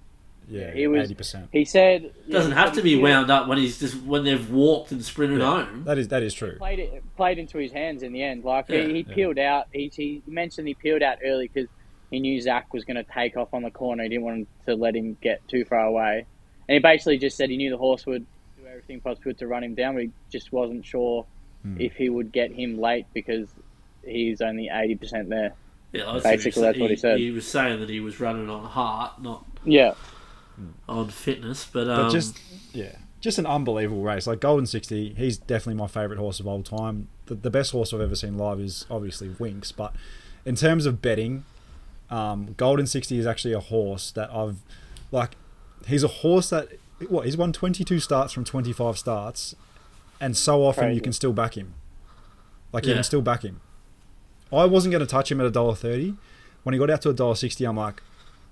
[0.50, 1.48] yeah, he was- eighty percent.
[1.52, 4.24] He said yeah, doesn't he have to be feel- wound up when he's just when
[4.24, 5.84] they've walked and sprinted home.
[5.86, 6.58] That is that is true.
[6.58, 8.44] Played it played into his hands in the end.
[8.44, 9.14] Like Yeah, he, he yeah.
[9.16, 9.68] peeled out.
[9.72, 11.70] He, he mentioned he peeled out early because
[12.10, 14.04] he knew Zac was going to take off on the corner.
[14.04, 16.26] He didn't want to let him get too far away,
[16.68, 18.26] and he basically just said he knew the horse would
[18.60, 21.26] do everything possible to run him down, but he just wasn't sure
[21.64, 21.80] Hmm.
[21.80, 23.48] if he would get him late because
[24.06, 25.54] he's only eighty percent there.
[25.92, 27.20] Yeah, that's Basically, that's what he said.
[27.20, 29.94] He was saying that he was running on heart, not Yeah,
[30.88, 31.68] on fitness.
[31.72, 32.40] But, um, But just
[32.74, 34.26] yeah, just an unbelievable race.
[34.26, 37.10] Like Golden Sixty, he's definitely my favourite horse of all time.
[37.26, 39.94] The, the best horse I've ever seen live is obviously Winks, but
[40.46, 41.44] in terms of betting,
[42.10, 44.60] um, Golden Sixty is actually a horse that I've
[45.12, 45.32] like.
[45.88, 46.70] He's a horse that
[47.10, 49.56] what he's won twenty two starts from twenty five starts,
[50.22, 51.74] and so often you can still back him.
[52.72, 53.60] Like you can still back him.
[54.52, 56.16] I wasn't going to touch him at a dollar thirty.
[56.64, 58.02] When he got out to a dollar sixty, I'm like,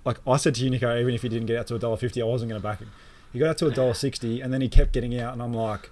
[0.04, 1.96] like I said to you, Nico, even if he didn't get out to a dollar
[1.96, 2.90] fifty, I wasn't going to back him.
[3.32, 5.54] He got out to a dollar sixty, and then he kept getting out, and I'm
[5.54, 5.90] like,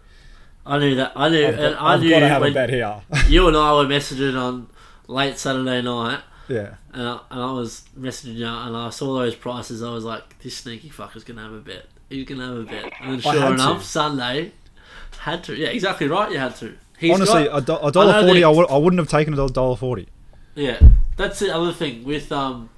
[0.67, 1.13] I knew that.
[1.15, 1.47] I knew.
[1.47, 3.03] I've got, I I've knew got to have a bet here.
[3.29, 4.69] you and I were messaging on
[5.07, 6.21] late Saturday night.
[6.49, 9.83] yeah, And I, and I was messaging you, and I saw those prices.
[9.83, 11.87] I was like, "This sneaky fucker's gonna have a bet.
[12.09, 13.87] He's gonna have a bet." And then sure enough, to.
[13.87, 14.53] Sunday
[15.21, 15.55] had to.
[15.55, 16.31] Yeah, exactly right.
[16.33, 16.75] You had to.
[16.99, 19.09] He's honestly, got- a, do- a dollar I forty, that- I, would, I wouldn't have
[19.09, 20.09] taken a dollar forty.
[20.55, 20.79] yeah,
[21.17, 22.71] that's the other thing with um.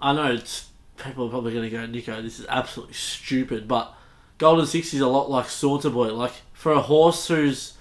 [0.00, 2.20] I know it's people are probably gonna go, Nico.
[2.22, 3.94] This is absolutely stupid, but
[4.38, 6.12] Golden Sixty is a lot like Saunter Boy.
[6.14, 7.72] Like for a horse who's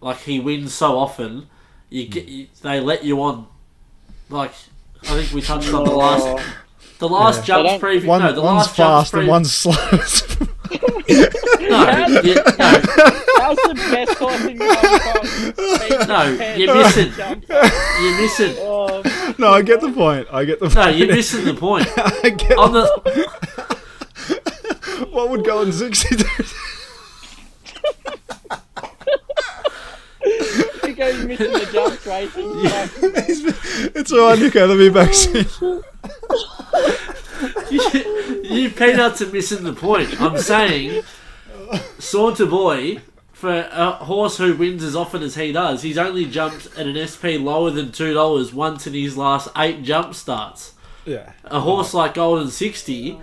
[0.00, 1.48] like he wins so often,
[1.88, 3.46] you get you, they let you on.
[4.28, 4.52] Like
[5.04, 6.44] I think we touched on the last
[6.98, 7.62] the last Yeah.
[7.62, 8.06] jumps preview.
[8.06, 9.28] One, no, the one's last fast and preview.
[9.28, 9.72] one's slow.
[11.70, 12.42] no, you, no,
[13.38, 16.08] How's the best horse in Hong Kong?
[16.08, 16.22] No,
[16.56, 17.12] you're missing.
[17.18, 18.54] You're missing.
[18.58, 19.02] Oh,
[19.38, 20.26] no, I get the point.
[20.32, 20.96] I get the No, point.
[20.96, 21.86] you're missing the point.
[21.96, 22.86] I get On the
[25.10, 26.24] what would Golden Sixty do?
[30.84, 32.48] he goes missing the jumps racing.
[32.62, 32.90] Like,
[33.94, 34.66] it's alright, Nico.
[34.66, 35.84] Let me backseat.
[37.70, 37.80] you,
[38.62, 40.20] you peanuts are missing the point.
[40.20, 41.02] I'm saying,
[41.98, 43.00] Saunter Boy,
[43.32, 46.96] for a horse who wins as often as he does, he's only jumped at an
[47.06, 50.74] SP lower than two dollars once in his last eight jump starts.
[51.04, 53.18] Yeah, A horse like Golden Sixty,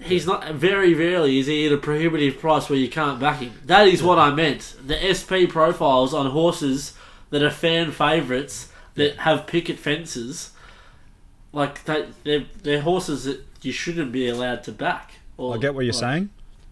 [0.00, 3.52] he's not very rarely is he at a prohibitive price where you can't back him.
[3.66, 4.74] That is what I meant.
[4.84, 6.94] The SP profiles on horses
[7.30, 10.50] that are fan favourites that have picket fences,
[11.52, 15.12] like they, they're, they're horses that you shouldn't be allowed to back.
[15.36, 16.30] Or, I get what you're like, saying.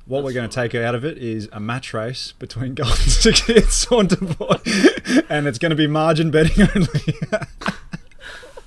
[0.09, 3.57] What we're going to take out of it is a match race between Golden Sticky
[3.57, 7.15] and Saunterboy, and it's going to be margin betting only.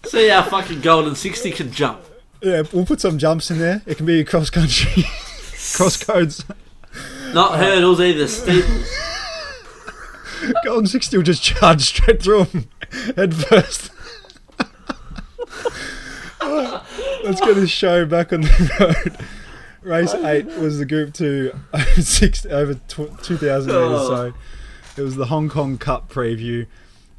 [0.06, 2.00] See how fucking Golden 60 can jump.
[2.44, 3.82] yeah, we'll put some jumps in there.
[3.88, 5.04] It can be cross country,
[5.74, 6.46] cross codes.
[7.34, 8.88] Not uh, hurdles either, steeples.
[10.64, 12.70] Golden Sixty will just charge straight through him
[13.16, 13.90] head first.
[17.24, 19.18] Let's get this show back on the road.
[19.82, 24.08] Race eight was the Group Two over six over tw- two thousand meters.
[24.08, 24.34] So
[24.98, 26.68] it was the Hong Kong Cup preview.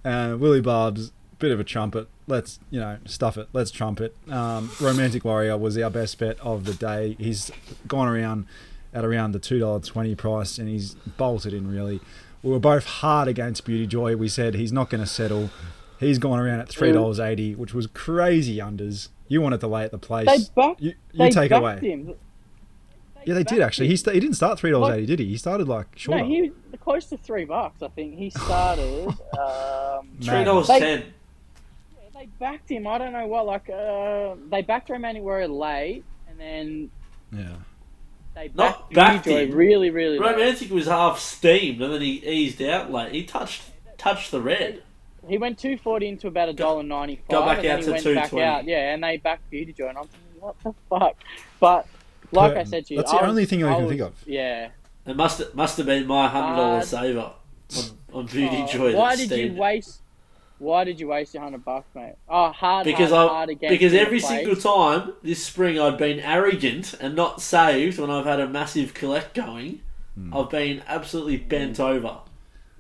[0.05, 2.09] Uh, Willie Barb's bit of a trumpet.
[2.27, 3.49] Let's you know stuff it.
[3.53, 4.17] Let's trumpet.
[4.31, 7.17] Um, Romantic Warrior was our best bet of the day.
[7.19, 7.51] He's
[7.89, 8.47] gone around
[8.95, 12.01] at around the two dollar twenty price, and he's bolted in really.
[12.43, 14.17] We were both hard against Beauty Joy.
[14.17, 15.51] We said he's not going to settle.
[15.99, 19.09] He's gone around at three dollars eighty, which was crazy unders.
[19.29, 20.27] You wanted to lay at the place.
[20.27, 20.81] They backed.
[20.81, 21.79] you you they take it away.
[21.81, 22.15] Him.
[23.27, 23.89] Yeah, they did actually.
[23.89, 25.27] He sta he didn't start three dollars eighty, did he?
[25.27, 26.23] He started like shorter.
[26.23, 27.83] No, he was close to three bucks.
[27.83, 29.07] I think he started.
[29.39, 31.05] um, Three dollars They- ten.
[32.15, 32.87] they backed him.
[32.87, 33.47] I don't know what.
[33.47, 36.91] Like uh, they backed Romantic Warrior late, and then
[37.33, 37.49] yeah.
[38.35, 39.53] they Not backed, backed Joy him.
[39.57, 40.31] really, really late.
[40.33, 43.13] Romantic was half steamed and then he eased out late.
[43.13, 43.63] He touched
[43.99, 44.83] touched the red.
[45.29, 47.29] He went two forty into about a dollar ninety five.
[47.29, 48.43] Go back and out he to went back 2.20.
[48.43, 48.65] out.
[48.65, 51.17] Yeah, and they backed Beauty Joy, and I'm thinking, what the fuck?
[51.61, 51.87] But
[52.33, 54.13] like I said to you, That's the was- only thing I can was- think of.
[54.27, 54.69] Yeah.
[55.07, 57.33] It must must have been my hundred dollar Uh, saver
[57.77, 57.85] on,
[58.21, 58.97] on Beauty Oh, Joy.
[58.97, 59.99] why did steamed you waste?
[60.59, 62.15] Why did you waste your hundred bucks, mate?
[62.29, 64.29] Oh, hard, Because hard, I hard against because every place.
[64.29, 68.95] single time this spring I've been arrogant and not saved when I've had a massive
[68.95, 69.81] collect going.
[70.15, 70.37] Hmm.
[70.37, 72.19] I've been absolutely bent over.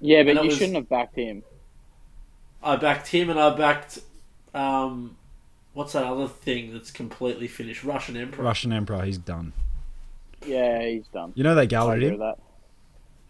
[0.01, 1.43] Yeah, but it you was- shouldn't have backed him.
[2.63, 3.99] I backed him and I backed
[4.55, 5.17] um,
[5.75, 7.85] what's that other thing that's completely finished?
[7.85, 8.45] Russian Emperor.
[8.45, 9.53] Russian Emperor, he's done.
[10.47, 11.33] Yeah, he's done.
[11.35, 12.13] You know they I gelded agree him.
[12.13, 12.39] with that.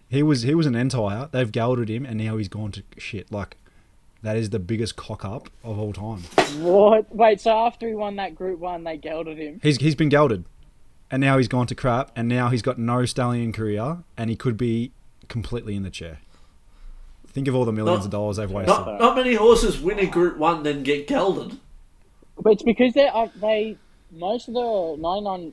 [0.08, 1.28] He was he was an entire.
[1.32, 3.30] They've gelded him, and now he's gone to shit.
[3.32, 3.56] Like
[4.22, 6.20] that is the biggest cock up of all time.
[6.62, 7.14] What?
[7.14, 9.60] Wait, so after he won that Group One, they gelded him.
[9.62, 10.44] He's he's been gelded,
[11.10, 14.36] and now he's gone to crap, and now he's got no stallion career, and he
[14.36, 14.92] could be
[15.28, 16.18] completely in the chair.
[17.26, 18.68] Think of all the millions Not- of dollars they've wasted.
[18.68, 21.58] Not, not many horses win a Group One then get gelded.
[22.38, 23.76] But it's because they are they
[24.10, 25.52] most of the ninety nine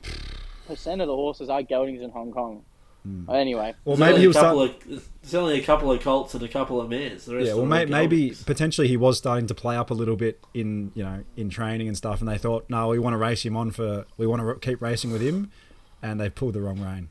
[0.66, 2.64] percent of the horses are geldings in Hong Kong.
[3.02, 3.30] Hmm.
[3.30, 6.34] Anyway, Well, There's maybe he was couple start, of, there's only a couple of colts
[6.34, 7.24] and a couple of mares.
[7.24, 7.54] The yeah.
[7.54, 11.02] Well, may, maybe potentially he was starting to play up a little bit in you
[11.02, 13.70] know in training and stuff, and they thought, no, we want to race him on
[13.70, 15.50] for we want to keep racing with him,
[16.02, 17.08] and they pulled the wrong rein.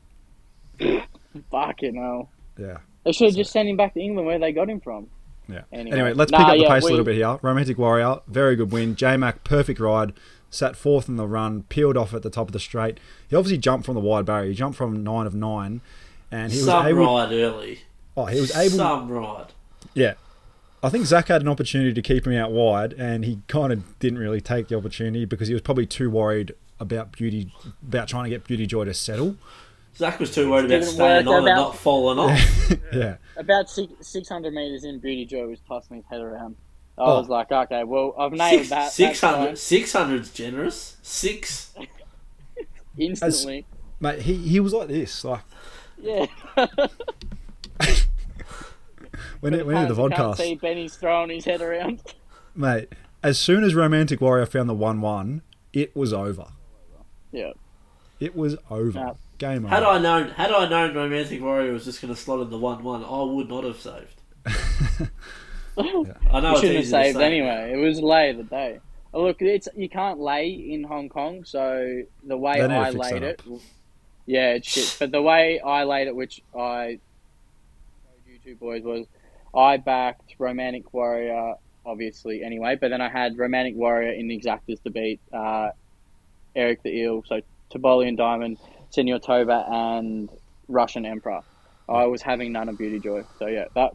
[0.78, 1.08] Fuck
[1.50, 2.30] fucking hell.
[2.56, 2.78] Yeah.
[3.04, 5.08] They should have just sent him back to England where they got him from.
[5.52, 5.62] Yeah.
[5.72, 5.96] Anyway.
[5.98, 7.38] Anyway, let's Nah, pick up the yeah, pace we- a little bit here.
[7.42, 8.94] Romantic Warrior, very good win.
[8.96, 10.12] J Mac, perfect ride.
[10.52, 12.98] Sat fourth in the run, peeled off at the top of the straight.
[13.28, 14.48] He obviously jumped from the wide barrier.
[14.50, 15.80] He jumped from nine of nine,
[16.32, 17.04] and he was some able.
[17.04, 17.80] ride early.
[18.16, 18.76] Oh, he was able.
[18.76, 19.52] Some ride.
[19.94, 20.14] Yeah.
[20.82, 23.98] I think Zac had an opportunity to keep him out wide, and he kind of
[24.00, 27.52] didn't really take the opportunity because he was probably too worried about Beauty,
[27.86, 29.36] about trying to get Beauty Joy to settle.
[29.96, 32.72] Zac was too worried about staying work on and not falling off.
[32.92, 33.16] yeah.
[33.40, 36.56] About six, 600 metres in, Beauty Joe was tossing his head around.
[36.98, 37.18] I Oh.
[37.20, 38.92] was like, okay, well, I've nailed Six, that.
[38.92, 40.96] 600, That's 600's generous.
[41.02, 41.72] Six.
[41.74, 41.86] fine.
[42.98, 43.66] Instantly.
[43.98, 45.24] Mate, he, he was like this.
[45.24, 45.40] Like,
[45.98, 46.26] Yeah.
[49.40, 50.36] when, it, when he the Apparently Can't vodcast.
[50.36, 52.00] see Benny's throwing his head around.
[52.54, 52.88] Mate,
[53.22, 55.42] as soon as Romantic Warrior found the 1 1,
[55.72, 56.48] it was over.
[57.32, 57.52] Yeah.
[58.18, 58.98] It was over.
[58.98, 59.12] Yeah.
[59.40, 59.74] Game over.
[59.74, 62.58] Had I known, had I known Romantic Warrior was just going to slot in the
[62.58, 64.20] one-one, I would not have saved.
[64.46, 67.24] I know You it's shouldn't have easy to saved say.
[67.24, 67.72] anyway.
[67.72, 68.80] It was lay of the day.
[69.12, 72.74] Oh, Look, it's you can't lay in Hong Kong, so the way They need to
[72.80, 73.42] I laid it,
[74.26, 74.96] yeah, it's shit.
[75.00, 76.98] But the way I laid it, which I
[78.04, 79.06] showed you two boys, was
[79.54, 81.54] I backed Romantic Warrior,
[81.84, 82.76] obviously, anyway.
[82.80, 85.70] But then I had Romantic Warrior in the exactas to beat uh,
[86.54, 87.40] Eric the Eel, so
[87.70, 88.58] Tourbillon Diamond,
[88.90, 90.28] Senor Toba, and
[90.68, 91.40] Russian Emperor.
[91.88, 93.92] I was having none of Beauty Joy, so yeah, that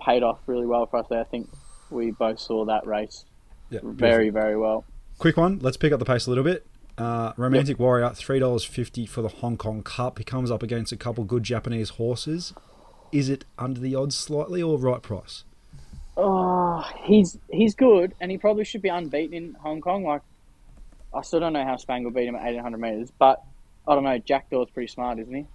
[0.00, 1.20] paid off really well for us there.
[1.20, 1.48] I think
[1.90, 3.24] we both saw that race
[3.70, 4.84] Yeah, very, very well.
[5.18, 5.58] Quick one.
[5.60, 6.66] Let's pick up the pace a little bit.
[6.96, 10.18] Uh, Romantic Warrior, three dollars fifty for the Hong Kong Cup.
[10.18, 12.52] He comes up against a couple good Japanese horses.
[13.12, 15.44] Is it under the odds slightly or right price?
[16.16, 20.04] Oh, he's he's good, and he probably should be unbeaten in Hong Kong.
[20.04, 20.22] Like,
[21.14, 23.42] I still don't know how Spangle beat him at eighteen hundred meters, but
[23.88, 24.18] I don't know.
[24.18, 25.46] Jack d'Or's pretty smart, isn't he?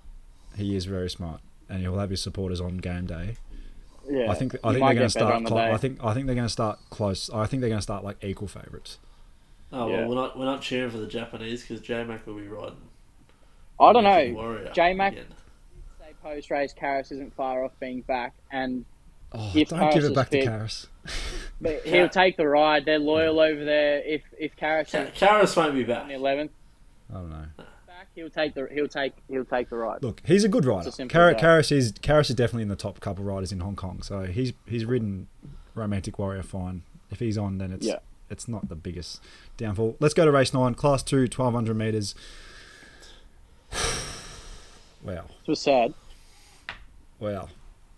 [0.58, 3.36] He is very smart, and he'll have his supporters on game day.
[4.10, 5.34] Yeah, I think I think they're going to start.
[5.36, 5.72] on the Clo- day.
[5.72, 7.30] I think I think they're going to start close.
[7.30, 8.98] I think they're going to start like equal favourites.
[9.72, 10.00] Oh Yeah.
[10.02, 12.76] well, we're not we're not cheering for the Japanese because J Mac will be riding.
[13.80, 14.34] I don't know.
[14.36, 18.86] Warrior J-Mac- Say post race, Karis isn't far off being back, and
[19.36, 20.86] Oh, If don't Harris give it back fit- to Karis.
[21.62, 22.86] but he'll take the ride.
[22.86, 24.00] They're loyal over there.
[24.06, 26.08] If if Karis Ka- Karis won't be on back.
[26.08, 26.52] the eleventh
[27.10, 27.46] I don't know.
[28.16, 30.04] He'll take the he'll take he'll take the ride.
[30.04, 30.80] Look, he's a good rider.
[30.82, 31.44] It's as simple Kar- as that.
[31.44, 34.02] Karis is Karis is definitely in the top couple riders in Hong Kong.
[34.04, 35.28] So he's he's ridden
[35.76, 36.84] Romantic Warrior fine.
[37.10, 38.00] If he's on, then it's Yeah.
[38.30, 39.20] it's not the biggest
[39.58, 39.96] downfall.
[40.00, 42.14] Let's go to race nine, class two, 1200 meters.
[45.04, 45.26] wow.
[45.46, 45.94] It was sad.
[47.20, 47.50] Well,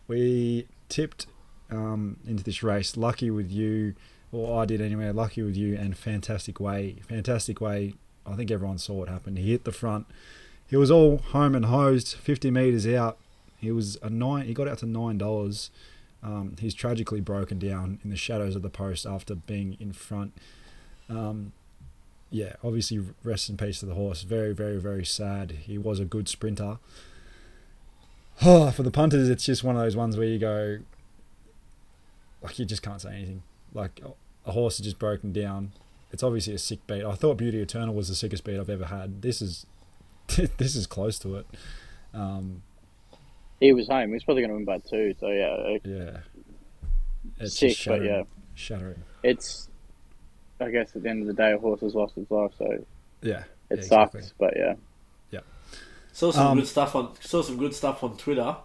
[0.08, 1.28] we tipped
[1.72, 2.96] um, into this race.
[2.96, 3.96] Lucky with you,
[4.32, 5.10] or I did anyway.
[5.12, 6.98] Lucky with you, and fantastic way.
[7.08, 7.96] Fantastic way.
[8.26, 9.38] I think everyone saw what happened.
[9.38, 10.08] He hit the front.
[10.68, 12.16] He was all home and hosed.
[12.16, 13.18] Fifty meters out.
[13.58, 14.46] He was a nine.
[14.46, 15.70] He got out to nine dollars.
[16.24, 20.34] Um, he's tragically broken down in the shadows of the post after being in front.
[21.08, 21.52] Um,
[22.32, 24.24] yeah, obviously, rest in peace to the horse.
[24.24, 25.52] Very, very, very sad.
[25.52, 26.80] He was a good sprinter.
[28.42, 30.80] Oh, for the punters, it's just one of those ones where you go,
[32.42, 33.44] like you just can't say anything.
[33.74, 34.02] Like
[34.46, 35.74] a horse is just broken down.
[36.16, 37.04] It's obviously a sick beat.
[37.04, 39.22] I thought Beauty Eternal was the sickest beat I've ever had.
[39.22, 39.66] This is,
[40.58, 41.46] this is close to it.
[42.14, 42.62] Um,
[43.60, 44.08] He was home.
[44.08, 45.14] He was probably going to win by two.
[45.20, 46.18] So yeah, yeah,
[47.38, 47.72] it's sick.
[47.72, 48.10] But shattering.
[48.10, 48.24] yeah,
[48.54, 49.04] shattering.
[49.24, 49.68] it's.
[50.62, 52.86] I guess at the end of the day, a horse has lost its life, so
[53.22, 54.16] Yeah, it yeah, sucks.
[54.16, 54.22] exactly.
[54.40, 54.76] But yeah,
[56.14, 58.56] Saw some Um, good stuff on saw some good stuff on Twitter.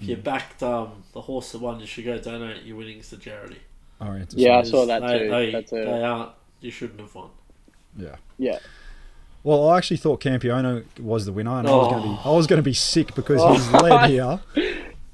[0.00, 3.18] If you backed um, the horse that won, you should go donate your winnings to
[3.18, 3.60] charity.
[4.00, 5.30] Oriental Yeah, I saw that they, too.
[5.30, 6.32] They, That's a- they aren't.
[6.60, 7.30] You shouldn't have won.
[7.96, 8.16] Yeah.
[8.38, 8.58] yeah.
[9.44, 12.32] Well, I actually thought Campione was the winner, and I was going to be Oh.
[12.32, 13.52] I was going to be sick because Oh.
[13.54, 14.40] he's led here.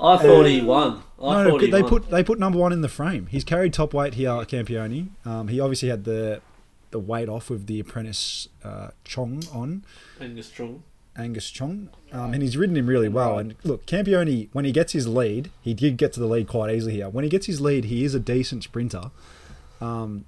[0.01, 1.03] I thought he won.
[1.23, 1.89] I no, no, he they won.
[1.91, 3.27] put they put number one in the frame.
[3.27, 5.09] He's carried top weight here at Campione.
[5.25, 6.41] Um, he obviously had the
[6.91, 9.85] the weight off with the apprentice uh, Chung on
[10.21, 10.83] Angus Chung.
[11.17, 13.39] Angus Chung, um, and he's ridden him really well.
[13.39, 16.75] And look, Campione when he gets his lead, he did get to the lead quite
[16.75, 17.09] easily here.
[17.09, 19.11] When he gets his lead, he is a decent sprinter.
[19.81, 20.25] Um,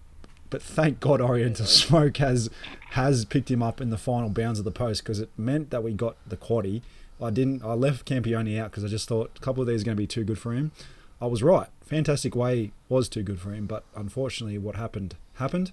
[0.51, 2.51] but thank God Oriental Smoke has
[2.90, 5.82] has picked him up in the final bounds of the post because it meant that
[5.82, 6.82] we got the quaddy.
[7.20, 7.64] I didn't.
[7.64, 10.01] I left Campione out because I just thought a couple of these are going to
[10.01, 10.73] be too good for him.
[11.20, 11.68] I was right.
[11.82, 15.73] Fantastic Way was too good for him, but unfortunately, what happened happened,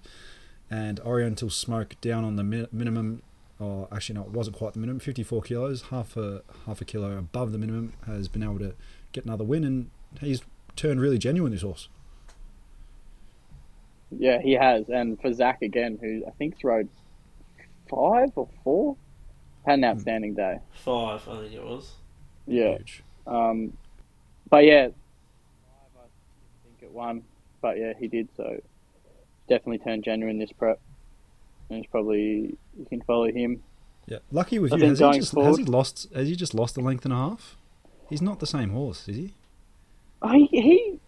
[0.69, 3.23] and Oriental Smoke down on the mi- minimum.
[3.59, 4.99] Or actually, no, it wasn't quite the minimum.
[4.99, 8.73] Fifty-four kilos, half a half a kilo above the minimum, has been able to
[9.11, 9.89] get another win, and
[10.19, 10.41] he's
[10.75, 11.51] turned really genuine.
[11.51, 11.87] This horse.
[14.19, 14.89] Yeah, he has.
[14.89, 16.89] And for Zac again, who I think rode
[17.89, 18.95] five or four,
[19.65, 19.83] had Hmm.
[19.83, 20.59] an outstanding day.
[20.71, 21.95] Five, I think it was.
[22.47, 22.77] Yeah.
[22.77, 23.03] Huge.
[23.25, 23.77] Um,
[24.49, 26.05] but yeah, I
[26.63, 27.23] think it won.
[27.61, 28.27] But yeah, he did.
[28.35, 28.61] So
[29.47, 30.79] definitely turned genuine this prep.
[31.69, 33.63] And it's probably you can follow him.
[34.05, 34.79] Yeah, lucky with I you.
[34.81, 36.07] think Has he going just has he lost?
[36.13, 37.55] Has he just lost a length and a half?
[38.09, 39.33] He's not the same horse, is he?
[40.21, 40.99] Oh, he he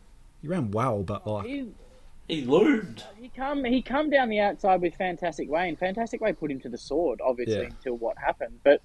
[0.41, 1.67] He ran well, but like he,
[2.27, 3.03] He loomed.
[3.19, 6.59] he come he come down the outside with Fantastic Way, and Fantastic Way put him
[6.61, 7.67] to the sword, obviously, Yeah.
[7.67, 8.59] until what happened.
[8.63, 8.81] But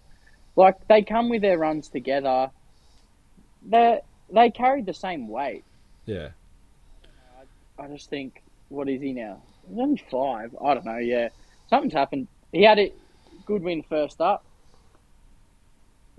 [0.57, 2.51] like they come with their runs together.
[3.67, 4.01] They
[4.33, 5.65] they carried the same weight.
[6.07, 6.31] yeah,
[7.79, 9.41] I just think, what is he now?
[9.69, 10.55] He's only five.
[10.63, 10.99] I don't know.
[10.99, 11.29] Yeah,
[11.69, 12.29] something's happened.
[12.53, 12.93] He had a
[13.47, 14.45] good win first up.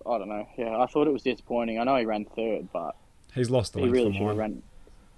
[0.06, 0.48] I don't know.
[0.58, 1.78] Yeah, I thought it was disappointing.
[1.80, 2.96] I know he ran third, but
[3.36, 4.64] he's lost the he really should have ran.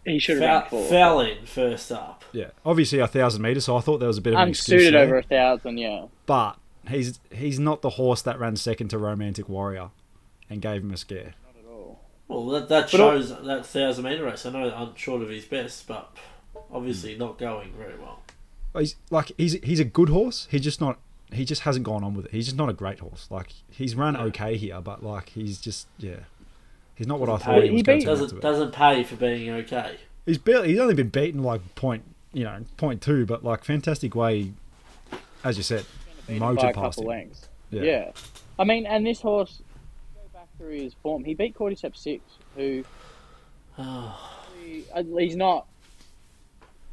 [0.06, 0.90] He should have Fell, ran four.
[0.90, 2.24] fell in first up.
[2.34, 4.82] Yeah, obviously a thousand meters, so I thought there was a bit of an excuse
[4.82, 5.78] Unsuited over a thousand.
[5.78, 6.58] Yeah, But
[6.90, 9.92] he's he's not the horse that ran second to Romantic Warrior,
[10.50, 11.34] and gave him a scare.
[11.46, 12.02] not at all.
[12.28, 14.46] Well, that, that But al- shows that thousand meter race.
[14.46, 16.16] I know I'm short of his best, but
[16.72, 17.20] obviously hmm.
[17.20, 18.20] not going very well.
[18.78, 20.48] He's like he's he's a good horse.
[20.50, 21.00] He's just not.
[21.32, 22.32] He just hasn't gone on with it.
[22.32, 23.28] He's just not a great horse.
[23.30, 26.22] Like he's run okay here, but like he's just yeah.
[26.96, 27.66] He's not what I Doesn't thought pay.
[27.68, 28.42] he was He going to turn Doesn't into.
[28.42, 29.98] doesn't pay for being okay.
[30.26, 30.70] He's barely.
[30.70, 32.04] He's only been beaten like point.
[32.34, 34.54] You know, point two, but like fantastic way.
[35.44, 35.86] As you said,
[36.28, 37.18] Beat him by motor a past couple him.
[37.18, 37.50] lengths.
[37.70, 37.82] Yeah.
[37.84, 38.12] Yeah.
[38.58, 39.62] I mean, and this horse,
[40.16, 41.24] go back through his form.
[41.26, 42.24] He beat Cordyceps six,
[42.56, 42.84] who
[43.78, 45.66] he, uh, he's not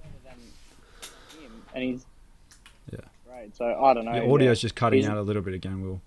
[0.02, 2.06] better than him, and he's
[2.92, 2.98] Yeah.
[3.28, 3.54] great.
[3.56, 4.14] So I don't know.
[4.14, 4.62] Your audio's yeah.
[4.62, 5.82] just cutting He's- out a little bit again.
[5.82, 6.00] Will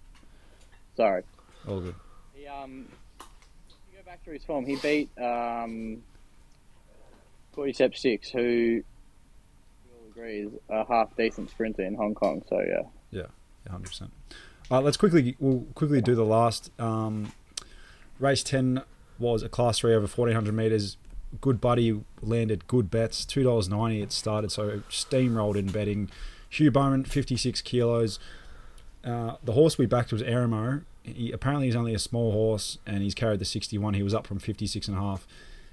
[0.95, 1.23] Sorry.
[1.67, 1.95] all good.
[2.35, 2.87] He um,
[4.23, 6.01] through his form, he beat um,
[7.55, 8.83] Cordyceps six, who we
[9.91, 12.43] all agree is a half decent sprinter in Hong Kong.
[12.49, 12.83] So yeah.
[13.11, 13.27] yeah,
[13.69, 14.11] hundred percent.
[14.69, 17.31] Let's quickly we'll quickly do the last um,
[18.19, 18.43] race.
[18.43, 18.81] Ten
[19.19, 20.97] was a class three over fourteen hundred meters.
[21.41, 23.25] Good Buddy landed good bets.
[23.25, 26.09] Two dollars ninety it started, so steamrolled in betting.
[26.49, 28.19] Hugh Bowman, fifty six kilos.
[29.03, 30.83] Uh, the horse we backed was Eremo.
[31.03, 33.93] He, apparently he's only a small horse and he's carried the 61.
[33.93, 35.27] He was up from 56 and a half.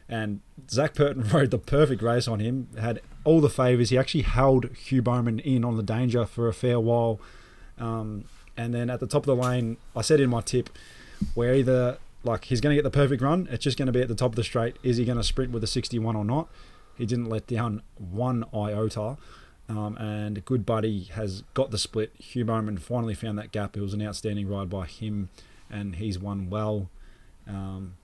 [0.08, 3.90] And Zac Purton rode the perfect race on him, had all the favours.
[3.90, 7.20] He actually held Hugh Bowman in on the danger for a fair while.
[7.78, 8.24] Um,
[8.56, 10.68] and then at the top of the lane, I said in my tip,
[11.34, 14.00] where either like he's going to get the perfect run, it's just going to be
[14.00, 14.76] at the top of the straight.
[14.82, 16.48] Is he going to sprint with a 61 or not?
[16.96, 19.16] He didn't let down one iota.
[19.70, 22.12] Um, and a Good Buddy has got the split.
[22.18, 23.76] Hugh Bowman finally found that gap.
[23.76, 25.28] It was an outstanding ride by him,
[25.70, 26.90] and he's won well.
[27.46, 27.94] Um,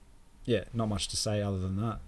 [0.45, 1.99] yeah, not much to say other than that.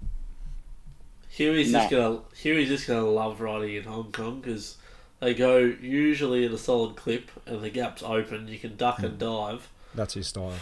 [1.30, 1.80] Huey's Nah.
[1.80, 4.78] just gonna Huey's just gonna love riding in Hong Kong because
[5.20, 8.48] they go usually in a solid clip and the gap's open.
[8.48, 9.70] You can duck and dive.
[9.94, 10.54] That's his style.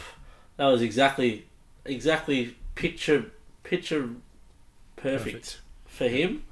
[0.58, 1.46] That was exactly
[1.86, 3.32] exactly picture
[3.64, 4.10] picture
[4.96, 5.62] perfect, Perfect.
[5.86, 6.44] for him.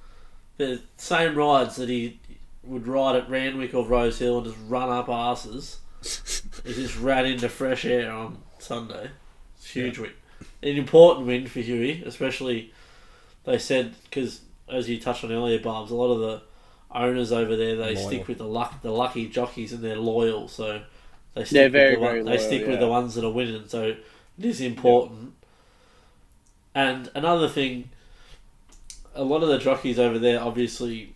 [0.58, 2.20] The same rides that he
[2.66, 5.80] would ride at Randwick or Rose Hill and just run up asses.
[6.66, 9.10] he just ran into fresh air on Sunday.
[9.58, 10.12] It's huge win.
[10.62, 12.74] An important win for Huey, especially
[13.44, 16.42] they said because as you touched on earlier, Barbs, a lot of the
[16.92, 18.08] owners over there they Loyal.
[18.08, 20.82] stick with the luck the lucky jockeys and they're loyal, so
[21.34, 23.26] they stick They're with very, the one- very they loyal, stick with the ones that
[23.26, 23.68] are winning.
[23.68, 25.34] So it is important.
[26.74, 27.90] And another thing,
[29.14, 31.15] a lot of the jockeys over there obviously,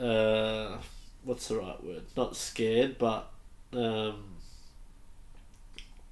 [0.00, 0.78] uh,
[1.24, 2.02] what's the right word?
[2.16, 3.30] Not scared, but
[3.72, 4.24] um,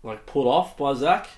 [0.03, 1.29] like put off by Zac.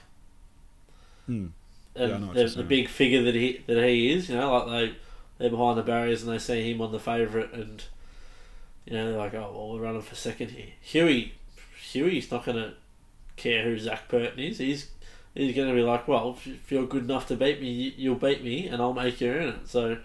[1.26, 1.48] Hmm.
[1.94, 4.36] And Yeah, I know what the, the big figure that he that he is, you
[4.36, 4.96] know, like they
[5.38, 7.82] they're behind the barriers and they see him on the favourite, and
[8.86, 10.72] you know they're like, oh well, we're running for second here.
[10.80, 11.34] Huey,
[11.92, 12.74] Huey's not gonna
[13.36, 14.58] care who Zac Purton is.
[14.58, 14.90] He's
[15.34, 18.66] he's gonna be like, well, if you're good enough to beat me, you'll beat me,
[18.68, 19.68] and I'll make you earn it.
[19.68, 19.98] So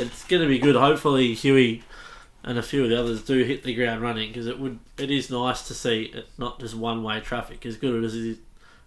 [0.00, 0.76] it's gonna be good.
[0.76, 1.82] Hopefully, Huey
[2.42, 5.10] and a few of the others do hit the ground running because it would it
[5.10, 8.38] is nice to see it not just one way traffic as good as it is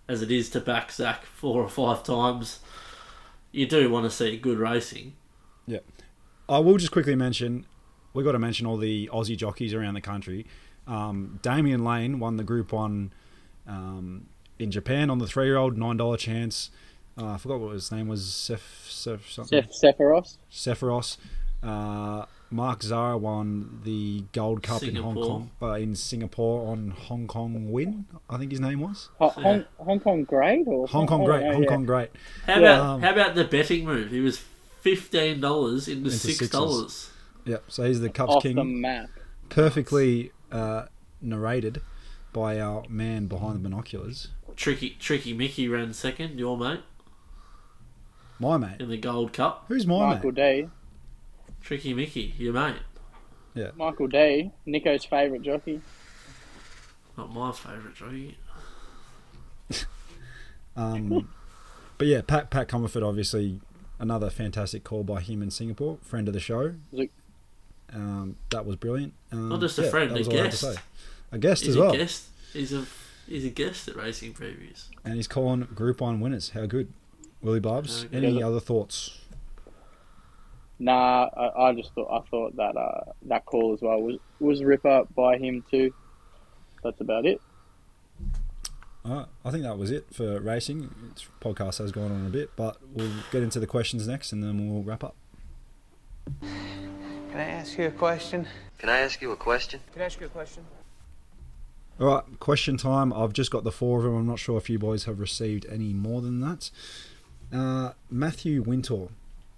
[0.07, 2.59] as it is to back Zac four or five times.
[3.51, 5.13] You do want to see good racing.
[5.67, 5.79] Yeah,
[6.49, 7.65] I will just quickly mention
[8.13, 10.45] we've got to mention all the Aussie jockeys around the country.
[10.88, 13.13] Um, Damian Lane won the Group One
[13.67, 14.27] um,
[14.59, 16.71] in Japan on the three-year-old nine dollar chance.
[17.22, 18.26] Uh, I forgot what his name was.
[18.34, 19.64] Sef, Sef something.
[19.72, 20.38] Seth Sephiroth.
[20.52, 21.18] Sephiros.
[21.61, 25.26] Uh, Mark Zara won the Gold Cup in Hong Singapore.
[25.27, 28.06] Kong, uh, in Singapore on Hong Kong Win.
[28.30, 31.39] I think his name was Ho- Hong, Hong Kong Great or Hong Kong I don't
[31.41, 31.53] Great.
[31.53, 31.65] Hong.
[31.65, 32.10] Kong Great.
[32.45, 32.60] How Yeah.
[32.60, 34.11] about Um, how about the betting move?
[34.11, 34.39] He was
[34.81, 36.49] fifteen dollars into, Into six sixes.
[36.49, 37.10] dollars.
[37.45, 37.64] Yep.
[37.69, 38.56] So he's the Cups off King.
[38.56, 39.10] the map.
[39.49, 40.85] perfectly uh,
[41.22, 41.81] narrated
[42.34, 46.39] by our man behind the binoculars, Tricky Tricky Mickey ran second.
[46.39, 46.81] Your mate
[48.41, 48.80] my mate.
[48.81, 49.65] in the Gold Cup.
[49.69, 50.15] Who's my mate?
[50.15, 50.61] Michael mate?
[50.63, 50.69] D.
[51.61, 52.76] Tricky Mickey, your mate.
[53.53, 53.72] Yeah.
[53.76, 54.51] Michael D.
[54.65, 55.81] Nico's favourite jockey.
[57.18, 58.38] Not my favourite jockey.
[60.76, 61.27] Um,
[61.97, 63.59] but yeah, Pat Pat Comerford, obviously
[63.99, 66.76] another fantastic call by him in Singapore, friend of the show.
[66.91, 67.07] Was
[67.93, 69.13] Um, that was brilliant.
[69.34, 70.61] Um, Not just a yeah, friend, that a was all I had to guest.
[70.76, 70.81] say.
[71.34, 72.26] A guest He's as a well, guest.
[72.53, 72.85] He's a
[73.27, 74.85] he's a guest at Racing Previews.
[75.03, 76.51] and he's calling Group One winners.
[76.51, 76.91] How good,
[77.41, 78.03] Willie Barbs?
[78.03, 78.23] How good.
[78.23, 78.47] Any Yeah.
[78.47, 79.18] other thoughts?
[80.80, 84.63] Nah, I, I just thought I thought that uh, that call as well was was
[84.63, 85.93] rip up by him too.
[86.84, 87.39] That's about it.
[89.05, 90.93] All right, I think that was it for racing.
[91.13, 94.43] This podcast has gone on a bit, but we'll get into the questions next, and
[94.43, 95.15] then we'll wrap up.
[96.41, 98.47] Can I ask you a question?
[98.77, 99.80] Can I ask you a question?
[99.93, 100.65] Can I ask you a question?
[101.99, 103.11] All right, question time.
[103.13, 104.15] I've just got the four of them.
[104.15, 106.69] I'm not sure if you boys have received any more than that.
[107.53, 109.09] Uh, Matthew Wintor,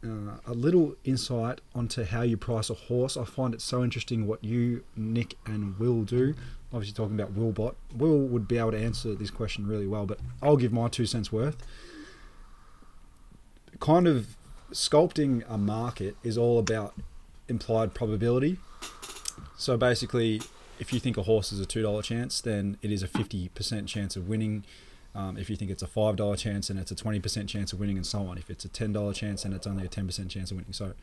[0.03, 3.15] uh, a little insight onto how you price a horse.
[3.15, 6.33] I find it so interesting what you, Nick, and Will do.
[6.73, 7.75] Obviously, talking about Willbot.
[7.95, 11.05] Will would be able to answer this question really well, but I'll give my two
[11.05, 11.57] cents worth.
[13.79, 14.35] Kind of
[14.71, 16.95] sculpting a market is all about
[17.47, 18.57] implied probability.
[19.55, 20.41] So basically,
[20.79, 23.49] if you think a horse is a two dollar chance, then it is a fifty
[23.49, 24.63] percent chance of winning.
[25.15, 27.73] Um, if you think it's a five dollar chance, and it's a twenty percent chance
[27.73, 28.38] of winning, and so on.
[28.38, 30.73] If it's a ten dollar chance, and it's only a ten percent chance of winning.
[30.73, 30.94] So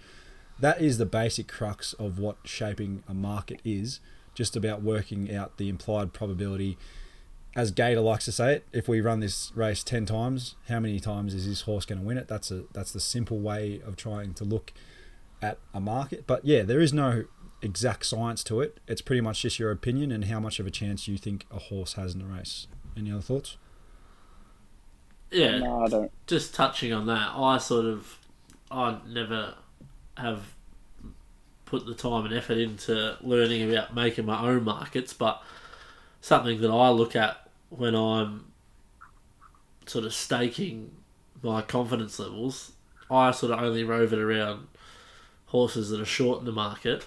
[0.59, 4.01] that is the basic crux of what shaping a market is.
[4.35, 6.79] Just about working out the implied probability.
[7.57, 11.01] As Gator likes to say it, if we run this race ten times, how many
[11.01, 12.29] times is this horse going to win it?
[12.29, 14.73] That's a that's the simple way of trying to look
[15.43, 16.27] at a market.
[16.27, 17.25] But yeah, there is no
[17.61, 18.79] exact science to it.
[18.87, 21.59] It's pretty much just your opinion and how much of a chance you think a
[21.59, 22.69] horse has in the race.
[22.97, 23.57] Any other thoughts?
[25.31, 26.13] Yeah, No, uh, I don't.
[26.27, 28.19] just touching on that, I sort of,
[28.71, 29.55] I never
[30.17, 30.55] have
[31.65, 35.43] put the time and effort into learning about making my own markets, but
[36.21, 38.47] something that I look at when I'm
[39.87, 40.91] sort of staking
[41.43, 42.73] my confidence levels,
[43.11, 44.69] I sort of only rove it around
[45.47, 47.07] horses that are short in the market,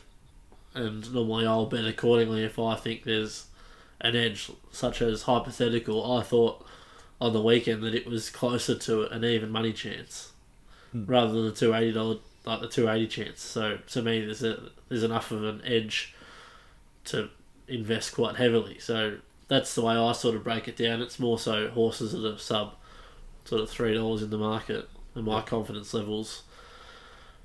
[0.74, 3.48] and normally I'll bet accordingly if I think there's
[4.02, 6.12] an edge, such as hypothetical.
[6.18, 6.66] I thought
[7.22, 10.31] on the weekend that it was closer to an even money chance
[10.94, 13.41] rather than the two eighty dollar like the two eighty chance.
[13.41, 16.14] So to me, there's a there's enough of an edge
[17.06, 17.30] to
[17.68, 18.77] invest quite heavily.
[18.80, 19.18] So
[19.48, 21.02] that's the way I sort of break it down.
[21.02, 22.73] It's more so horses that are sub
[23.45, 26.44] sort of three dollars in the market and my confidence levels.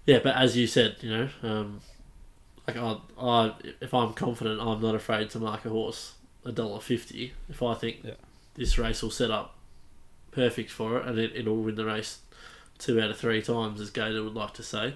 [0.07, 1.81] Yeah, but as you said, you know, um,
[2.67, 6.15] like I, I, if I'm confident, I'm not afraid to mark a horse
[6.45, 7.35] a dollar fifty.
[7.49, 8.15] If I think Yeah.
[8.55, 9.55] this race will set up
[10.31, 12.21] perfect for it and it, it'll win the race
[12.79, 14.95] two out of three times, as Gator would like to say.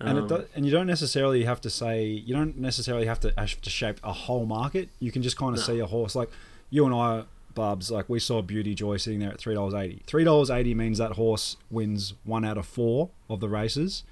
[0.00, 3.20] and Um, it do, and you don't necessarily have to say you don't necessarily have
[3.20, 4.88] to have to shape a whole market.
[4.98, 5.74] You can just kind of No.
[5.74, 6.30] see a horse like
[6.70, 7.24] you and I,
[7.54, 7.88] Bubs.
[7.92, 10.02] Like we saw Beauty Joy sitting there at three dollars eighty.
[10.08, 14.02] Three dollars eighty means that horse wins one out of four of the races,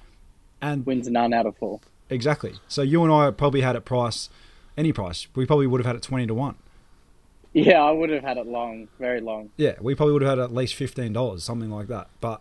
[0.61, 1.81] and Wins none out of four.
[2.09, 2.55] exactly.
[2.69, 4.29] So you and I probably had it price
[4.77, 5.27] any price.
[5.35, 6.55] We probably would have had it twenty to one.
[7.55, 9.51] Yeah, I would have had it long, very long.
[9.57, 12.09] Yeah, we probably would have had at least fifteen dollars, something like that.
[12.21, 12.41] But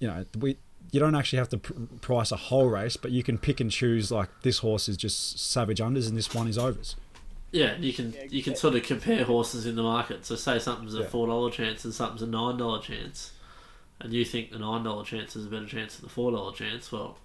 [0.00, 0.56] you know, we
[0.90, 3.70] you don't actually have to pr- price a whole race, but you can pick and
[3.70, 4.10] choose.
[4.10, 6.96] Like this horse is just savage unders, and this one is overs.
[7.52, 10.24] yeah, you can you can sort of compare horses in the market.
[10.26, 11.06] So say something's a Yeah.
[11.08, 13.32] four dollar chance and something's a nine dollar chance,
[14.00, 16.52] and you think the nine dollar chance is a better chance than the four dollar
[16.52, 16.90] chance.
[16.90, 17.18] Well,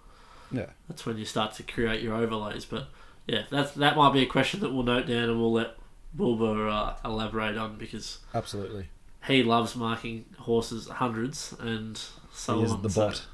[0.52, 2.66] Yeah, that's when you start to create your overlays.
[2.66, 2.90] But
[3.26, 5.76] yeah, that's that might be a question that we'll note down and we'll let
[6.18, 8.90] Wilbur uh, elaborate on because absolutely.
[9.28, 12.00] he loves marking horses hundreds and
[12.32, 12.82] so he is on.
[12.82, 13.26] the So- bot.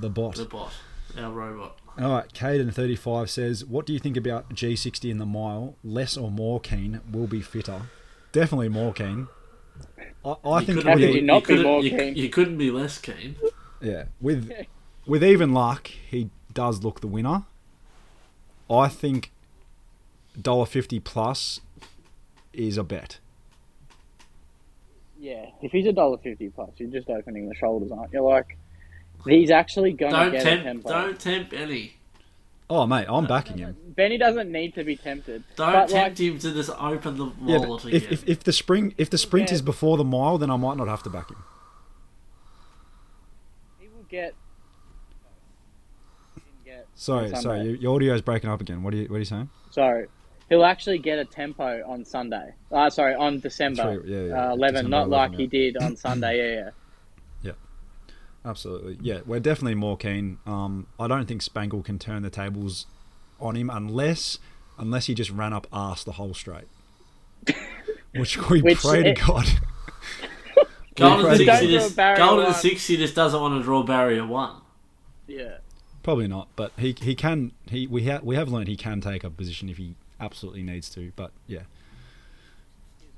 [0.00, 0.34] The bot.
[0.36, 0.72] the bot,
[1.18, 1.78] our robot.
[2.00, 5.76] All right, Caden35 says, What do you think about G60 in the mile?
[5.84, 7.82] Less or more keen will be fitter.
[8.32, 9.28] Definitely more keen.
[10.24, 12.14] I, I You think couldn't with, e- you not be couldn't- more you, keen?
[12.16, 13.36] you couldn't be less keen.
[13.82, 14.50] yeah, with
[15.04, 17.42] with even luck, he does look the winner.
[18.70, 19.30] I think
[20.40, 21.60] $1.50 plus
[22.52, 23.18] is a bet.
[25.18, 28.22] Yeah, if he's a dollar fifty plus, you're just opening the shoulders, aren't you?
[28.22, 28.56] Like,
[29.24, 30.88] he's actually going to Don't get a tempo.
[30.88, 31.94] Don't tempt Benny.
[32.68, 33.76] Oh, mate, I'm backing him.
[33.94, 35.44] Benny doesn't need to be tempted.
[35.56, 37.96] Don't but tempt like, him to just open the Yeah, wallet again.
[37.96, 39.56] if, if, if the spring if the sprint Yeah.
[39.56, 41.36] is before the mile, then I might not have to back him.
[43.78, 44.34] he will get.
[46.64, 47.64] get- Sorry, sorry, Sunday.
[47.66, 48.82] your, your audio's breaking up again.
[48.82, 49.50] What are you what are you saying?
[49.70, 50.06] So
[50.48, 52.54] he'll actually get a tempo on Sunday.
[52.70, 55.36] Uh, sorry, on December Three- yeah, yeah, uh, 11, December not 11, like yeah.
[55.38, 56.56] he did on Sunday.
[56.56, 56.70] Yeah,
[57.42, 57.52] yeah.
[58.44, 58.98] Absolutely.
[59.00, 60.38] Yeah, we're definitely more keen.
[60.46, 62.86] Um, I don't think Spangle can turn the tables
[63.40, 64.38] on him unless
[64.78, 66.68] unless he just ran up arse the whole straight.
[68.14, 69.46] Which we Which pray it- to God.
[70.94, 72.54] Golden Don't Sixty, do just, Golden one.
[72.54, 74.60] Sixty just doesn't want to draw barrier one.
[75.26, 75.56] Yeah.
[76.02, 79.24] Probably not, but he he can he we have we have learned he can take
[79.24, 81.12] a position if he absolutely needs to.
[81.16, 81.62] But yeah,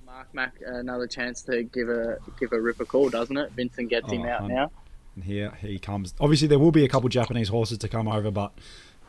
[0.06, 3.52] Mark Mack another chance to give a give a rip a call, doesn't it?
[3.52, 4.70] Vincent gets him Oh, out hun- now.
[5.14, 6.14] and here he comes.
[6.20, 8.52] Obviously, there will be a couple Japanese horses to come over, but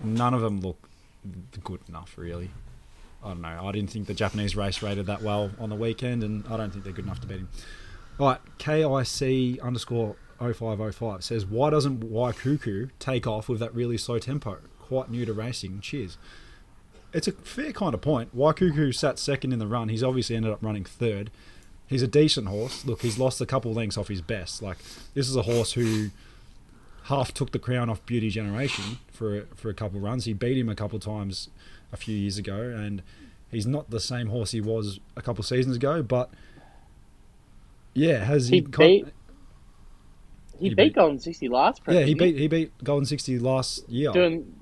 [0.04, 0.78] none of them look
[1.64, 2.52] good enough, really.
[3.24, 3.66] I don't know.
[3.68, 6.72] I didn't think the Japanese race rated that well on the weekend, and I don't
[6.72, 7.50] think they're good enough to beat him.
[8.20, 14.20] All right, KIC underscore 0505 says, Why doesn't Waikuku take off with that really slow
[14.20, 14.58] tempo?
[14.80, 15.82] Quite new to racing.
[15.82, 16.18] Cheers.
[17.16, 18.36] It's a fair kind of point.
[18.36, 19.90] Waikuku sat second in the run.
[19.90, 21.32] He's obviously ended up running third.
[21.88, 22.84] He's a decent horse.
[22.86, 24.62] Look, he's lost a couple lengths off his best.
[24.62, 24.78] Like,
[25.14, 26.10] this is a horse who
[27.04, 30.26] half took the crown off Beauty Generation for for a couple runs.
[30.26, 31.50] He beat him a couple times
[31.94, 33.02] a few years ago, and
[33.52, 36.02] he's not the same horse he was a couple seasons ago.
[36.04, 36.32] But
[37.94, 38.58] yeah, has he?
[38.58, 39.06] He con- beat-
[40.60, 41.82] He, He beat, beat- Golden Sixty last.
[41.88, 44.12] yeah, he beat he beat Golden Sixty last year.
[44.12, 44.54] doing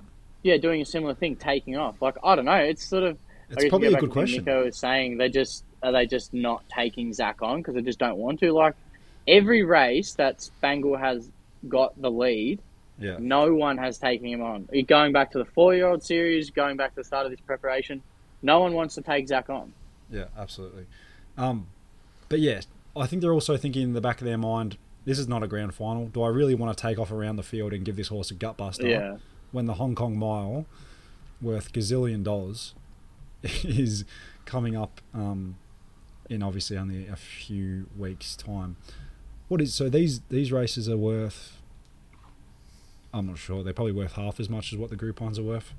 [0.43, 2.01] yeah doing a similar thing, taking off.
[2.01, 3.17] Like I don't know, it's sort of.
[3.49, 4.45] It's probably a good back to what question.
[4.45, 7.99] Nico was saying they just are they just not taking Zac on because they just
[7.99, 8.51] don't want to.
[8.51, 8.75] Like
[9.27, 11.29] every race that Spangle has
[11.67, 12.59] got the lead,
[12.99, 14.67] Yeah, no one has taken him on.
[14.87, 18.01] Going back to the four-year-old series, going back to the start of this preparation,
[18.41, 19.73] no one wants to take Zac on.
[20.09, 20.85] yeah, absolutely.
[21.37, 21.67] Um,
[22.29, 22.61] but yeah,
[22.95, 25.47] I think they're also thinking in the back of their mind, this is not a
[25.47, 26.07] grand final.
[26.07, 28.35] Do I really want to take off around the field and give this horse a
[28.35, 28.87] gut buster?
[28.87, 29.17] Yeah,
[29.53, 30.65] when the Hong Kong mile,
[31.41, 32.73] worth gazillion dollars,
[33.43, 34.03] is
[34.45, 35.55] coming up um,
[36.29, 38.75] in obviously only a few weeks' time.
[39.47, 41.61] what is so these these races are worth?
[43.13, 43.63] I'm not sure.
[43.63, 45.73] They're probably worth half as much as what the Group Ones are worth.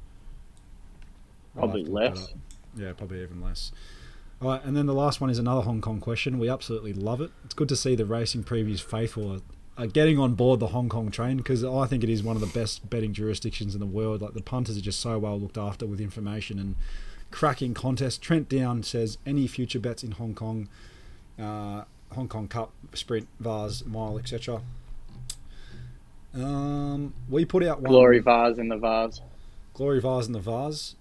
[1.55, 2.35] Probably to look that less.
[2.77, 3.73] Yeah, probably even less.
[4.41, 6.39] All right, and then the last one is another Hong Kong question.
[6.39, 7.31] We absolutely love it.
[7.45, 9.41] It's good to see the racing previews faithful
[9.77, 12.37] are, are getting on board the Hong Kong train because I think it is one
[12.37, 14.23] of the best betting jurisdictions in the world.
[14.23, 16.77] Like the punters are just so well looked after with information and
[17.31, 18.19] cracking contests.
[18.19, 20.69] Trent Down says any future bets in Hong Kong,
[21.39, 24.61] uh, Hong Kong Cup, Sprint, Vase, Mile, etc.
[26.35, 29.21] Um, we put out one Glory vase in the vase.
[29.73, 30.97] Glory Vase in the Vase.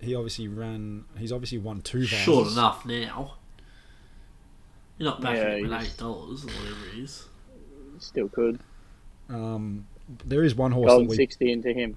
[0.00, 1.04] He obviously ran.
[1.18, 2.18] He's obviously won two Vases.
[2.18, 3.34] Short enough now.
[4.98, 7.24] You're not backing Yeah, it with eight dollars or whatever it is.
[8.00, 8.60] Still could.
[9.28, 9.86] Um,
[10.24, 11.96] there is one horse Golden that we, 60 into him.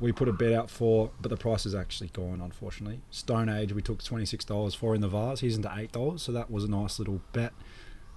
[0.00, 3.00] we put a bet out for, but the price is actually gone, unfortunately.
[3.10, 5.40] Stone Age, we took $26 for in the Vase.
[5.40, 7.52] He's into $8, so that was a nice little bet.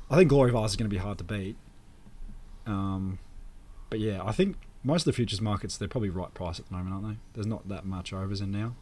[0.10, 1.56] I think Glory Vase is going to be hard to beat.
[2.66, 3.20] Um,
[3.90, 6.74] but yeah, I think most of the futures markets, they're probably right price at the
[6.76, 7.20] moment, aren't they?
[7.34, 8.76] There's not that much overs in now.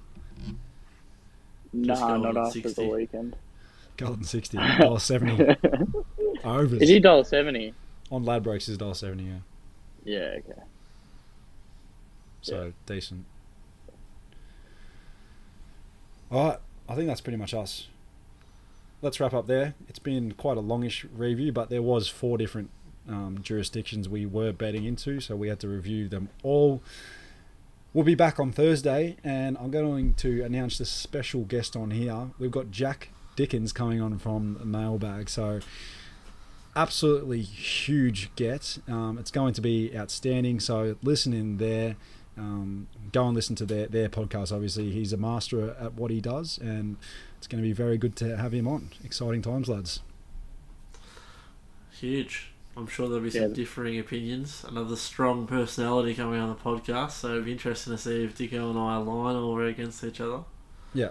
[1.74, 2.82] Nah, Golden not after 60.
[2.82, 3.36] the weekend.
[3.98, 5.96] Golden 60, $1.70
[6.46, 6.82] overs.
[6.82, 7.74] Is he dollar seventy?
[8.12, 9.34] On Ladbrokes is $1.70, yeah.
[10.04, 10.62] Yeah, okay.
[12.42, 13.26] So decent.
[16.32, 17.88] All right, I think that's pretty much us.
[19.02, 19.74] Let's wrap up there.
[19.90, 22.70] It's been quite a longish review, but there was four different
[23.10, 26.82] um, jurisdictions we were betting into, so we had to review them all.
[27.94, 32.32] We'll be back on Thursday, and I'm going to announce the special guest on here.
[32.38, 35.60] We've got Jack Dickens coming on from Mailbag, so
[36.76, 38.78] absolutely huge get.
[38.88, 40.60] Um, it's going to be outstanding.
[40.60, 41.96] So listen in there.
[42.38, 44.52] Um, go and listen to their, their podcast.
[44.52, 46.98] Obviously, he's a master at what he does, and
[47.38, 48.90] it's going to be very good to have him on.
[49.06, 50.02] Exciting times, lads.
[51.92, 52.52] Huge.
[52.78, 53.48] I'm sure there'll be some Yeah.
[53.56, 54.66] differing opinions.
[54.68, 58.70] Another strong personality coming on the podcast, so it'll be interesting to see if Dicko
[58.72, 60.44] and I align or we're against each other.
[60.94, 61.10] Yeah,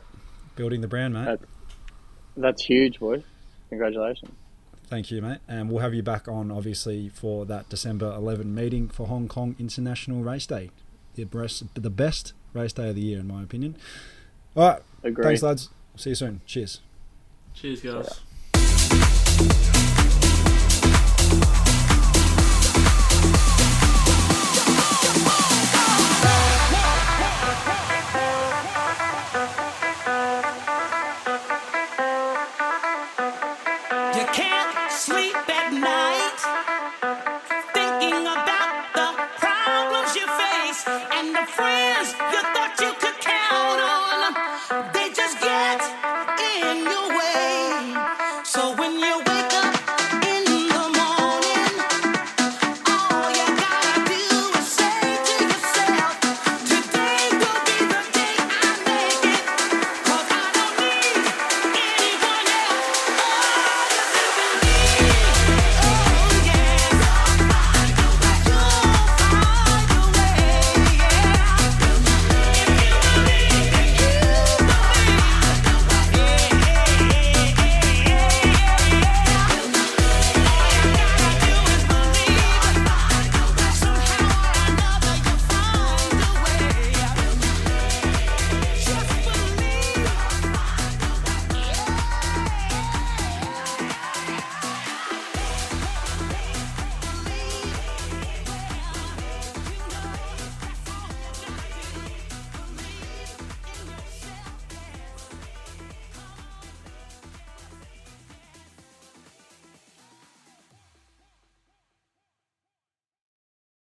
[0.57, 1.27] building the brand, mate.
[1.27, 1.37] Uh,
[2.37, 3.25] That's huge, boy.
[3.71, 4.31] Congratulations.
[4.87, 5.39] Thank you, mate.
[5.49, 9.57] And we'll have you back on, obviously, for that December 11 meeting for Hong Kong
[9.59, 10.71] International Race Day.
[11.15, 13.77] The best, the best race day of the year, in my opinion.
[14.57, 14.83] All right.
[15.03, 15.25] Agree.
[15.25, 15.71] Thanks, lads.
[15.97, 16.41] See you soon.
[16.47, 16.81] Cheers.
[17.55, 18.21] Cheers, guys.